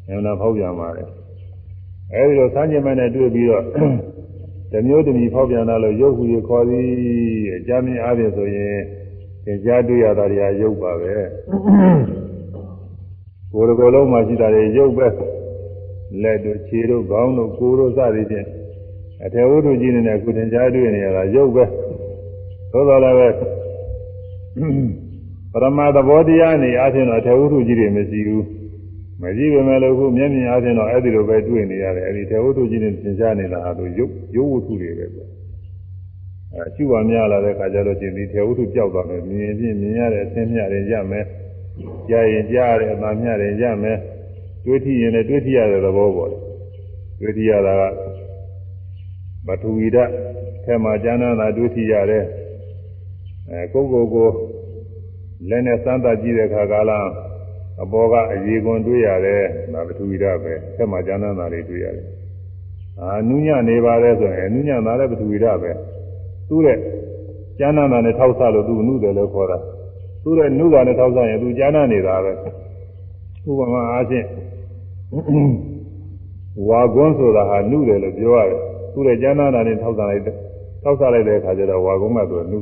[0.08, 1.10] ဉာဏ်ဖောက်ပြန်ပါတယ်
[2.14, 3.64] အဲဒီလိုစမ်းကြင်မဲ့နဲ့တွေ့ပြီးတော့
[4.72, 6.86] တမျိုးတမီဖောက်ပြန်လာလို့ရုပ်ဟူရခေါ်သည်
[7.56, 8.78] အကြမ်းမြင်အားဖြင့်ဆိုရင်
[9.46, 11.14] သင်ကြားတွေ့ရတာတွေကရုပ်ပါပဲ
[13.56, 15.08] ကိုယ်တော်လုံးမှာရှိတာတွေရုပ်ပဲ
[16.22, 18.48] လက်တို့ခြေတို့ခေါင်းတို့ကိုယ်တို့စသည်ဖြင့်
[19.24, 21.64] အထေဝုဒ္ဓကြီးနဲ့ကုသင်ကြားတွေ့နေရတာရုပ်ပဲ
[22.72, 23.28] သို့တော်လည်းပဲ
[25.52, 28.46] ပရမသဘောတရားနေအားဖြင့်တော့ထေဝုဒ္ဓကြီးတွေမရှိဘူး
[29.22, 41.26] မရှိပေမဲ့လို့ခုမျက်မြင်အားဖြင့်တော့အဲ့ဒီလိုပဲတွေ့နေရတယ်အဲ့ဒီထေဝုဒ္ဓကြီးတွေသင်ကြားနေတာဟာသူရုပ်ရုပ်ဝတ္ထုတွေပဲအဲရှုပါများလာတဲ့ခါကျတော့ရှင်ဒီထေဝုဒ္ဓပျောက်သွားမယ်မြင်ရင်မြင်ရတဲ့အသင်မြတွေရမယ်
[42.10, 43.98] ကြားရင်ကြားရတဲ့အမှန်မြတွေရမယ်
[44.66, 46.32] တွေးထရင်လည်းတွေးထရတဲ့သဘောပေါ့
[47.20, 47.84] တွေးထရတာက
[49.48, 50.12] ပထဝီဓာတ်
[50.64, 52.24] ထဲမှာကျမ်းသာတာတွေးထရတယ်
[53.50, 54.30] အဲကိုယ်ကိုယ်ကို
[55.50, 57.08] လက်နဲ့စမ်းသပ်ကြည့်တဲ့အခါကလား
[57.84, 62.08] အပေါ်ကအရေကွန်တွေးရတယ်ဒါပထဝီဓာတ်ပဲထဲမှာကျမ်းသာတာတွေတွေးရတယ်
[63.00, 65.72] အာနုညနေပါတယ်ဆိုရင်နုညနာလည်းပထဝီဓာတ်ပဲ
[66.50, 66.80] သူ့ရဲ့
[67.60, 69.60] ကျမ်းသာတာနဲ့ထောက်ဆလို့သူနုတယ်လို့ခေါ်တာ
[70.26, 72.32] သူ့ရဲ့နုတာနဲ့ထောက်ဆရင်သူကျမ်းသာနေတာပဲ
[73.50, 74.26] ဥပမာအားဖြင့်
[76.68, 78.60] ဝါကွန်းဆိုတာဟာနုတယ်လို့ပြောရတယ်
[78.94, 80.24] သူ့ရဲ့ကျမ်းသာတာနဲ့ထောက်ဆလိုက်
[80.84, 82.60] ထောက်ဆလိုက်တဲ့အခါကျတော့ဝါကွန်းကဆိုနု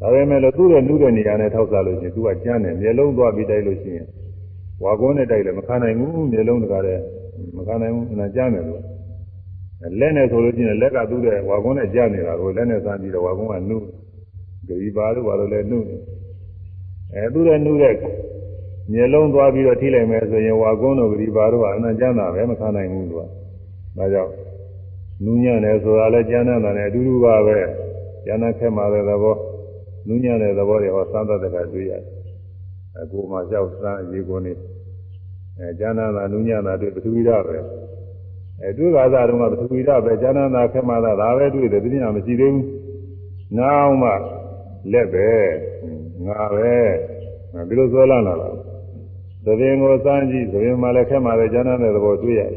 [0.00, 4.06] ဒါပေမဲ့လို့သူ့ရဲ့နှုတဲ့နေရာနဲ့ထောက်စားလို့ရှိရင်သူကကျန်းတယ်မျက်လုံးသွားပြီးတိုက်လို့ရှိရင်
[4.84, 7.02] ဝါကုန်းနဲ့တိုက်လည်းမခံနိုင်ဘူးမျက်လုံးတကားလည်း
[7.56, 8.82] မခံနိုင်ဘူးနာကျန်းတယ်လို့
[10.00, 13.78] လက်နဲ့ဆိုလို့ရှိရင်လက်ကသူ့တဲ့ဝါကုန်းနဲ့ကျန်းနေတာကိုလက်နဲ့စမ်းပြီးတော့ဝါကုန်းကနှု
[14.68, 15.78] ဂရီပါလို့ဘာလို့လဲနှု
[17.14, 17.94] အဲသူ့ရဲ့နှုတဲ့
[18.92, 23.22] မျက်လုံးသွားပြီးတော့ထိလိုက်မယ်ဆိုရင်ဝါကုန်းတို့ဂရီပါတို့ကအနာကျန်းတာပဲမခံနိုင်ဘူးသူက
[23.96, 24.32] ဒါကြောင့်
[25.24, 27.58] နူးညံ့တယ်ဆိုတာလည်းကျန်းတဲ့တယ်အတူတူပါပဲ
[28.24, 29.36] ကျန်းတဲ့ခက်မှတဲ့သဘော
[30.08, 32.02] နူးညံ့တဲ့သဘောတွေဟောသံသတ္တကတွေ့ရတယ်
[33.00, 34.52] အကူမှကြောက်စမ်းရေကုန်နေ
[35.58, 37.56] အဲဉာဏ်သာနူးညံ့တာတွေ့ပထဝီဓာတ်ပဲ
[38.62, 42.66] အဲတွေ့ကာသတုန်းကပထဝီဓာတ်ပဲဉာဏ်သာခက်မှသာဒါပဲတွေ့တယ်သိညာမရှိသေးဘူး
[43.58, 44.10] နောက်မှ
[44.92, 45.28] လက်ပဲ
[46.26, 46.74] ငါပဲ
[47.68, 48.48] ဒီလိုဆိုလာလာတာ
[49.44, 52.52] သဘင်ကိုစမ်းကြည့်သဘင်မှလည်းခက်မှလည်းဉာဏ်တဲ့သဘောတွေ့ရတယ်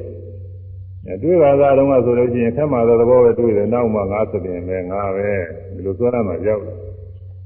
[1.08, 5.32] အဲတွေ့ကာသတုန်းကဆိုလို့ရှိရင်ခက်မှတဲ့သဘောပဲတွေ့တယ်နောက်မှငါသဘင်ပဲငါပဲ
[5.74, 6.78] ဒီလိုဆိုရမှရောက်တယ်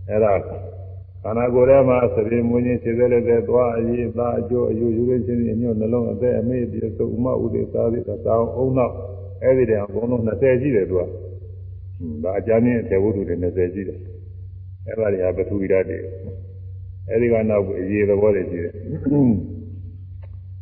[0.10, 0.34] အဲ့ဒါ
[1.24, 8.94] ခန္ဓာကိုယ်ထဲမှာသတိမွေးခြင်းခြေသက်လက်သက်သွားအရေးသားအကျိုးအယူယူရင်းချင်းအညွတ်နှလုံးအသက်အမေ့ပြစုဥမဥဒေသာသီသာအောင်အုံနောက်
[9.44, 11.02] အဲ့ဒီတည်းအကုန်လုံး20ရှိတယ်သူက
[12.24, 14.00] ဒါအကြမ်းင်းထေဝုဒ္ဓတွေ20ရှိတယ်
[14.88, 15.98] အဲ့ဒါတွေကပထဝီဓာတ်တွေ
[17.10, 18.74] အဲ့ဒီကနောက်အရေးသဘောတွေရှိတယ်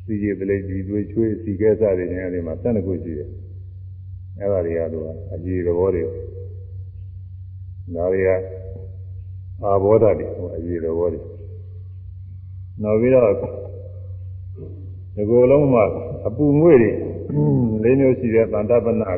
[0.06, 3.30] စီကြီးပလိကြီးတွေချွေးစီကဲစားတွေနဲ့အဲ့ဒီမှာ12ခုရှိတယ်
[4.40, 6.04] အဲ့ဒါတွေကတော့အရေးသဘောတွေ
[7.96, 8.30] ဒါတွေက
[9.64, 11.22] အာဘောဓာတွေဟိုအရေးတော်ဘောတွေ
[12.82, 13.24] နောက်ပြီးတော့
[15.16, 15.84] ဒီကိုယ်လုံးမှာ
[16.28, 16.92] အပူငွေ့တွေ
[17.84, 19.12] လေးမျိုးရှိတဲ့တန်တပနာ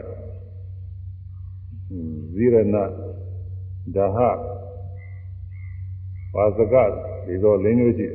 [2.35, 2.57] ဇိရဏ
[3.95, 4.54] ဒါဟ
[6.35, 6.75] ပါစက
[7.25, 8.11] ဒီတော့လေးမျိုးရှိတ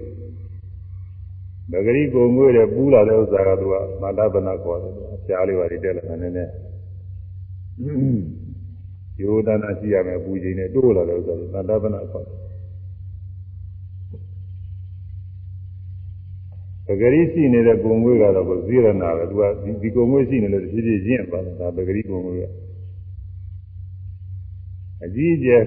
[1.77, 6.53] ယ်ဗဂရိကိုငွေ့တဲ့ပူးလာတဲ့ဥစ္စာကသူကမန္တပနာခေါ်တယ်အရှားလေးပါတက်လာတယ်နည်းနည်း
[9.21, 12.41] ယောဒနာရှိရမယ်ပူချိန်နဲ့တိုးလာတယ်ဥစ္စာသတ္တပနာခေါ်တယ်
[16.87, 19.43] ပဂရိရှိနေတဲ့ဂုံငွေကတော့ကိုဇိရဏပဲသူက
[19.83, 22.45] ဒီဂုံငွေရှိနေလို့တဖြည်းဖြည်းရင့်သွားတယ်ဒါပဂရိဂုံငွေက
[25.05, 25.63] အကြီးအကျယ်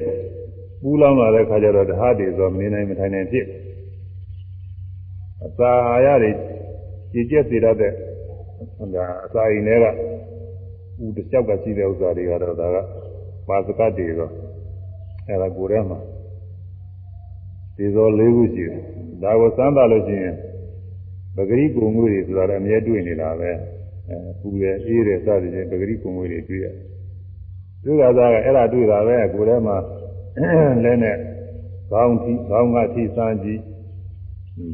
[0.84, 3.45] ပူလောင်လာတဲ့ခါကျတော့ဓာတ်တွေဆိုမနေနိုင်မထိုင်နိုင်ဖြစ်
[5.45, 6.31] အစာအာရတွေ
[7.11, 7.91] ကြည်ကျက်စေတတ်တဲ့
[8.95, 9.86] ဒါအစာအိမ်တွေက
[11.03, 12.77] ဥတစ်ချောက်ကရှိတဲ့ဥစ္စာတွေကတော့ဒါက
[13.47, 14.31] ပါစကတ်တွေတော့
[15.27, 15.99] အဲ့ဒါကိုယ်ထဲမှာ
[17.77, 18.81] ဒီသော၄ခုရှိတယ်
[19.23, 20.36] ဒါကိုစမ်းသပ်လို့ရှိရင်
[21.36, 23.51] ပဂရိကုံငွေတွေဆိုတာလည်းအမြဲတွေ့နေတာပဲ
[24.09, 26.75] အဲပူတယ်အေးတယ်စသည်ဖြင့်ပဂရိကုံငွေတွေတွေ့ရတယ်
[27.84, 29.77] တွေ့တာကအဲ့ဒါတွေ့တာပဲကိုယ်ထဲမှာ
[30.84, 31.17] လဲနဲ့
[31.89, 33.61] ခေါင်းထိခေါင်းကထိစမ်းကြည့်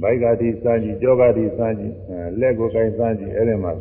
[0.01, 1.95] ဘိုက်ကထိစမ်းကြည့်ကြောကထိစမ်းကြည့်
[2.39, 3.71] လက်ကိုကိုင်းစမ်းကြည့်အဲ့ဒီမှာ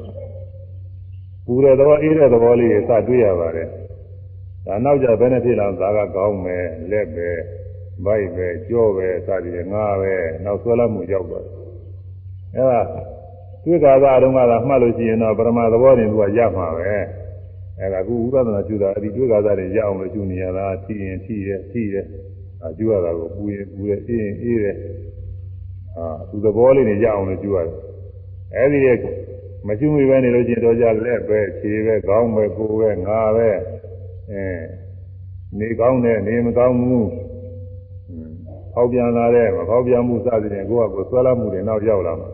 [1.47, 3.69] ပူတဲ့သဘောအေးတဲ့သဘောလေးတွေစတွေ့ရပါတယ်
[4.67, 7.29] ဒါနောက်ကြဘယ်နဲ့ဖြစ်လာသာကကောင်းမယ်လက်ပဲ
[8.05, 10.15] ဘိုက်ပဲကြောပဲစသည်ဖြင့်ငါပဲ
[10.45, 11.55] နောက်ဆွဲလာမှုရောက်သွားတယ်
[12.55, 12.81] အဲဒါ
[13.65, 16.93] တွေ့ကာသအတုံးကသာမှတ်လို့ရှိရင်တော့ပရမသဘောတင်သူကရမှာပဲ
[17.81, 22.03] အဲဒါအခုဥပဒနာကျူတာအဲ့ဒီတွေ့ကာသတွေရအောင်လို့ကျူနေရတာထိရင်ထိရဲထိရဲ
[22.65, 24.73] အကျူရတာကိုပူရင်ပူရဲအေးရင်အေးရဲ
[25.97, 27.75] အာသူသဘောလေးတွေရအောင်လို့ကျူရတယ်
[28.55, 28.81] အဲ့ဒီ
[29.67, 33.51] မကျူမိပဲနေလို့ချင်းတော့ကြလက်ပဲခြေပဲခေါင်းပဲကိုယ်ပဲငါပဲ
[34.31, 34.43] အဲ
[35.59, 37.09] နေကောင်းတယ်နေမကောင်းဘူး
[38.75, 42.29] ဖောက်ပြန်လာတဲ့မဖောက်ပြန်မှုစသည်ဖြင့်ကိုယ့်ဟာကိုယ်ဆွဲလာမှုတွေနောက်ရောက်လာမှာ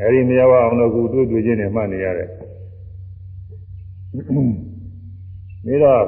[0.00, 2.28] အဲဒီနေရာအောင်လို့ကိုတွေ့တွေ့ချင်းနဲ့မှတ်နေရတယ်
[4.14, 6.04] ပြီးတော့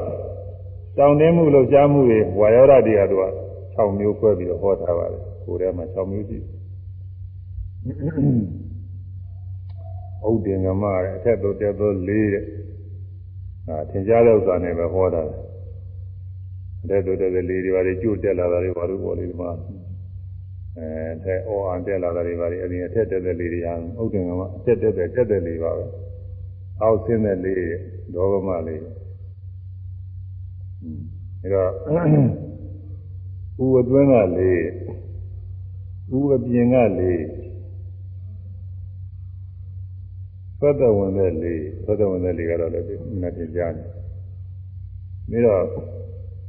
[0.99, 3.27] တောင်းတင်းမှုလှုပ်ရှားမှုတွေဝါယောဓာတရားတို့က
[3.77, 6.39] 6မျိုးခွဲပြီးတော့ဟောထားပါတယ်ကိုယ်ထဲမှာ6မျိုးရှိ
[10.29, 12.45] ဥဒ္ဒေငမရဲ့အထက်သို့တက်သော၄တဲ့
[13.69, 15.23] အာသင်ကြားတဲ့ဥစ္စာနဲ့ပဲဟောတာ
[16.89, 19.51] တဲ့တို့တဲ့လေးတွေပါလေကျို့တက်လာတာတွေဘာလို့ပေါ်လေဒီမှာ
[20.79, 20.89] အဲ
[21.25, 25.85] တဲ့အော်အန်တက်လာတာတွေပါလေအရင်အထက်တက်တဲ့လေးတွေဟာဥဒ္ဒေငမအထက်တက်တဲ့တက်တဲ့လေးပါပဲ
[26.83, 27.65] အောက်ဆင်းတဲ့လေး
[28.15, 28.83] ဒေါဂမလေး
[31.43, 31.71] အဲတော့
[33.65, 34.61] ဥဝသွင်းကလေး
[36.17, 37.23] ဥဝပြင်ကလေး
[40.61, 42.87] သတ္တဝင်တဲ့လေးသတ္တဝင်တဲ့လေးကတော့လည်း
[43.23, 43.89] နတ်တင်ကြားတယ်
[45.31, 45.65] ပြီးတော့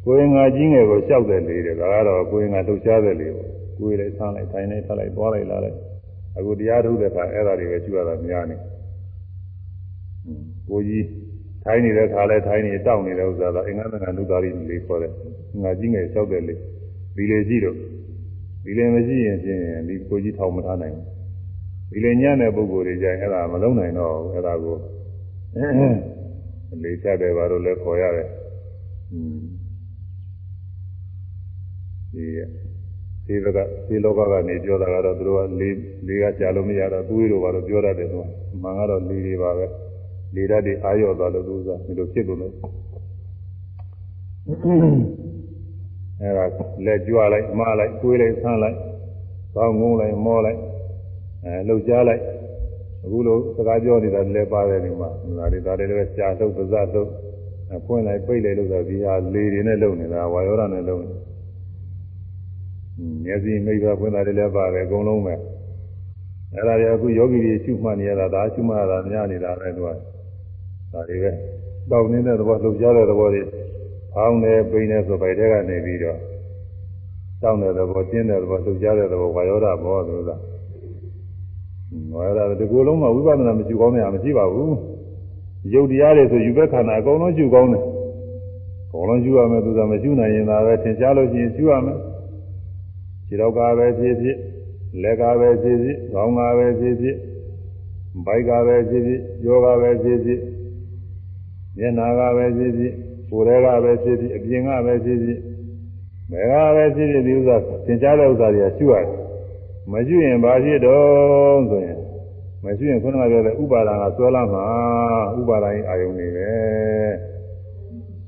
[0.06, 3.50] ကိုယ်ငါကြီးငယ်ကိုလျှောက်တဲ့လေးတွေဒါကတော့ကိုယ်ငါလှုပ်ရှားတဲ့လေးပေါ့
[3.80, 5.78] ကိုယ်လည်းဆန်းလိုက်ထိုင်လိုက်ထားလိုက်သွားလိုက်လာလိုက်
[6.38, 8.56] အခုတရားထုတ်တဲ့အခါအဲ့ဒါတွေပဲကျွရတာများနေ
[10.70, 11.06] ကိုကြီး
[11.64, 15.12] ထိုင်နေတဲ့ခါလဲထိုင်နေတောက်နေတဲ့ဥစ္စာတော့အင်္ဂသနာနုသာရီလေးခေါ်တဲ့
[15.64, 16.60] ငါကြီးငယ်လျှောက်တဲ့လေး
[17.16, 17.76] ဒီလေကြီးတော့
[18.64, 21.08] ဒီလေမရှိရင်ဖြင့်ဒီကိုကြီးထောင်မထားနိုင်ဘူး
[21.92, 24.76] ဒီလေညံ့တဲ့ပုဂ္ဂိုလ်တွေကြရင်အဲ့ဒါမလုံးနိုင်တော့ဘူးအဲ့ဒါကို
[26.84, 28.28] လေးချတယ်ဘာလို့လဲခေါ်ရတယ်
[32.14, 32.26] ဒီ
[33.28, 35.76] သေဘကသေလောကကနေပြောတာကတော့သူတို့ကလေး
[36.08, 38.24] လေးကကြာလို့မရတော့သွေးတို့ဘာလို့ပြောရတယ်သူက
[38.64, 39.66] မှန်ကတော့လေးတွေပါပဲ
[40.36, 42.54] လေဓာတ်တွေအာရော့သွားလို့သူစားဒီလိုဖြစ်ကုန်လို့
[46.22, 46.46] အဲဒါ
[46.86, 48.78] လက်ကြွလိုက်မလိုက်တွေးလိုက်ဆန်းလိုက်
[49.56, 50.60] ကောင်းငုံလိုက်မောလိုက်
[51.46, 52.24] အဲလှုပ်ရှားလိုက်
[53.04, 57.10] အခုလိုစကားပြောနေတာလည်းပါတယ်ဒီမှာဒါတွေဒါတွေလည်းရှားထုတ်ပဇတ်ထုတ်
[57.86, 61.16] ဖွင့်လိုက်ပိတ်လိုက်လို့ဆိုဒီဟာလေတွေနဲ့လုံနေတာဝါယောဓာနဲ့လုံနေ
[63.24, 65.34] မျက်စိမိဘဖွင့်တာတွေလည်းပါတယ်အကုန်လုံးပဲ
[66.54, 69.90] အဲ့ဒါတွေအခုယောဂီတွေရှုမှတ်နေရတာဒါရှုမှတ်ရတာများနေတာပဲသူက
[70.92, 71.32] ဒါတွေပဲ
[71.92, 73.42] တောက်နေတဲ့သဘောလှုပ်ရှားတဲ့သဘောတွေ
[74.14, 76.18] ဖောင်းနေပိနေဆိုပိုက်တဲ့ကနေပြီးတော့
[77.42, 80.36] တောင်းတဲ့သဘောတင်းတဲ့သဘောလှုပ်ရှားတဲ့သဘောဝါယောဓာဘောဆိုတာ
[82.16, 84.76] ဝါယောဓာဒီကိုယ်လုံးမှာဝိပဿနာမရှိကောင်းတဲ့အမရှိပါဘူး
[85.74, 87.84] ရုပ်တရားတွေဆိုယူဘက်ခန္ဓာအကုန်လုံးယူကောင်းတယ်
[88.88, 91.98] အကုန်လုံးယူရမယ်သူကမရှိနိုင်ရင်သာပဲသင်ရှားလို့ရှိရင်ယူရမယ်
[93.28, 94.38] ခြေတော့ကားပဲဖြစ်ဖြစ်
[95.02, 97.16] လက်ကားပဲဖြစ်ဖြစ်ခေါင်းကားပဲဖြစ်ဖြစ်
[98.26, 100.40] ဘိုက်ကားပဲဖြစ်ဖြစ်ယောဂပဲဖြစ်ဖြစ်
[101.78, 102.94] မျက်နာကပဲဖြစ်ဖြစ်
[103.30, 105.40] ကိုယ်ထဲကပဲဖြစ်ဖြစ်အပြင်ကပဲဖြစ်ဖြစ်
[106.32, 107.56] ဘယ်ကပဲဖြစ်ဖြစ်ဒီဥစ္စာ
[107.86, 109.08] သင်ကြားတဲ့ဥစ္စာတွေကရှုရတယ်
[109.92, 111.98] မရှိရင်ဘာဖြစ်တော့ဆိုရင်
[112.64, 114.66] မရှိရင်ခုနကပြောတဲ့ဥပါဒံကဆွဲလာမှာ
[115.40, 116.52] ဥပါဒံအာယုန်နေပဲ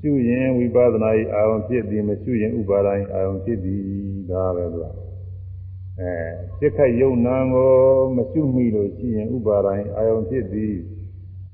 [0.00, 3.82] ရှုရင်ဝိပဿနာ၏အာယုန်ဖြစ်သည်မရှိရင်ဥပါဒံအာယုန်ဖြစ်သည်
[4.30, 4.86] ဒါပဲသူက
[6.00, 6.12] အဲ
[6.58, 7.72] စိတ်ခတ်ယုံနာကို
[8.16, 10.74] မရှုမိလို့ရှိရင်ဥပါဒံအာယုန်ဖြစ်သည်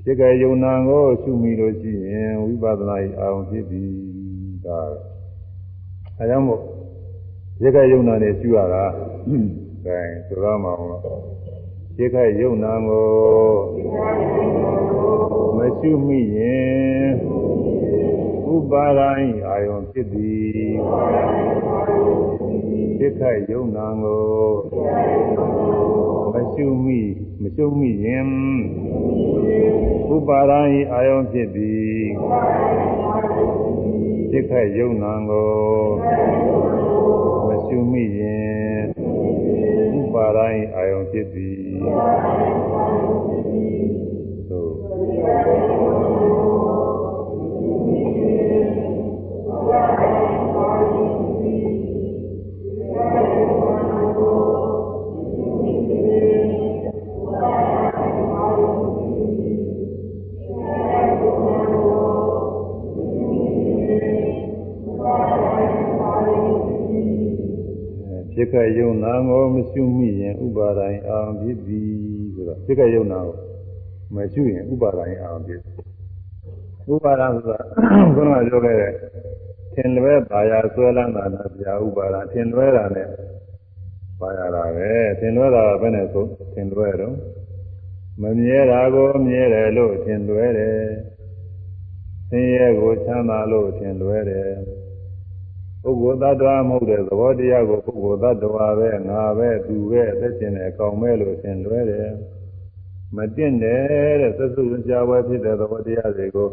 [0.09, 3.91] စိတ်ခတ်ယုံနာကိုရှုမိလို့ရှိရင်ဝိပဿနာ၏အာယုန်ဖြစ်သည်
[4.65, 4.79] ဒါ
[6.19, 6.61] အဲကြောင့်မို့
[7.59, 8.85] စိတ်ခတ်ယုံနာနဲ့ရှုရတာ
[9.27, 9.39] အဲ
[10.27, 11.23] ဆိုရမှာအောင်လို့
[11.97, 13.09] စိတ်ခတ်ယုံနာကို
[15.57, 17.11] မရှုမိရင်
[18.53, 20.75] ဥပါဒိုင်းအာယုံဖြစ်သည်
[22.99, 24.25] စိတ်ခတ်ယုံနာကို
[26.33, 27.01] မရှုမိ
[27.43, 28.27] မရှုမိရင်
[30.15, 32.05] ဥပါဒိုင်းအာယုံဖြစ်သည်
[34.31, 35.51] စိတ်ခတ်ယုံနာကို
[37.49, 38.81] မရှုမိရင်
[40.01, 41.59] ဥပါဒိုင်းအာယုံဖြစ်သည်
[44.51, 45.76] သို့
[68.37, 71.89] ဖြစ်ခဲ့ယုံနာကိုမရှိမိရင်ဥပါဒိုင်အာဖြစ်သည်
[72.35, 73.37] ဆိုတော့ဖြစ်ခဲ့ယုံနာကို
[74.15, 75.61] မရှိရင်ဥပါဒိုင်အာဖြစ်
[76.93, 77.59] ဥပါဒဆိုတာ
[78.15, 78.93] ခုနကပြောခဲ့တဲ့
[79.75, 83.09] ထထင်လွဲပါရဆွဲလန်းတာနာပြဥပါဒထင်လွဲတာနဲ့
[84.21, 87.15] ပါရတာပဲထင်လွဲတာဘယ်နဲ့ဆိုထင်လွဲတော့
[88.23, 90.81] မမြဲတာကိုမြဲတယ်လို့ထင်လွဲတယ်
[92.29, 94.51] ဆင်းရဲကိုချမ်းသာလို့ထင်လွဲတယ်
[95.87, 102.11] ပုဂ္ဂိုလ်သတ္တဝါမဟုတ်တဲ့သဘောတရားကိုပုဂ္ဂိုလ်သတ္တဝါပဲငါပဲသူပဲအသက်ရှင်တဲ့အကောင်ပဲလို့ထင်လွဲတယ်
[103.17, 106.49] မတင့်တယ်တဲ့သစ္စုကြာဝဲဖြစ်တဲ့သဘောတရားတွေကို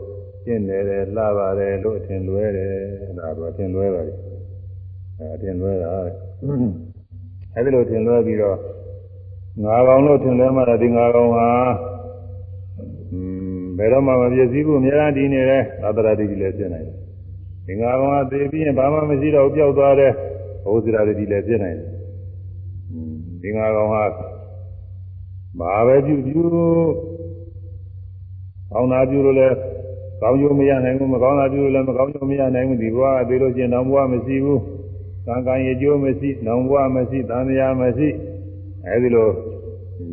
[0.45, 0.83] ကျင့်တယ်
[1.15, 2.73] လှပါတယ်လို့ထင်လွဲတယ်
[3.19, 4.13] ဒါတော့ထင်လွဲပါလေ
[5.19, 5.91] အဲထင်လွဲတာ
[7.55, 8.57] အဲဒီလိုထင်လွဲပြီးတော့
[9.63, 11.49] ငါကောင်လို့ထင်လွဲမှတော့ဒီငါကောင်ဟာ
[13.11, 13.19] อื
[13.59, 17.02] มဘယ်တော့မှမပြည့်စည်ဘူးအများကြီးနေတယ်သာသနာတိလည်းဖြစ်နိုင်တယ်
[17.65, 20.13] ဒီငါကောင်ကသိပြီးရင်ဘာမှမရှိတော့ပျောက်သွားတယ်
[20.63, 21.89] ဘုဇရာတိလည်းဖြစ်နိုင်တယ်
[22.91, 24.03] อืมဒီငါကောင်ဟာ
[25.59, 26.43] ဘာပဲပြုပြု
[28.71, 29.55] ကောင်းတာပြုလို့လည်း
[30.21, 34.61] ကောင်းကျိုးမရနိုင်ဘူးမကောင်းတာပြုလို့လည်းမကောင်းကျိုးမရနိုင်ဘူးဒီဘဝကသိလို့ချင်းနောင်ဘဝမရှိဘူး
[35.27, 38.07] ကံကံရကျိုးမရှိနောင်ဘဝမရှိသံဃာမရှိ
[38.87, 39.27] အဲဒီလို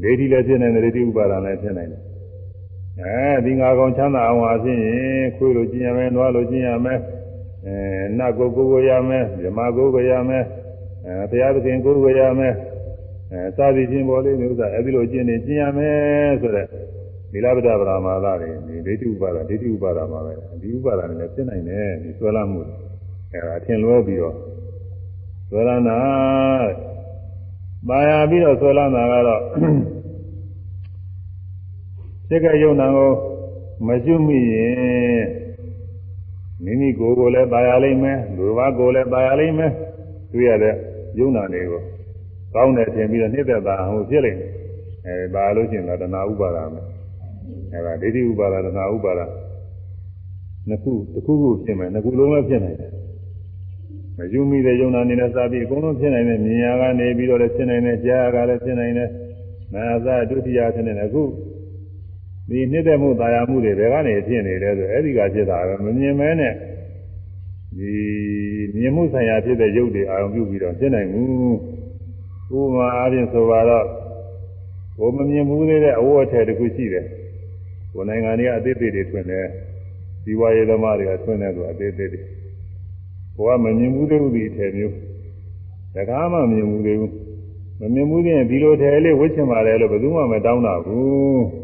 [0.03, 2.03] ဒိဋ္ဌိလည်းဖြစ်နိုင်တယ်ဒိဋ္ဌိဥပါဒာလည်းဖြစ်နိုင်တယ်
[3.01, 4.81] အဲဒီငါကောင်ချမ်းသာအောင်အားဖြင့်
[5.37, 6.99] ခွေးလိုကျင်ရမယ်နွားလိုကျင်ရမယ်
[7.67, 7.77] အဲ
[8.19, 10.45] နတ်ကိုကိုကိုရမယ်မြမကိုကိုရမယ်
[11.07, 12.55] အဲဘုရားသခင်ကိုကိုရမယ်
[13.33, 16.67] အဲစာသည်ချင်းပေါ်လေးမျိုးစားအဲဒီလိုကျင်နေကျင်ရမယ်ဆိုတဲ့
[17.33, 20.33] သီလပဒဗရာမာသတွေဒီဒိဋ္ဌိဥပါဒဒိဋ္ဌိဥပါဒမှာပဲ
[20.63, 22.61] ဒီဥပါဒနဲ့လည်းဖြစ်နိုင်တယ်ဒီဆွဲလာမှု
[23.33, 24.37] အဲဒါအထင်လွဲပြီးတော့
[25.51, 25.99] ဆွဲလာနာ
[27.89, 29.43] ပါရပြီးတော့ဆွဲလာနာကတော့
[32.29, 33.11] စိတ်ကယုံနာကို
[33.87, 35.40] မကျွမိရင်
[36.65, 39.73] မိမိကိုယ်ကိုလည်းပါရလိမ့်မယ်လူဘာကိုယ်လည်းပါရလိမ့်မယ်
[40.33, 40.75] တွေ့ရတဲ့
[41.19, 41.83] ယုံနာတွေကို
[42.55, 44.51] ကောင်းတယ်ထင်ပြီးတော့နှိမ့်သက်တာဟိုဖြစ်လိမ့်မယ်
[45.07, 46.87] အဲပါလို့ရှိရင်တော့တဏှာဥပါဒမယ်
[47.73, 49.21] အဲဒါဒိဋ္ဌိဥပါဒနာဥပါဒ
[50.69, 52.93] နှစ်ခုတစ်ခုခုဖြစ်မယ်နှစ်ခုလုံးလည်းဖြစ်နိုင်တယ်
[54.17, 59.11] မယူမိတဲ့ယုံနာနေနဲ့စပြီးအကုန်လုံးဖြစ်နိုင်တယ်မြင်ရကနေပြီးတော့လည်းဖြစ်နိုင်တယ်ကြားရကလည်းဖြစ်နိုင်တယ်
[59.75, 61.23] နာသဒုတိယဖြစ်နေတယ်အခု
[62.51, 66.55] ဒီနှစ်သက်မှုတာယာမှုတွေဘယ်ကနေဖြစ်နေလဲဆိုအဲ့ဒီကဖြစ်တာပဲမမြင်မဲနဲ့
[67.77, 67.93] ဒီ
[68.77, 71.29] မြင်မှုဆိုင်ရာဖြစ်တဲ့ရုပ်တွေအာရုံပြုပြီးတော့ဖြစ်နိုင်ဘူး
[72.59, 73.87] ဥပမာအားဖြင့်ဆိုပါတော့
[74.99, 77.07] ဘုံမမြင်ဘူးသေးတဲ့အဝတ်အထည်တစ်ခုရှိတယ်
[77.93, 79.47] ကိုယ်နိုင်ငံတွေကအသေးသေးတွေထွင်တယ်
[80.25, 82.21] ဒီဝါရေးသမားတွေကထွင်တယ်ဆိုအသေးသေးတွေ
[83.37, 84.95] ဘုရားမမြင်ဘူးသေးဘူးဒီအထည်မျိုး
[85.95, 87.13] တကားမှမမြင်ဘူးသေးဘူး
[87.81, 91.60] မမြင်ဘူးသေးရင်ဒီလိုထည်လေးဝတ်ချင်ပါလေလို့ဘယ်သူမှမတောင်းတာဘူး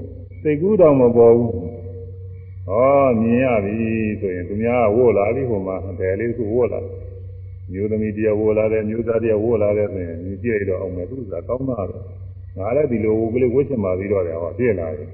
[0.46, 1.50] စိတ်ကူးတော့မပေါ်ဘူး
[2.68, 2.72] ဩ
[3.20, 3.74] မြင်ရပြီ
[4.20, 6.80] ဆိုရင်သူများကဝတ်လာပြီဟိုမှာထည်လေးတစ်ခုဝတ်လာ
[7.72, 11.98] မျိုးသမီးတယောက်ဝတ်လာတယ်မျိုးသားတယောက်ဝတ်လာတယ်ဆိုရင်ကြည့်ရတော့အောင်မယ်သူကကောင်းတာပဲ
[12.56, 15.08] ငါလည်းဒီလိုဝတ်ကလေးဝတ်ချင်ပါပြီးတော့တယ်ဟောပြည့်လာတယ်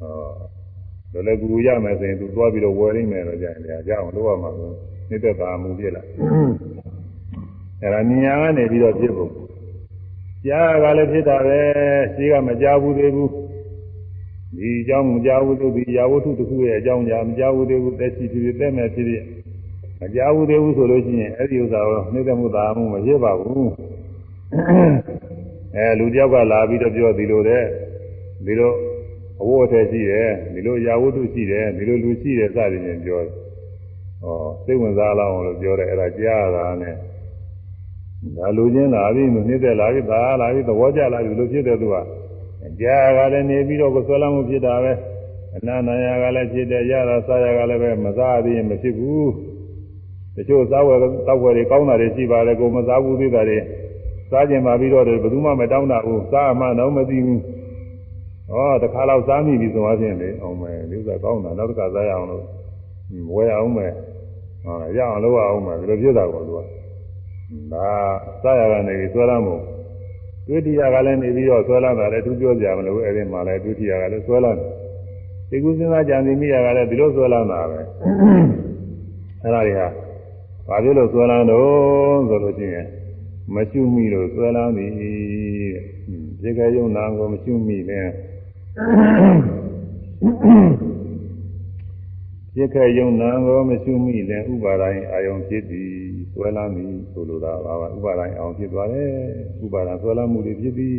[0.00, 4.70] ဟောလည်းကူရမယ်ဆိုရင်သူသွားပြီးတော့ဝယ်နေမယ်တော့ကြာရင်ကြာအောင်လုပ်ရမှာဆို
[5.08, 6.02] နှိမ့်သက်တာမူပြည့်လာ
[7.80, 9.30] အဲ့ဒါဉာဏ်ကနေပြီးတော့ပြည့်ဖို့
[10.46, 11.60] ကြားကလည်းဖြစ်တာပဲ
[12.14, 13.41] ရှိကမကြားဘူးသေးဘူး
[14.58, 19.24] ဒီအကြောင်းမကြားဘူးသူဒီရာဝတ္ထုတစ်ခုရဲ့အကြောင်းညာမကြားဘူးသေးဘူးသက်ရှိဖြစ်သက်မဲ့ဖြစ်ဖြစ်
[20.00, 23.70] မကြားဘူးသေးဘူးဆိုလို့ရှိရင်အဲ့ဒီဥစ္စာကိုနှိမ့်သက်မှုသာမှုမဖြစ်ပါဘူး
[25.76, 27.64] အဲလူတယောက်ကလာပြီးတော့ပြောဒီလိုတဲ့
[28.46, 28.72] ဒီလို
[29.42, 33.34] အဝတ်အထည်ရှိတယ်ဒီလိုရာဝတ္ထုရှိတယ်ဒီလိုလူရှိတယ်စသည်ဖြင့်ပြောတယ်
[34.22, 36.94] ဟောစိတ်ဝင်စားလောက်အောင်လို့ပြောတယ်အဲ့ဒါကြားရတာနဲ့
[38.36, 41.96] ဒါလူချင်းလာပြီးနှိမ့်သက်လာပြီးသာလာပြီးသဘောကျလာပြီလို့ဖြစ်တယ်သူက
[42.80, 44.92] ကြားကလည်းနေပြီးတော့ကိုဆွဲလမ်းမှုဖြစ်တာပဲ
[45.56, 49.30] အနန္တရာကလည်းဖြစ်တယ်ရတာစားရကလည်းပဲမစားသေးရင်မဖြစ်ဘူး
[50.36, 53.58] တချို့စားဝယ်တောက်ဝယ်တွေကောင်းတာတွေရှိပါလေကိုမစားဘူးသေးတာတွေ
[54.30, 57.40] စားကျင်ပါပြီးတော့ဘယ်သူမှမတောင်းတာဘူးစားမှတော့မသိဘူး
[58.52, 62.44] ဩတခါတော့စားမိပြီဆိုတော့ချင်းလေအောင်မယ်ဒီဥစ္စာကောင်းတာနောက်တစ်ခါစားရအောင်လို့
[63.34, 63.92] ဝယ်အောင်မယ်
[64.64, 66.58] ဟောရအောင်လုပ်အောင်မယ်ဒီလိုဖြစ်တာကောသူက
[67.72, 67.88] ဒါ
[68.42, 69.54] စားရကနေပြီးဆွဲလမ်းမှု
[70.46, 74.70] ဒုတိယကလည်းနေပြီးတော့ဆွဲလမ်းတာလည်းသူပြောကြမလို့အဲ့ဒီမှာလည်းဒုတိယကလည်းဆွဲလမ်းတယ်
[75.50, 77.80] ဒီကုစဉ်းစားကြံစီမိရကလည်းဒီလိုဆွဲလမ်းတာပဲ
[79.42, 79.88] အဲ့ဒါတွေဟာ
[80.68, 82.86] ဘာဖြစ်လို့ဆွဲလမ်းတော့ဆိုလို့ရှိရင်
[83.54, 84.92] မကျွမိလို့ဆွဲလမ်းသည်
[86.40, 88.08] ပြေကယုံနာကိုမကျွမိနဲ့
[92.54, 96.01] ပြေကယုံနာကိုမကျွမိနဲ့ဥပါဒိုင်းအာယုံဖြစ်သည်
[96.32, 99.10] ဆွဲလမ်းသည်ဆိုလိုတာပါဥပါဒိုင်းအောင်ဖြစ်သွားတယ်
[99.64, 100.96] ဥပါဒဆွဲလမ်းမှုတွေဖြစ်သည်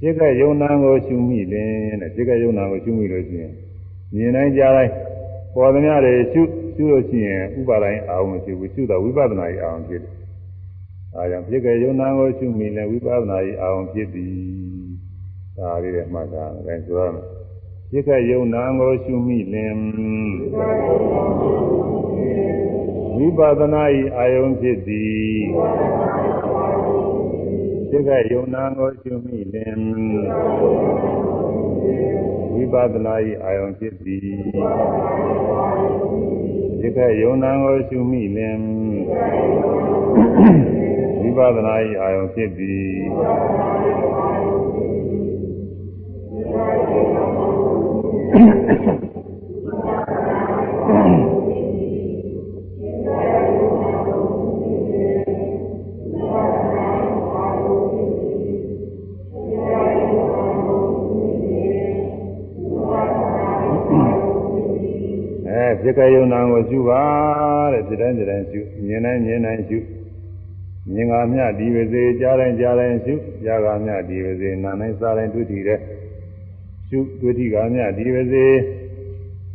[0.00, 1.70] ပြေကယုံနာကိုကျွမိတယ်
[2.00, 3.52] တဲ့ပြေကယုံနာကိုကျွမိလို့ရှိရင်
[4.14, 4.92] မြင်တိုင်းကြားတိုင်း
[5.54, 6.42] ပေါ်သမျှတွေကျွ
[6.76, 10.12] ကျွလို့ရှိရင်ဥပါဒိုင်းအာယုံဖြစ်ဘူးကျွတော့ဝိပဿနာအာယုံဖြစ်တယ်
[11.16, 14.34] အာကြောင့်ပြည့်ကယုံနာကိုရှုမိလဲဝိပဿနာဤအာရုံဖြစ်သည်
[15.56, 17.24] ဒါလေးနဲ့မှတ်တာအဲဆိုရမယ်
[17.90, 19.74] ပြပြစ်ခတ်ယုံနာကိုရှုမိလင်
[23.14, 25.36] ဝိပဿနာဤအာယုံဖြစ်သည်
[27.88, 29.80] ပြစ်ခတ်ယုံနာကိုရှုမိလင်
[32.52, 34.32] ဝိပဿနာဤအာယုံဖြစ်သည်
[36.78, 38.60] ပြစ်ခတ်ယုံနာကိုရှုမိလင်
[41.20, 42.92] ဝိပဿနာဤအာယုံဖြစ်သည်
[50.88, 51.31] အဲ
[65.82, 67.02] ဖြစ်ခယုံနာကိုရှုပါ
[67.72, 69.78] တဲ့ဒီတိုင်းဒီတိုင်းရှုမြင်တိုင်းမြင်တိုင်းရှု
[70.92, 75.80] မြင်ကမြဒီဝစေကြားတိုင်းကြားတိုင်းရှုကြားကမြဒီဝစေနာတိုင်းစားတိုင်းတွေ့တည်တဲ့
[76.88, 78.46] ရှုတွေ့ထိကားများဒီပါစေ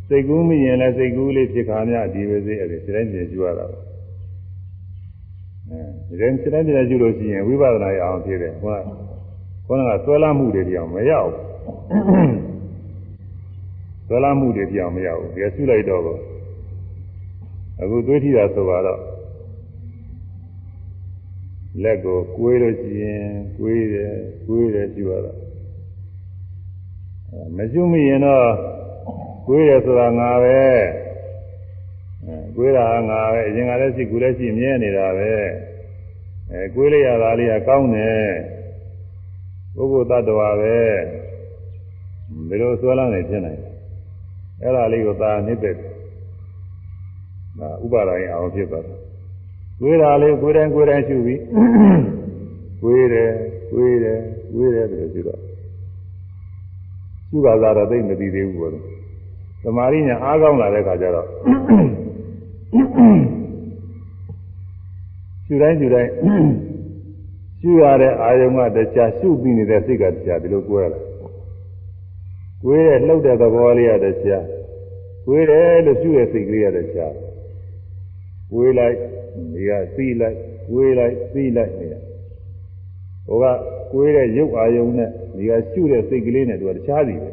[0.08, 3.78] စိတ်ကူးမိရင်လည်းစိတ်ကူးလေးဖြစ်ကားများဒီပါစေအဲ့ဒီစိတ်တိုင်းပြင်ရှုရတာပဲ
[5.70, 5.78] အဲ
[6.08, 8.76] ဒီတိုင်းစိတ်တိုင်းပြင်ရှုလို့ရှိရင်ဝိပဿနာရအောင်ဖြစ်တယ်ဟော
[9.66, 11.30] ခေါင်းကဆွဲလာမှုတွေတရားမရောက်
[14.08, 16.02] ဆွဲလာမှုတွေတရားမရောက်ဘူးဒီရှုလိုက်တော့
[17.80, 19.00] အခုတွေးထိတာဆိုတော့
[21.82, 23.22] လက်ကိုကိုွေးလို့ရှိရင်
[23.56, 24.12] ကိုွေးတယ်
[24.46, 25.38] ကိုွေးတယ်ရှုရတော့
[27.56, 28.46] မရှိမိရင်တော့
[29.46, 30.60] ကိုယ်ရဆိုတာငါပဲ
[32.56, 35.32] ကိုယ်တာငါပဲအရင်ကလည်းရှိကိုယ်လည်းရှိမြဲနေတာပဲ
[36.50, 38.26] အဲကိုယ်လေးရတာလေးကကောင်းတယ်
[39.74, 40.76] ပုဂ္ဂိုလ်တ attva ပဲ
[42.48, 43.60] ဘယ်လိုဆွဲလန်းနေဖြစ်နိုင်
[44.62, 48.98] အဲ့ဒါလေးကိုသာနှိမ့်တဲ့ဒါဥပါဒိုင်းအောင်ဖြစ်သွားတယ်
[49.80, 51.40] ကိုယ်တာလေးကိုယ်တိုင်းကိုယ်တိုင်းရှုပြီး
[52.82, 53.30] ကိုယ်တယ်
[53.70, 54.18] ကိုယ်တယ်
[54.52, 55.40] ကိုယ်တယ်ဆိုတော့
[57.30, 58.72] ရှုပါသာတော့သိမသိသေးဘူးပေါ့။
[59.62, 61.26] သမာဓိညာအားကောင်းလာတဲ့ခါကျတော့
[65.46, 66.10] ရှုတိုင်းရှုတိုင်း
[67.60, 70.98] ရှုရတဲ့အာယုံကတရားရှုပြီးနေတဲ့စိတ်ကတရားဒီလိုကွဲလာ။
[72.64, 74.46] ကွဲတဲ့လှုပ်တဲ့သဘောလေးရတဲ့တရား
[75.26, 77.14] ကွဲတယ်လို့ရှုတဲ့စိတ်ကလေးရတဲ့တရား
[78.52, 78.96] ကွဲလိုက်
[79.52, 80.36] ဒီကသိလိုက်
[80.70, 81.94] ကွဲလိုက်သိလိုက်နေရ
[83.26, 83.44] ဟိုက
[83.92, 87.28] ကိုယ်ရဲ့ရုပ်အာယုံနဲ့ဒီကရှုတဲ့စိတ်ကလေးနဲ့သူကတခြားစီပဲ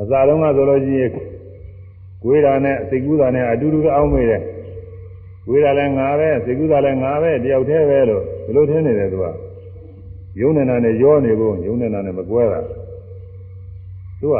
[0.00, 1.10] အစာလုံးကဆိုလို့ရှိရင်
[2.22, 4.42] ကိုယ်ဓာနဲ့စိတ်ကူးဓာနဲ့အတူတူအောင်းမေးတယ်
[5.46, 9.26] ကိုယ်ဓာလည်းငါပဲစိတ်ကူးဓာလည်းငါပဲတယောက်တည်းပဲလို့ဒီလိုထင်နေတယ်သူက
[10.40, 12.60] ယုံနေတာနဲ့ရောနေဖို့ယုံနေတာနဲ့မကွဲတာ
[14.20, 14.36] သူက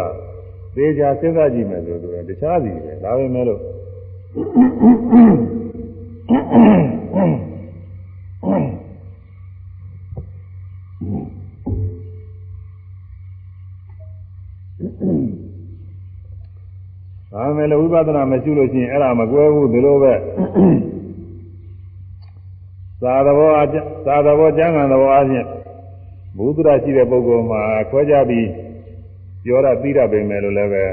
[0.75, 3.61] သေချာစဉ်းစားကြည့်မယ်ဆိုသူကတခြားစီပဲဒါပဲမဲ့လို့
[17.33, 20.15] ဒါမဲ့လည်းဝိပဿနာမရှိလို့ရှိရင်အဲ့ဒါမကွဲဘူးဒီလိုပဲ
[23.03, 23.65] သာသဘောအ
[24.07, 25.47] သာသဘောကျမ်းဂန်သဘောအချင်း
[26.37, 28.49] ဘုဒ္ဓရရှိတဲ့ပုဂ္ဂိုလ်မှာခွဲကြပြီး
[29.45, 30.85] ပြောရသိရပေမဲ့လို့လည်းပဲ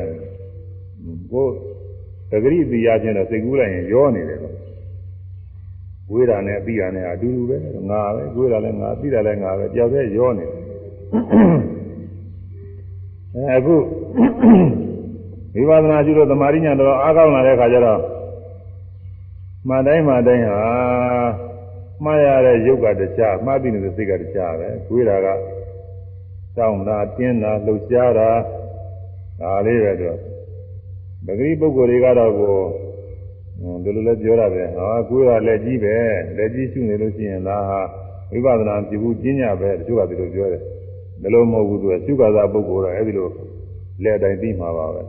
[1.31, 1.45] ကို
[2.31, 4.55] တဂရိသိရချင်းတော့စိတ်ကူးလိုက်ရင်ရောနေတယ်လို့
[6.11, 7.57] ဝေးတာနဲ့အပြီးတာနဲ့အတူတူပဲ
[7.89, 10.59] ငါပဲဝေးတာလည်းငါပြီးတာလည်းငါပဲကြောက်တဲ့ရောနေတယ်
[13.35, 13.75] အဲအခု
[15.55, 17.99] ဝိပဿနာကျလို့သမာဓိညာတော့အားကောင်းလာတဲ့အခါကျတော့
[19.67, 20.61] မှန်တိုင်းမှန်တိုင်းဟာ
[22.03, 25.27] မှားရတဲ့ယုတ်ကတခြားမှားပြီးနေတဲ့စိတ်ကတခြားပဲဝေးတာက
[26.57, 28.29] တောင်းတာတင်းတာလှုပ်ရှားတာ
[29.41, 30.17] ဒါလေးပဲတော့
[31.25, 32.55] ပဂရိပုဂ္ဂိုလ်တွေကတော့ကို
[33.83, 35.95] ဒီလိုလဲပြောတာပဲဟာကိုယ်ကလက်ကြီးပဲ
[36.37, 37.81] လက်ကြီးရှုနေလို့ရှိရင်လားဟာ
[38.31, 40.61] ဝိပဿနာပြုဘူးကျင်းညပဲတချို့ကဒီလိုပြောတယ်
[41.21, 43.27] ဘယ်လိုမဟုတ်ဘူးသူကရှုခါသာပုဂ္ဂိုလ်တော့အဲဒီလို
[44.03, 45.01] လက်တိုင်းပြီးမှာပါပဲ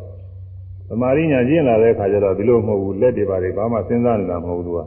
[0.88, 4.80] သမာဓိညာကျင့်လာတဲ့ခါကျတော့ဒီလိုမဟုတ်ဘူးလက်တွေပါတွေဘာမှစဉ်းစားနေတာမဟုတ်ဘူးသူက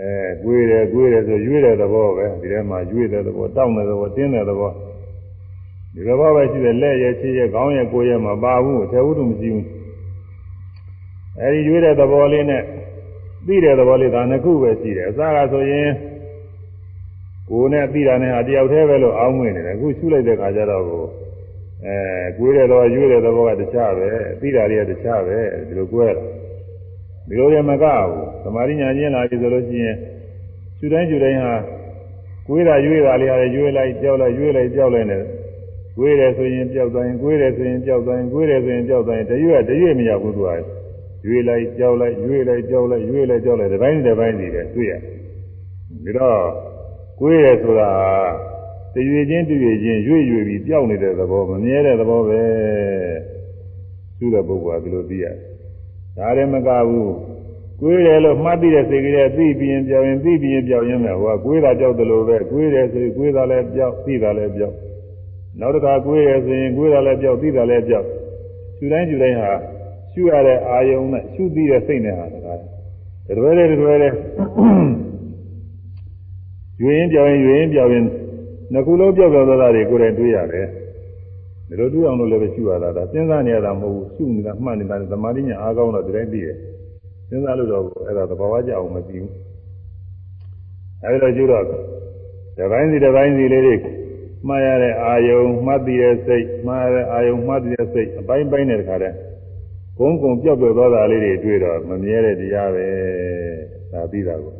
[0.00, 0.10] အဲ
[0.42, 4.70] ကွေးတယ်ကွေးတယ်ဆိုရွေးတဲ့သဘောပဲဒီထဲမှာရွေးတဲ့သဘောတောင်းတဲ့သဘောတင်းတဲ့သဘော
[5.94, 9.66] ဒီသဘောပဲရှိတယ်လက်ရဲ့ခြေရဲ့ခေါင်းရဲ့ကိုယ်ရဲ့မပါဘူးအထက်ဝတ္ထုမရှိဘူး
[11.40, 12.62] အဲဒီရွေးတဲ့သဘောလေးနဲ့
[13.46, 15.90] သိတဲ့သဘောလေးဒါနှစ်ခုပဲရှိတယ်အစကဆိုရင်
[17.48, 21.04] ကိုယ်နဲ့သိတာနဲ့အတယောက်တည်းပဲလို့အောင်းဝင်နေတယ်အခုရှုလိုက်တဲ့ခါကျတော့ကို
[21.86, 21.96] အဲ
[22.38, 24.08] ကိုယ်တဲ့တော့ရွေးတဲ့သဘောကတခြားပဲ
[24.40, 26.22] သိတာတွေကတခြားပဲဒီလိုကွဲတာ
[27.28, 29.96] ဒီလိုရမကဘူး သမာဓိညာကျင့်လာပြီဆိုလို့ရှိရင်
[30.78, 31.54] ရှုတိုင်းရှုတိုင်းဟာ
[32.46, 35.18] ကိုယ်တာရွေးတာလေးဟာရွေးလိုက်ကြောက်လိုက်ရွေးလိုက်ကြောက်လိုက်နေ
[35.96, 40.50] ကိုယ်တယ်ဆိုရင်ကြောက်သွားရင်ကိုယ်တယ်ဆိုရင်ကြောက်သွားရင်ကိုယ်တယ်ဆိုရင်ကြောက်သွားရင်တရွေ့တရွေ့မရဘူးသူက
[41.26, 44.92] ရွေးလိုက်ကြောက်လိုက်ရွေးလိုက်ကြောက်လိုက်ရွေးလိုက်ကြောက်လိုက်ဒီပိုင်းဒီပိုင်းနေတယ်တွေ့ရ
[46.02, 46.38] ပြီးတော့
[47.20, 47.90] ကိုယ်ရဆိုတာ
[48.94, 52.40] တတရွေချင်းတရွေချင်းရွေ့ရွေ့ပြီးပျောက်နေတဲ့သဘောမမြဲတဲ့သဘောပဲ
[54.16, 55.36] ရှုတဲ့ပုဂ္ဂိုလ်ကဒီလိုသိရတယ်
[56.16, 57.35] ဒါလည်းမကဘူး
[57.80, 64.74] ကိုယ်တယ်လို့မှတ်သိတဲ့စိတ်ကလေးသိပြီးရင်ပြောင်းရင်သိပြီးရင်ပြောင်းရင်လည်းဟိုကကိုယ်တာကြောက်တယ်လို့ပဲကိုယ်တယ်ဆိုရင်ကိုယ်တာလည်းပြောက်သိတာလည်းပြောက်
[65.60, 68.06] နောက်တစ်ခါကိုယ်ရဆိုရင်ကိုယ်တာလည်းပြောက်သိတာလည်းပြောက်
[68.76, 69.52] ရှုတိုင်းရှုတိုင်းဟာ
[70.12, 72.60] ရှုရတဲ့အာယုံနဲ့ရှုသိတဲ့စိတ်နဲ့ဟာတခါတ
[73.38, 74.12] ရွယ်တဲ့တရွယ်တဲ့
[76.82, 78.04] ရွေရင်ပြောင်းရင်ရွေရင်ပြောင်းရင်
[78.72, 80.66] နှစ်ခုလုံးပြောက်ပြောက်သွားတာတွေကိုယ်တိုင်တွေ့ရတယ်
[81.68, 86.56] ဒီလိုတွေ့အောင်လို့လည်းပဲရှုရတာဒါစဉ်းစားနေရတာမဟုတ်ဘူးရှုနေတာမှတ်နေတာသမာဓိညာအားကောင်းတော့ဒီတိုင်းသိတယ်
[87.28, 89.32] စဉ်းစားလို့တော့အဲ့ဒါသဘာဝကြအောင်မသိဘူး
[91.04, 93.76] အဲဒီလိုကျတော့ဒီပိုင်းစီဒီပိုင်းစီလေးတွေ
[94.48, 99.16] မှားရတဲ့အာယုံမှတ်သိတဲ့စိတ်မှားရတဲ့အာယုံမှတ်သိတဲ့စိတ်အပိုင်းပိုင်းနဲ့တခါတည်း
[99.98, 102.86] ကုန်းကုံပြောက်ပြောက်သွားတာလေးတွေတွေ့တော့မမြဲတဲ့တရားပဲ
[103.92, 104.54] ဒါသိတာကို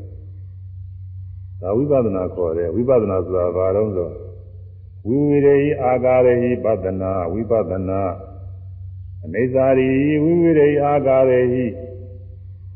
[1.61, 4.11] ဒါဝိပဿနာခေါ်တယ်ဝိပဿနာဆိုတာဘာလို့ဆို
[5.07, 8.01] ဝိဝိရေအာကာရေဟိပဒနာဝိပဿနာ
[9.25, 9.89] အနေစာရီ
[10.23, 11.65] ဝိဝိရေအာကာရေဟိ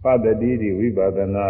[0.05, 1.47] ပတတိတိဝိပဿနာ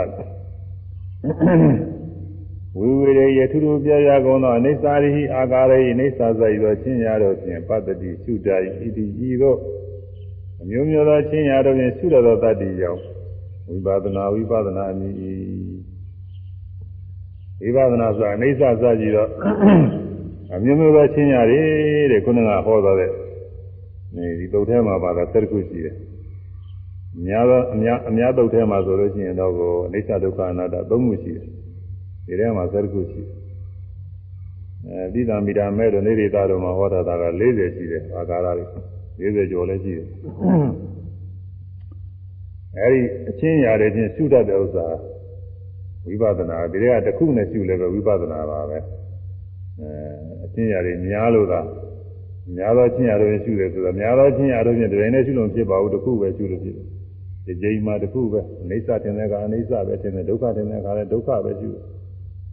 [2.78, 9.58] ဝိဝိရေယထုထုပြရကုန်သောအနေစာရီအာကာရေအနေစာဆိုင်သောချင်းရတော့ဖြင့်ပတတိရှုတိုင်ဣတိဤသို့
[10.60, 13.02] အမျိုးမျိုးသောချင်းရတော့ဖြင့်ရှုတော်သောတတ္တိကြောင့်
[13.68, 15.14] ဝိပဿနာဝိပဿနာအမည်
[17.62, 19.30] ဝိပဿနာဆိုတာအိဋ္ဌစကြည့်တော့
[20.54, 23.10] အမျိုးမျိုးပဲချင်းရတယ်တဲ့ခုနကဟောသွားတဲ့
[24.14, 25.96] နေဒီတုတ်ထဲမှာပါတာ၁၁ခုရှိတယ်
[27.16, 31.46] အများသောအများအများတုတ်ထဲမှာဆိုလို့ရှိရင်တော့ကိုအိဋ္ဌဒုက္ခအနတ္တ၃ခုရှိတယ်
[32.26, 33.40] ဒီထဲမှာ၁၁ခုရှိတယ်
[34.88, 37.10] အဲဒီတံမိတာမဲ့တို့နေရိတာတို့မှာဟောတာက
[37.40, 40.06] 40ရှိတယ်အာကာရတွေ40ကျော်လည်းရှိတယ်
[42.78, 44.86] အဲဒီအချင်းရတယ်ချင်းရှုတတ်တဲ့ဥစ္စာ
[46.06, 48.78] ဝိပဿနာဒီတွေကတစ်ခုနဲ့ရှုလည်းပဲဝိပဿနာပါပဲ
[49.80, 49.90] အဲ
[50.44, 51.60] အချင်းရာတွေများလို့သာ
[52.56, 56.86] များသောချင်းရာတွေရှုတယ်ဆိုတော့များသောချင်းရာတွေဖြင့်တရင်နဲ့ရှုလို့ဖြစ်ပါဘူးတစ်ခုပဲရှုလို့ဖြစ်တယ်
[57.46, 61.70] ဒီကြိမ်မှာတစ်ခုပဲအိဋ္ဌထင်တဲ့ကအနိစ္စပဲထင်တယ်ဒုက္ခထင်တဲ့ကလည်းဒုက္ခပဲရှု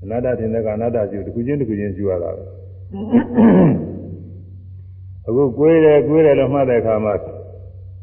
[0.03, 2.43] အနတ္တထင်တဲ့ကအနတ္တရှုတစ်ခုချင်းတစ်ခုချင်းရှုရတာပဲ
[5.27, 7.13] အခုကိုယ်တယ်ကိုယ်တယ်လို့မှတ်တဲ့အခါမှာ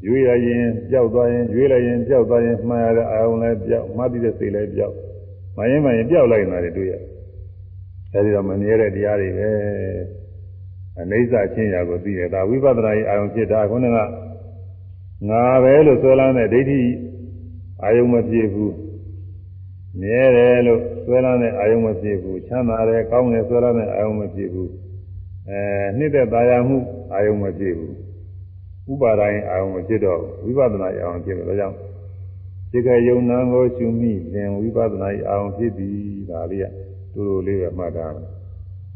[0.07, 4.95] ရွေးရရင်ကြောက်သွားရင်ရွေးလိုက်ရင်ကြောက်သွားရင်မှားရတဲ့အာယုံလည်းကြောက်မှတ်ပြီးတဲ့စိတ်လည်းကြောက်
[5.57, 6.95] မရင်မရင်ပြောက်လိုက်နေတာတွေ့ရ
[8.13, 9.51] အဲဒီတော့မမြဲတဲ့တရားတွေပဲ
[11.01, 13.99] အနေစာချင်းရာကိုသိရတာဝိပဿနာရဲ့အာယုံဖြစ်တာခုနက
[15.29, 16.81] ငါပဲလို့ဆွဲလန်းတဲ့ဒိဋ္ဌိ
[17.83, 18.75] အာယုံမဖြစ်ဘူး
[20.01, 24.71] မြဲတယ်လို့ဆွဲလန်းတဲ့အာယုံမဖြစ်ဘူးချမ်းသာတယ်ကောင်းတယ်ဆွဲလန်းတဲ့အာယုံမဖြစ်ဘူး
[25.49, 25.61] အဲ
[25.99, 26.79] နှစ်သက်သာယာမှု
[27.13, 27.95] အာယုံမဖြစ်ဘူး
[28.93, 31.77] ဥပါဒိုင်းအာယုံမဖြစ်တော့ဝိပဿနာအာယုံဖြစ်တယ်ဒါကြောင့်
[32.71, 35.97] ဒီကယုံနာကိုရှုမိရင်ဝိပဿနာ၏အာရုံဖြစ်သည်
[36.31, 36.65] ဒါလေးက
[37.13, 38.34] တူတူလေးပဲမှတ်ထားမယ်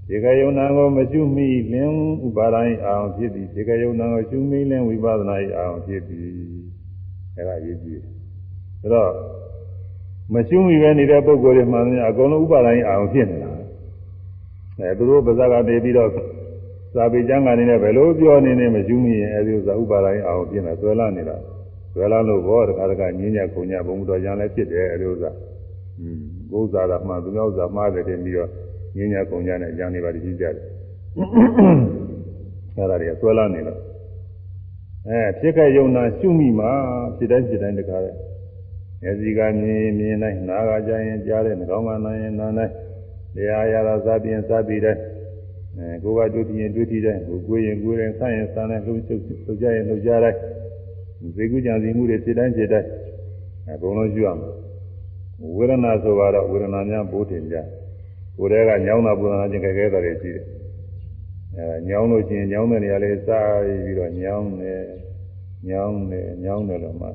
[0.09, 1.93] ဒီကယုံနာကိုမရှုမိလင်
[2.27, 6.23] ဥပါဒိုင်းအာရုံဖြစ်သည်ဒီကယုံနာကိုရှုမိလင်ဝိပဿနာ၏အာရုံဖြစ်သည်
[7.37, 9.11] အဲဒါရေးကြည့်ဒါတော့
[10.35, 13.51] မရှုမိပဲနေတဲ့ပုဂ္ဂိုလ်တွေမှန်တယ်အကုန်လုံးဥပါဒိုင်းအာရုံဖြစ်နေတာ
[14.79, 16.11] အဲသူတို့ပါဇာကနေပြီးတော့
[16.95, 21.37] စာပေကျမ်းကနေလည်းဘယ်လိုပြောနေနေမရှုမိရင်အဲဒီဥစ္စာဥပါဒိုင်းအာရုံဖြစ်နေဆွဲလာနေတာ
[21.93, 25.31] ဆွဲလာလို့ဘောတခါတခါညင်းညခုံညဘုံတော်ရံလည်းဖြစ်တယ်အဲဒီဥစ္စာ
[25.99, 28.51] อืมကိုယ်စားတာမှသူများဥစ္စာမှားတယ်တင်ပြီးတော့
[28.97, 30.65] ညင်းညခုံညနဲ့ကြံနေပါလိမ့်ကြတယ်
[32.77, 33.79] အဲဒါတွေကဆွဲလာနေလို့
[35.09, 36.71] အဲဖြစ်ခဲ့ယုံနာရှုမိမှာ
[37.17, 38.13] ဖြစ်တိုင်းဖြစ်တိုင်းတခါလဲ
[39.03, 42.75] မျက်စိကမြင်မြင်တိုင်းနားကကြားရင်ကြားတယ်နှာခေါင်းကနားရင်နားတိုင်း
[43.35, 45.01] တရားရတာစားပြင်းစားပြီးတိုင်း
[45.77, 50.39] အဲကိုယ်ကတွေ့ပြီးရင်တွေ့ပြီးတိုင်းကိုယ်ရင်ကိုယ်ရင်ဆန့်ရင်ဆန့်တယ်လှုပ်ချုပ်လှုပ်ကြရင်လှုပ်ကြတိုင်း
[51.37, 52.89] ဇေကုကြံစီမှုတွေဖြစ်တိုင်းဖြစ်တိုင်း
[53.73, 54.53] အကုန်လုံးရှိရမယ်
[55.57, 57.57] ဝေဒနာဆိုတော့ဝေဒနာများပိုးတင်ကြ
[58.39, 60.45] ကိုယ်တည်းကညောင်းတာပူနာခြင်းခဲခဲတာတွေရှိတယ်
[61.57, 64.85] အဲညောင်းလို့ချင်းညောင်းတဲ့နေရာလေးစားပြီးတော့ညောင်းတယ်
[65.69, 67.09] ညောင်းတယ်ညောင်းတယ်လို့မှ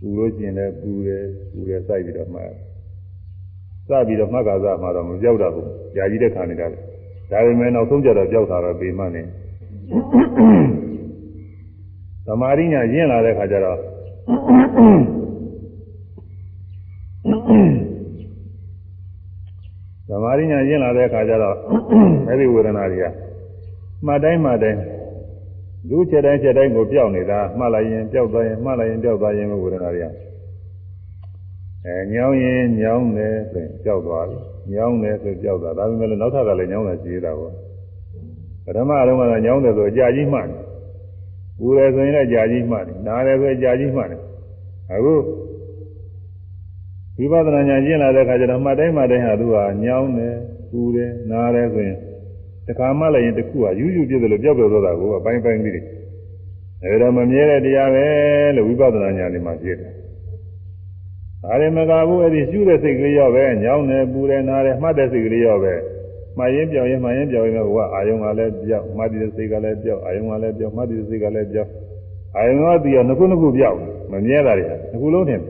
[0.00, 2.40] ပူလို့ချင်းလည်းပူတယ်ပူတယ်စိုက်ပြီးတော့မှ
[3.88, 6.78] စပြီးတော့မှတ်ကားစားမှတော့မပြောက်တော့ဘူး။ကြာကြီးတဲ့ခါနေတာလေ။
[7.30, 9.22] ဒါပေမဲ့နောက်ဆုံးကြတော့ပြောက်တာတော့ပေမှနေ
[12.26, 13.78] သမာဓိညာရင့်လာတဲ့ခါကျတော့
[20.38, 21.56] သမာဓိညာရင့်လာတဲ့ခါကျတော့
[22.28, 23.06] အဲဒီဝေဒနာတွေက
[24.06, 24.80] မှတ်တိုင်းမှတ်တိုင်း
[25.88, 30.06] လူချက်တိုင်းချက်တိုင်းကိုပြောက်နေတာမှတ်လိုက်ရင်ပြောက်သွားရင်မှတ်လိုက်ရင်ပြောက်သွားရင်ဝေဒနာတွေက
[31.86, 34.38] အဲညောင်းရင်ညောင်းတယ်ဆိုရင်ပြောက်သွားပြီ
[34.72, 37.52] ညောင်းတယ်ဆိုပြောက်သွားဒါပေမဲ့နောက်ထပ်ကလည်းညောင်းတယ်ရှိသေးတာပေါ့
[38.64, 40.58] ပထမအတော့ကညောင်းတယ်ဆိုအကြာကြီးမှတ်တယ်
[41.58, 44.20] ပူတယ်ဆိုရင်လည်းကြာကြီးမှတ်တယ်နားတယ်ဆိုရင်ကြာကြီးမှတ်တယ်
[44.92, 45.12] အခု
[47.18, 50.34] ဝိပဿနာဉာဏ်ကျင့်လာတဲ့အခါကျတော့မှတ်တိုင်းမှတ်တိုင်းဟာသူကညောင်းတယ်
[50.70, 51.98] ပူတယ်နားတယ်ဆိုရင်
[52.66, 55.84] တခါမှလည်းရင်တစ်ခုကယူယူပြည့်တယ်လို့ပြောက်ပြောက်သွားတာကိုအပိုင်းပိုင်းပြီးတယ်
[56.84, 58.06] အဲဒါမမြဲတဲ့တရားပဲ
[58.56, 59.92] လို့ဝိပဿနာဉာဏ်နဲ့မှဖြစ်တယ်
[61.42, 65.74] ဒါရင်မကဘူးအဲ့ဒီရှုတဲ့စိတ်ကလေးရောပဲညောင်းနေပူတယ်နားတယ်မှတ်တဲ့စိတ်ကလေးရောပဲ
[66.38, 67.58] မှရင်ပြောင်းရင်မှရင်ပြောင်းရင်က
[67.94, 71.70] အာယုံကလည်းပြောက်မှတ်တဲ့စိတ်ကလည်းပြောက်အာယုံကလည်းပြောက်မှတ်တဲ့စိတ်ကလည်းပြောက်
[72.36, 73.76] အာယုံကတည်းကနှစ်ခုနှစ်ခုပြောက်
[74.12, 75.40] မမြဲတာတွေနှစ်ခုလုံးထင်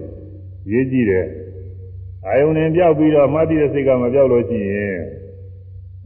[0.70, 1.24] ရေးကြည့်တယ်
[2.28, 4.96] အာယုံနဲ့ပြောက်ပြီးတော့မှတ်တဲ့စိတ်ကမပြောက်လို့ရှိရင်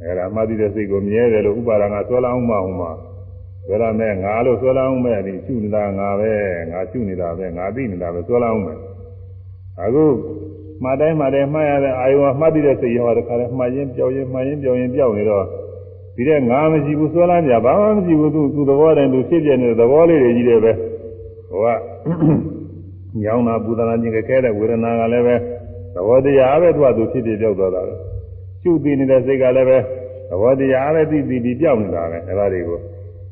[0.03, 2.91] အဲ့ဒါမှတ်တဲ့စိတ်ကိုမြဲတယ်လို့ဥပါဒံကဆွဲလောင်းမှဟိုမှာ
[3.67, 6.33] ဆွဲလာမဲ့ငါလို့ဆွဲလောင်းမဲ့ဒီရှုနေတာငါပဲ
[6.71, 8.79] ငါရှုနေတာပဲငါသိနေတာပဲဆွဲလောင်းမဲ့
[9.83, 10.05] အခု
[10.83, 15.45] မှတ်တိုင်းမှတ်တိုင်းမှတ်ရတဲ့အာယုံကမှတ်တဲ့စိတ်ရောတခါလဲမှတ်ရင်ပြောင်းရင်မှတ်ရင်ပြောင်းရင်ပြောင်းနေတော့
[16.17, 20.73] ဒီတဲ့ငါမရှိဘူးဆွဲလန်းကြဘာမှမရှိဘူးသူသူသဘောတည်းသူဖြစ်ပြနေတဲ့သဘောလေးတွေကြီးတယ်ပဲ
[21.51, 21.67] ဟိုက
[23.23, 25.58] ညောင်းတာပူတာခြင်းခဲတဲ့ဝေဒနာကလည်းပဲသ
[26.07, 27.95] ဘောတရားပဲသူကသူဖြစ်ပြပြောက်သွားတာပဲ
[28.63, 29.79] ရှုသိနေတဲ့စိတ်ကလည်းပဲ
[30.29, 32.79] သဘောတရားပဲသိသိပြီးပြောက်နေတာပဲအဲဒါတွေကို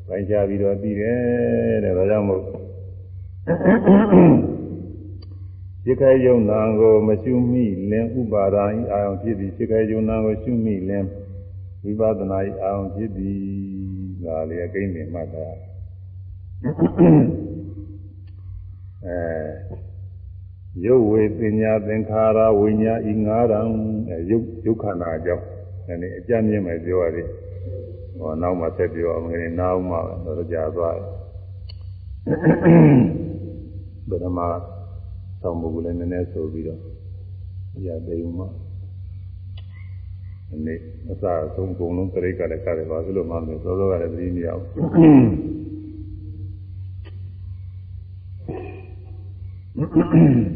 [0.07, 1.17] ပိုင်းခြားပြီးတော့သိတယ်
[1.83, 2.41] တဲ့ဒါကြောင့်မို့
[5.83, 11.05] စိတ်ခဲယုံနာကိုမရှုမိလင်ဥပါဒာဤအာယုံဖြစ်ပြီးစိတ်ခဲယုံနာကိုရှုမိလင်
[11.83, 13.41] ဝိပဿနာဤအာယုံဖြစ်ပြီး
[14.23, 15.45] ဒါလေးအကိန်းနေမှတ်တာ
[19.05, 19.17] အဲ
[20.85, 23.59] ရုပ်ဝေပညာသင်္ခါရဝိညာဤငါးရံ
[24.29, 25.45] ရုပ်ရုပ်ခန္ဓာအကြောင်း
[25.87, 27.29] ဒီနေ့အကြမ်းမြင့်မယ်ပြောရတယ်
[28.19, 31.07] ဟောနောက်မှဆက်ပြောအောင်ငယ်နာအောင်မှတော့ကြာသွားတယ်
[34.09, 34.39] ဗဒမ
[35.41, 36.79] ဆောင်းပုဂ္ဂိုလ်လည်းနည်းနည်းဆိုပြီးတော့
[37.85, 38.47] ရတဲ့ဥမှာ
[40.53, 40.75] အနေ
[41.11, 44.79] အစားဆုံးကုန်လုံးပြိကလည်းကလည်းပါသလိုမှမလို့သောသောကလည်းသတိမရဘူ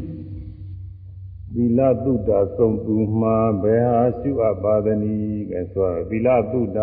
[0.08, 0.11] း
[1.56, 6.80] သီလသုဒ္ဓဆုံးသူမှာဘယ်ဟာရှုအပ်ပါသနည်းကဲဆိုတော့သီလသုဒ္ဓ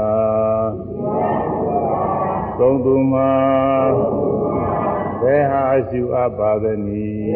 [2.57, 3.31] ဆုံးသူမှာ
[5.21, 7.31] ဘယ်ဟာရှုအပ်ပါသနည်း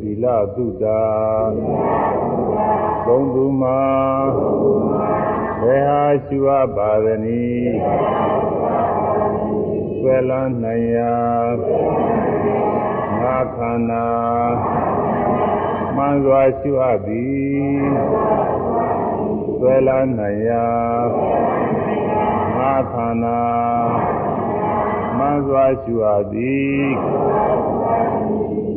[0.00, 0.86] သီလသုဒ္ဓ
[3.04, 3.80] ဆုံးသူမှာ
[5.62, 7.74] ဘယ်ဟာရှုအပ်ပါသနည်း
[9.98, 11.12] ဆွဲလန်းနိုင်ရာ
[13.22, 14.06] ငါခန္ဓာ
[15.96, 17.90] မှန်စွာရှုအပ်သည်
[19.58, 20.68] ဆွဲလာနိုင်ရာ
[22.58, 23.42] ငါခန္ဓာ
[25.18, 26.86] မှန်စွာရှုအပ်သည်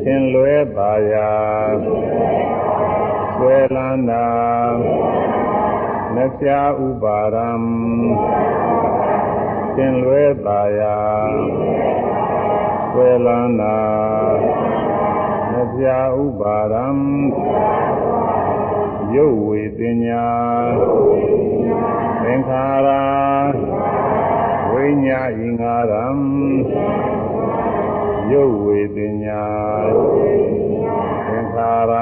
[0.02, 1.34] သင်လွဲပါရာ
[3.36, 4.30] ဆွဲလန်းတာ
[6.16, 6.50] မပြ
[6.86, 7.52] ဥပါရံ
[9.76, 10.98] သင်လွဲပါရာ
[12.98, 13.80] ဆွဲလန်းတာ
[15.52, 15.86] မပြ
[16.20, 16.88] ဥပါရံ
[19.16, 20.28] ရုပ်ဝေပညာ
[22.22, 22.90] သင်္ခါရ
[24.72, 26.06] ဝိညာဤငါရံ
[28.32, 29.46] ရုပ်ဝေပညာ
[31.28, 31.94] သင်္ခါရ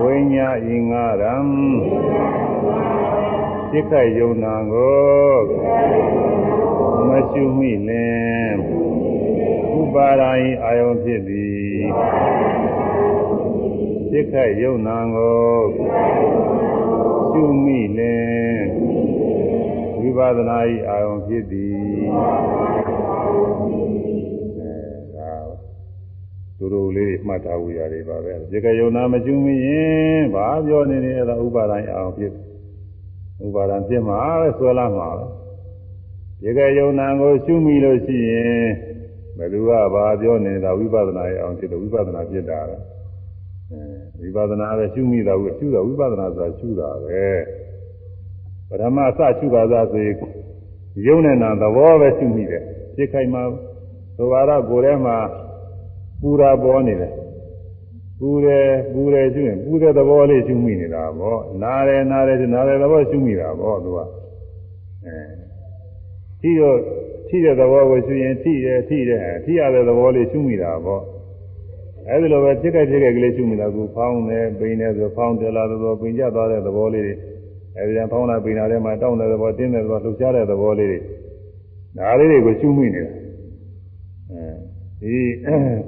[0.00, 1.36] ဝိညာဤငါရံ
[3.70, 5.42] စိတ်ခယုံနာကို
[7.08, 8.81] မရှုမိလင်
[9.94, 11.82] ပါရာဤအာယုံဖြစ်သည်
[14.08, 15.60] စိတ်ခတ်ယုံနာကို
[17.32, 18.62] ရှုမိလင်
[19.98, 21.76] ဝိပဿနာဤအာယုံဖြစ်သည်
[24.58, 24.74] အဲ
[25.16, 25.32] ဒါ
[26.58, 32.32] သူတို့လေးမှတ်ထားဝရတွေပါပဲစိတ်ခတ်ယုံနာမရှုမိရင်ဘာပြောနေနေအဲ့ဒါဥပါဒိုင်းအာယုံဖြစ်
[33.46, 35.26] ဥပါဒံဖြစ်မှာပဲဆွဲလာမှာပဲ
[36.44, 38.66] ရေကယုံနာကိုရှုမိလို့ရှိရင်
[39.38, 42.76] ဘယ်သူကဘာပြောနေတာဝိပဿနာရဲ့အောင်ဖြစ်တယ်ဝိပဿနာဖြစ်တာပဲ
[44.20, 47.24] အဲဝိပဿနာပဲရှုမိတာကိုရှုတာဝိပဿနာဆိုတာရှုတာပဲ
[48.68, 50.16] ပထမအစရှုတာသာဆိုရင်
[51.06, 52.62] ယုံနဲ့နာသဘောပဲရှုမိတယ်
[52.96, 53.42] ဖြစ်ခိုင်မှာ
[54.16, 55.16] သောဘာရကိုယ်ထဲမှာ
[56.20, 57.12] ပူတာပေါ်နေတယ်
[58.18, 63.98] ပူတယ်ပူတယ်ရှုရင်ပူတဲ့သဘောလေးရှုမိနေတာပေါ့နားတယ်နားတယ်နားတယ်သဘောရှုမိတာပေါ့သူက
[65.04, 65.16] အဲ
[66.40, 66.78] ဒီတော့
[67.32, 71.02] ထိတဲ့သဘောကိုရှုရင်ထိတယ်ထိတယ်ထိရတဲ့သဘောလေးရှုမိတာပေါ့
[72.08, 77.14] အဲဒီလိုပဲဖြစ်ခဲ့ဖြစ်ခဲ့ကလေးရှုမိတာကူဖောင်းတယ်ပိန်တယ်ဆိုဖောင်းတယ်လာသဘောပိန်ကြသွားတဲ့သဘောလေးတွေ
[77.76, 80.98] အဲဒီပြန်ဖောင်းလာပိန်လာတဲ့မှာတောင်းတဲ့သဘောတင်းတဲ့သဘောလှုပ်ရှားတဲ့သဘောလေးတွေ
[81.96, 83.10] ဒါလေးတွေကိုရှုမိနေတာ
[84.32, 84.48] အဲ
[85.02, 85.22] ဒီ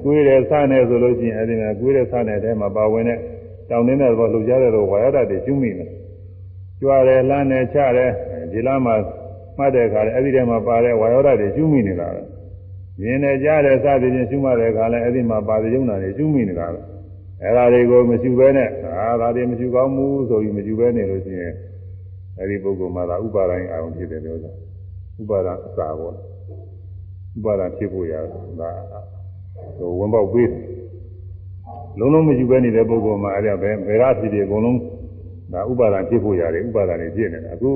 [0.03, 3.19] ကိုယ်ရဲ့စနဲ့ဆိုလို့ရှိရင်အဲဒီမှာကိုယ်ရဲ့စနဲ့အဲမှာပါဝင်တဲ့
[3.71, 5.87] တောင်းနေတဲ့သဘောလှုပ်ရှားတဲ့သဘောဝါရဒတွေရှုမိနေ
[6.81, 8.11] ကြွားတယ်လှမ်းတယ်ချတယ်
[8.53, 8.95] ဒီလားမှာ
[9.59, 12.23] မှတ်တဲ့အခါလည်းအဲ့ဒီထဲမှာပါတဲ့ဝါယောဓာတ်တွေရှုမိနေတာပဲ
[13.01, 16.81] မြင်နေကြတဲ့စသည်ဖြင့်ရှုမှတ်တဲ့အခါလည်းအဲ့ဒီမှာပါတဲ့ယုံနာတွေရှုမိနေတာပဲ
[17.43, 21.55] အဲ့ဒါတွေကိုမရှုဘဲနဲ့အာဒါတွေမရှုကောင်းဘူးဆိုပြီးမရှုဘဲနေလို့ရှိရင်
[22.39, 24.55] အဲဒီပုဂ္ဂိုလ်မှာသာဥပါဒိုင်းအာရုံဖြစ်တယ်လို့ဆိုတာ
[25.21, 26.15] ဥပါဒအစာပေါ့
[27.37, 28.15] ဥပါဒဖြစ်ဖို့ရ
[28.61, 28.71] တာ
[29.79, 30.61] ဟိုဝင်ပေါက်ပေးတယ်
[31.99, 34.79] လုံးလုံးမယူပဲနေတဲ့ပုဂ္ဂိုလ်မှာအဲ့ဒါပဲဘယ်ရဖြစ်ဖြစ်အကုန်လုံး
[35.53, 37.71] ဒါဥပါဒဖြစ်ဖို့ရတယ်ဥပါဒတွေဖြစ်နေတာအခု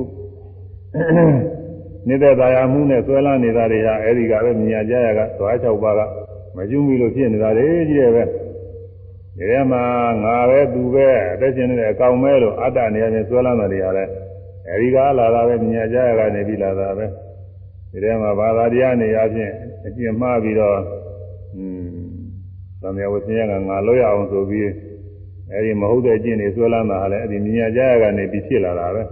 [2.07, 6.01] နေတဲ့တရားမှုနဲ့ဆွဲလန်းနေတာတွေဟာအဲဒီကပဲမြညာကြရကသွား၆ပါးက
[6.55, 9.83] မကျူးမိလို့ဖြစ်နေတာတွေကြီးတယ်ပဲဒီထဲမှာ
[10.23, 14.11] ငါပဲသူပဲအသက်ရှင်နေတဲ့အကောင်မဲလို့အတ္တနေရာချင်းဆွဲလန်းတာတွေဟာလည်း
[14.69, 17.05] အဲဒီကလာတာပဲမြညာကြရကနေပြီးလာတာပဲ
[17.91, 19.53] ဒီထဲမှာဘာသာတရားနေရာချင်း
[19.85, 20.77] အကျင့်မှားပြီးတော့
[21.55, 22.09] อืม
[22.81, 24.69] သံဃာဝဆင်းရဲကငါလွတ်ရအောင်ဆိုပြီး
[25.53, 29.03] အဲဒီမဟုတ်တဲ့အကျင့်တွေဆွဲလန်းတာဟာလည်းအဲဒီမြညာကြရကနေပြီးဖြစ်လာတာပဲ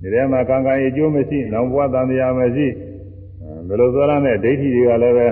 [0.00, 2.66] ဒီထဲမှာကံကံအကျိုးမရှိနောင်ဘဝတန်တရားမရှိ
[3.68, 5.28] ဘယ်လိုဆွဲလန်းတဲ့ဒိဋ္ဌိတွေကလည်းပဲ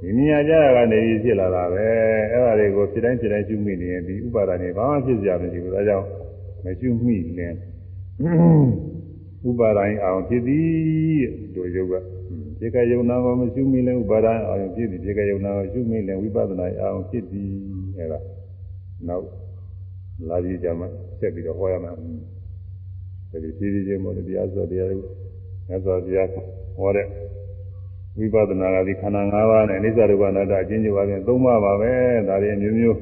[0.00, 1.86] ဒီမြညာကြရကနေပြီးဖြစ်လာတာပဲ
[2.32, 6.06] အဲဒါတွေကိုဖြစ်တိုင်းဖြစ်တိုင်းကျူးမိနေရင်ဒီဥပါဒာနေဘာမှဖြစ်ကြမရှိဘူးဒါကြောင့်
[6.64, 7.54] မကျူးမိရင်
[9.48, 11.22] ဥပါဒိုင်းအောင်ဖြစ်သည်
[11.54, 11.94] တို့ယုတ်က
[12.60, 17.50] ဒီကယုံနာကိုမရှုမိလဲဥပါဒိုင်းအောင်ဖြစ်သည်ဒီကယုံနာကိုရှုမိလဲဝိပဿနာအောင်ဖြစ်သည်
[17.96, 18.18] အဲဒါ
[19.08, 19.26] နောက်
[20.28, 20.88] လာပြီးကြမှာ
[21.20, 21.94] ဆက်ပြီးတော့ဟောရမယ်
[23.30, 24.98] ဒီဖြည်းဖြည်းချင်းမို့တရားဆိုတရားတွေ
[25.68, 26.28] ငါဆိုတရား
[26.76, 27.06] ဟောတဲ့
[28.18, 31.92] ဝိပဿနာကဒီခန္ဓာ၅ပါးနဲ့အနိစ္စဒုက္ခအနတ္တအချင်းချင်းပါပြန်သုံးပါပါပဲ
[32.28, 32.98] ဒါတွေမျိုးမျိုး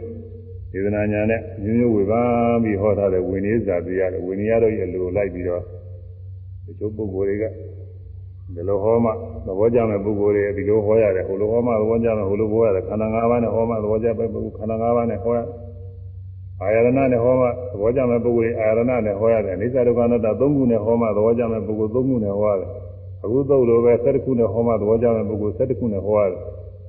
[0.73, 5.63] ဒေသနာညာနဲ့မျိုးမျိုးဝေဖန်ပြီးဟောထားတဲ့ဝိနည်းစာတရားတွေဝိနည်းရတော့ရလိုလိုက်ပြီးတော့
[6.65, 7.45] ဒီချို့ပုဂ္ဂိုလ်တွေက
[8.55, 9.11] ဒီလိုဟောမှ
[9.47, 15.39] သဘောကျမဲ့ပုဂ္ဂိုလ်တွေဒီလိုဟောရတယ်ဟိုလိုဟောမှသဘောကျမဲ့ဟိုလိုဟောရတယ်ခန္ဓာ၅ပါးနဲ့ဟောမှသဘောကျမဲ့ပုဂ္ဂိုလ်ခန္ဓာ၅ပါးနဲ့ဟောရ
[16.63, 22.71] အာယရဏနဲ့ဟောမှသဘောကျမဲ့ပုဂ္ဂိုလ်အာယရဏနဲ့ဟောရတယ်အိသဒုက္ခနာတသုံးခုနဲ့ဟောမှသဘောကျမဲ့ပုဂ္ဂိုလ်သုံးခုနဲ့ဟောရတယ်
[23.25, 26.41] အခုသုံးလိုပဲ၁၁ခုနဲ့ဟောမှသဘောကျမဲ့ပုဂ္ဂိုလ်၁၁ခုနဲ့ဟောရတယ်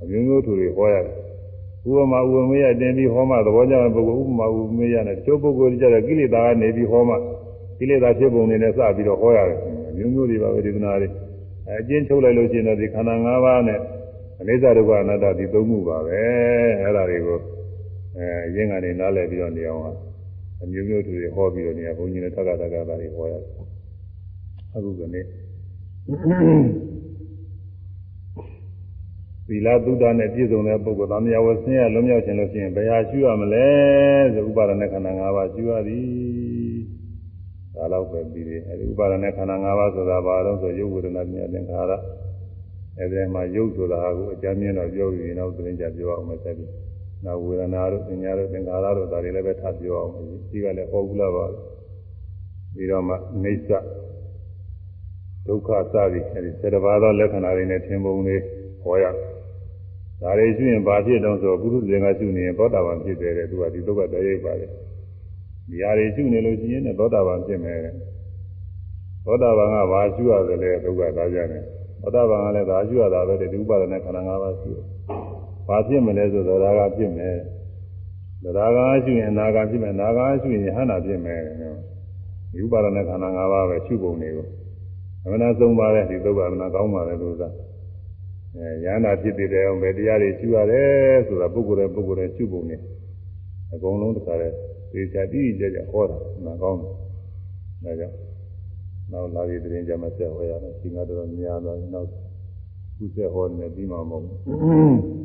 [0.02, 1.14] အမျိုးမျိုးသူတွေဟောရတယ်
[1.88, 7.16] ဥပမာဥပမေယတင်ပြီးဟောမှသဘောကျမဲ့ပုဂ္ဂိုလ်ဥပမာဥပမေယနဲ့တချို့ပုဂ္ဂိုလ်တွေကြတော့ကိလေသာကနေပြီးဟောမှ
[7.80, 9.60] ကိလေသာဖြစ်ပုံတွေနဲ့စပြီးတော့ဟောရတယ်
[9.98, 11.10] မျိုးမျိုးတွေပါပဲဒေသနာတွေ
[11.80, 13.80] အကျဉ်းချုပ်လိုက်လို့ရှိရင်တော့ဒီခန္ဓာ၅ပါးနဲ့
[14.40, 16.20] အနိစ္စဒုက္ခအနတ္တဒီသုံးခုပါပဲ
[16.82, 17.57] အဲ့ဒါတွေကို
[18.17, 19.83] အဲအရင်ကနေနားလည်ပြီးတော့နေအောင်
[20.63, 23.53] အမျိုးမျိုးတွေဟောပြီးတော့နေရဘုန်းကြီးနဲ့တက္ကသက္ကသာတွေဟောရတယ်
[24.75, 25.25] အခုကနေ့
[29.49, 33.67] သီလသုဒ္ဓနဲ့ပြည့်စုံတဲ့ပုဂ္ဂိုလ်သာမယဝဆင်းရဲလွံ့မြောက်ခြင်းလို့ရှိရင်ဘယ်ဟာရှိရမလဲ
[34.35, 36.07] ဆိုဥပါဒณะခန္ဓာ၅ပါးရှိရသည်
[37.75, 41.93] ဒါတော့ပဲပြီးတယ်အဲဒီဥပါဒณะခန္ဓာ၅ပါးဆိုတာဘာလို့ဆိုရုပ်ဝေဒနာမြင်သင်္ခါရ
[42.99, 46.71] အဲဒီမှာရုပ်ဆိုတာကိုအကြမ်းမြင်တော့ပြောပြီးနောက်သတင်းကြပြောအောင်မယ်ဆက်ပြီး
[47.26, 50.14] နောက်ဝေဒနာတို့သင်ညာတို့သင်္ခါရတို့ဒါတွေလည်းပဲထပ်ပြောအောင်
[50.52, 51.46] ဒီကလည်းဟောဘူးလားပါ
[52.74, 53.70] ပြီးတော့မှနေစ္စ
[55.48, 58.38] ဒုက္ခစသည်အဲဒီစေတပါးသောလက္ခဏာတွေနဲ့ထင်ပုံတွေ
[58.84, 59.06] ဟောရ
[60.22, 64.70] ဒါတွေရှိရင်ဘာဖြစ်တုံးဆိုပုရုဇဉ်ကရှိနေရင်သောတာပန်ဖြစ်တယ်တဲ့သူကဒီဒုက္ခတရိပ်ပါတယ်
[65.70, 67.80] ဒီဟာတွေရှိနေလို့ရှိရင်လည်းသောတာပန်ဖြစ်မယ်
[69.26, 71.64] သောတာပန်ကဘာရှိရတယ်လဲဒုက္ခသားကြတယ်
[72.02, 74.86] သောတာပန်ကလည်းဒါရှိရတာပဲဒီဥပါဒနဲ့ခန္ဓာ၅ပါးရှိတယ်
[75.68, 77.38] ဘာဖြစ်မလဲဆိုတော့ဒါကဖြစ်မယ်
[78.58, 81.42] ဒါကရှိရင်အနာဂတ်ဖြစ်မယ်နာဂတ်ရှိရင်ဟန္တာဖြစ်မယ်
[82.52, 84.46] ဒီဥပါဒနဲ့ခန္ဓာ၅ပါးပဲရှိပုံတွေကို
[85.24, 87.50] အမှန်ဆုံးပါတယ်ဒီဒုက္ခအမှန်ကောင်းပါတယ်လို့သာ
[88.56, 92.78] အဲရဟန္တာဖြစ်တဲ့အောင်ပဲတရားတွေရှိရတယ်ဆိုတာပုဂ္ဂိုလ်ရဲ့ပုဂ္ဂိုလ်ရဲ့ရှိပုံတွေ
[93.74, 94.50] အကုန်လုံးတခါလဲ
[94.92, 96.80] သေချာတိတိကျကျဟောတာမှန်ကောင်း
[97.84, 98.16] တယ်ဒါကြောင့်
[99.12, 102.10] နောက်လာပြီးတင်ကြမှာဆက်ဟောရမယ်ဒီငါတော့များတော့နောက်
[102.98, 105.17] ခုဆက်ဟောနေပြီးမှမဟုတ်ဘူး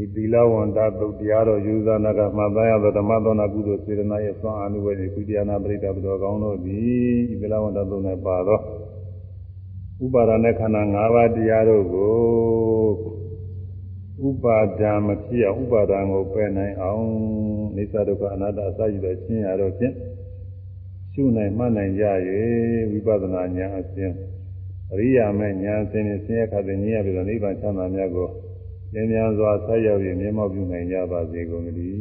[0.00, 6.80] ဤသီလဝန္တသုတ်တရားတော်ယူဇာနာကမှတ်သားရသောဓမ္မသောနာကုသိုလ်စေတနာရဲ့သွန်အာနုဝေဒီကုတရားနာပရိဒတ်တော်ကောင်းတို့သည်
[7.32, 8.60] ဤသီလဝန္တသုတ်၌ပါသော
[10.04, 12.14] ဥပါဒณะခန္ဓာ၅ပါးတရားတို့ကို
[14.28, 17.04] ဥပါဒံမဖြစ်အောင်ဥပါဒံကိုပယ်နိုင်အောင်
[17.76, 19.94] နေသဒုက္ခအနတ္တအစရှိသောရှင်းရတော့ဖြင့်
[21.12, 22.04] ရှုနိုင်မှတ်နိုင်ကြ၍
[22.90, 24.12] ဝိပဿနာဉာဏ်အစဉ်
[24.92, 28.28] အရိယာမဲ့ဉာဏ်အစဉ်နဲ့ဆင်းရဲခတ်တဲ့ဉာဏ်ပြီးတော့နိဗ္ဗာန်ချမ်းသာမြတ်ကို
[28.94, 32.00] ဉာဏ်များစွာဆက်ရောက်ပြီးမြတ်မောက်ပြုနိုင်ကြပါစေကုန်သတည်း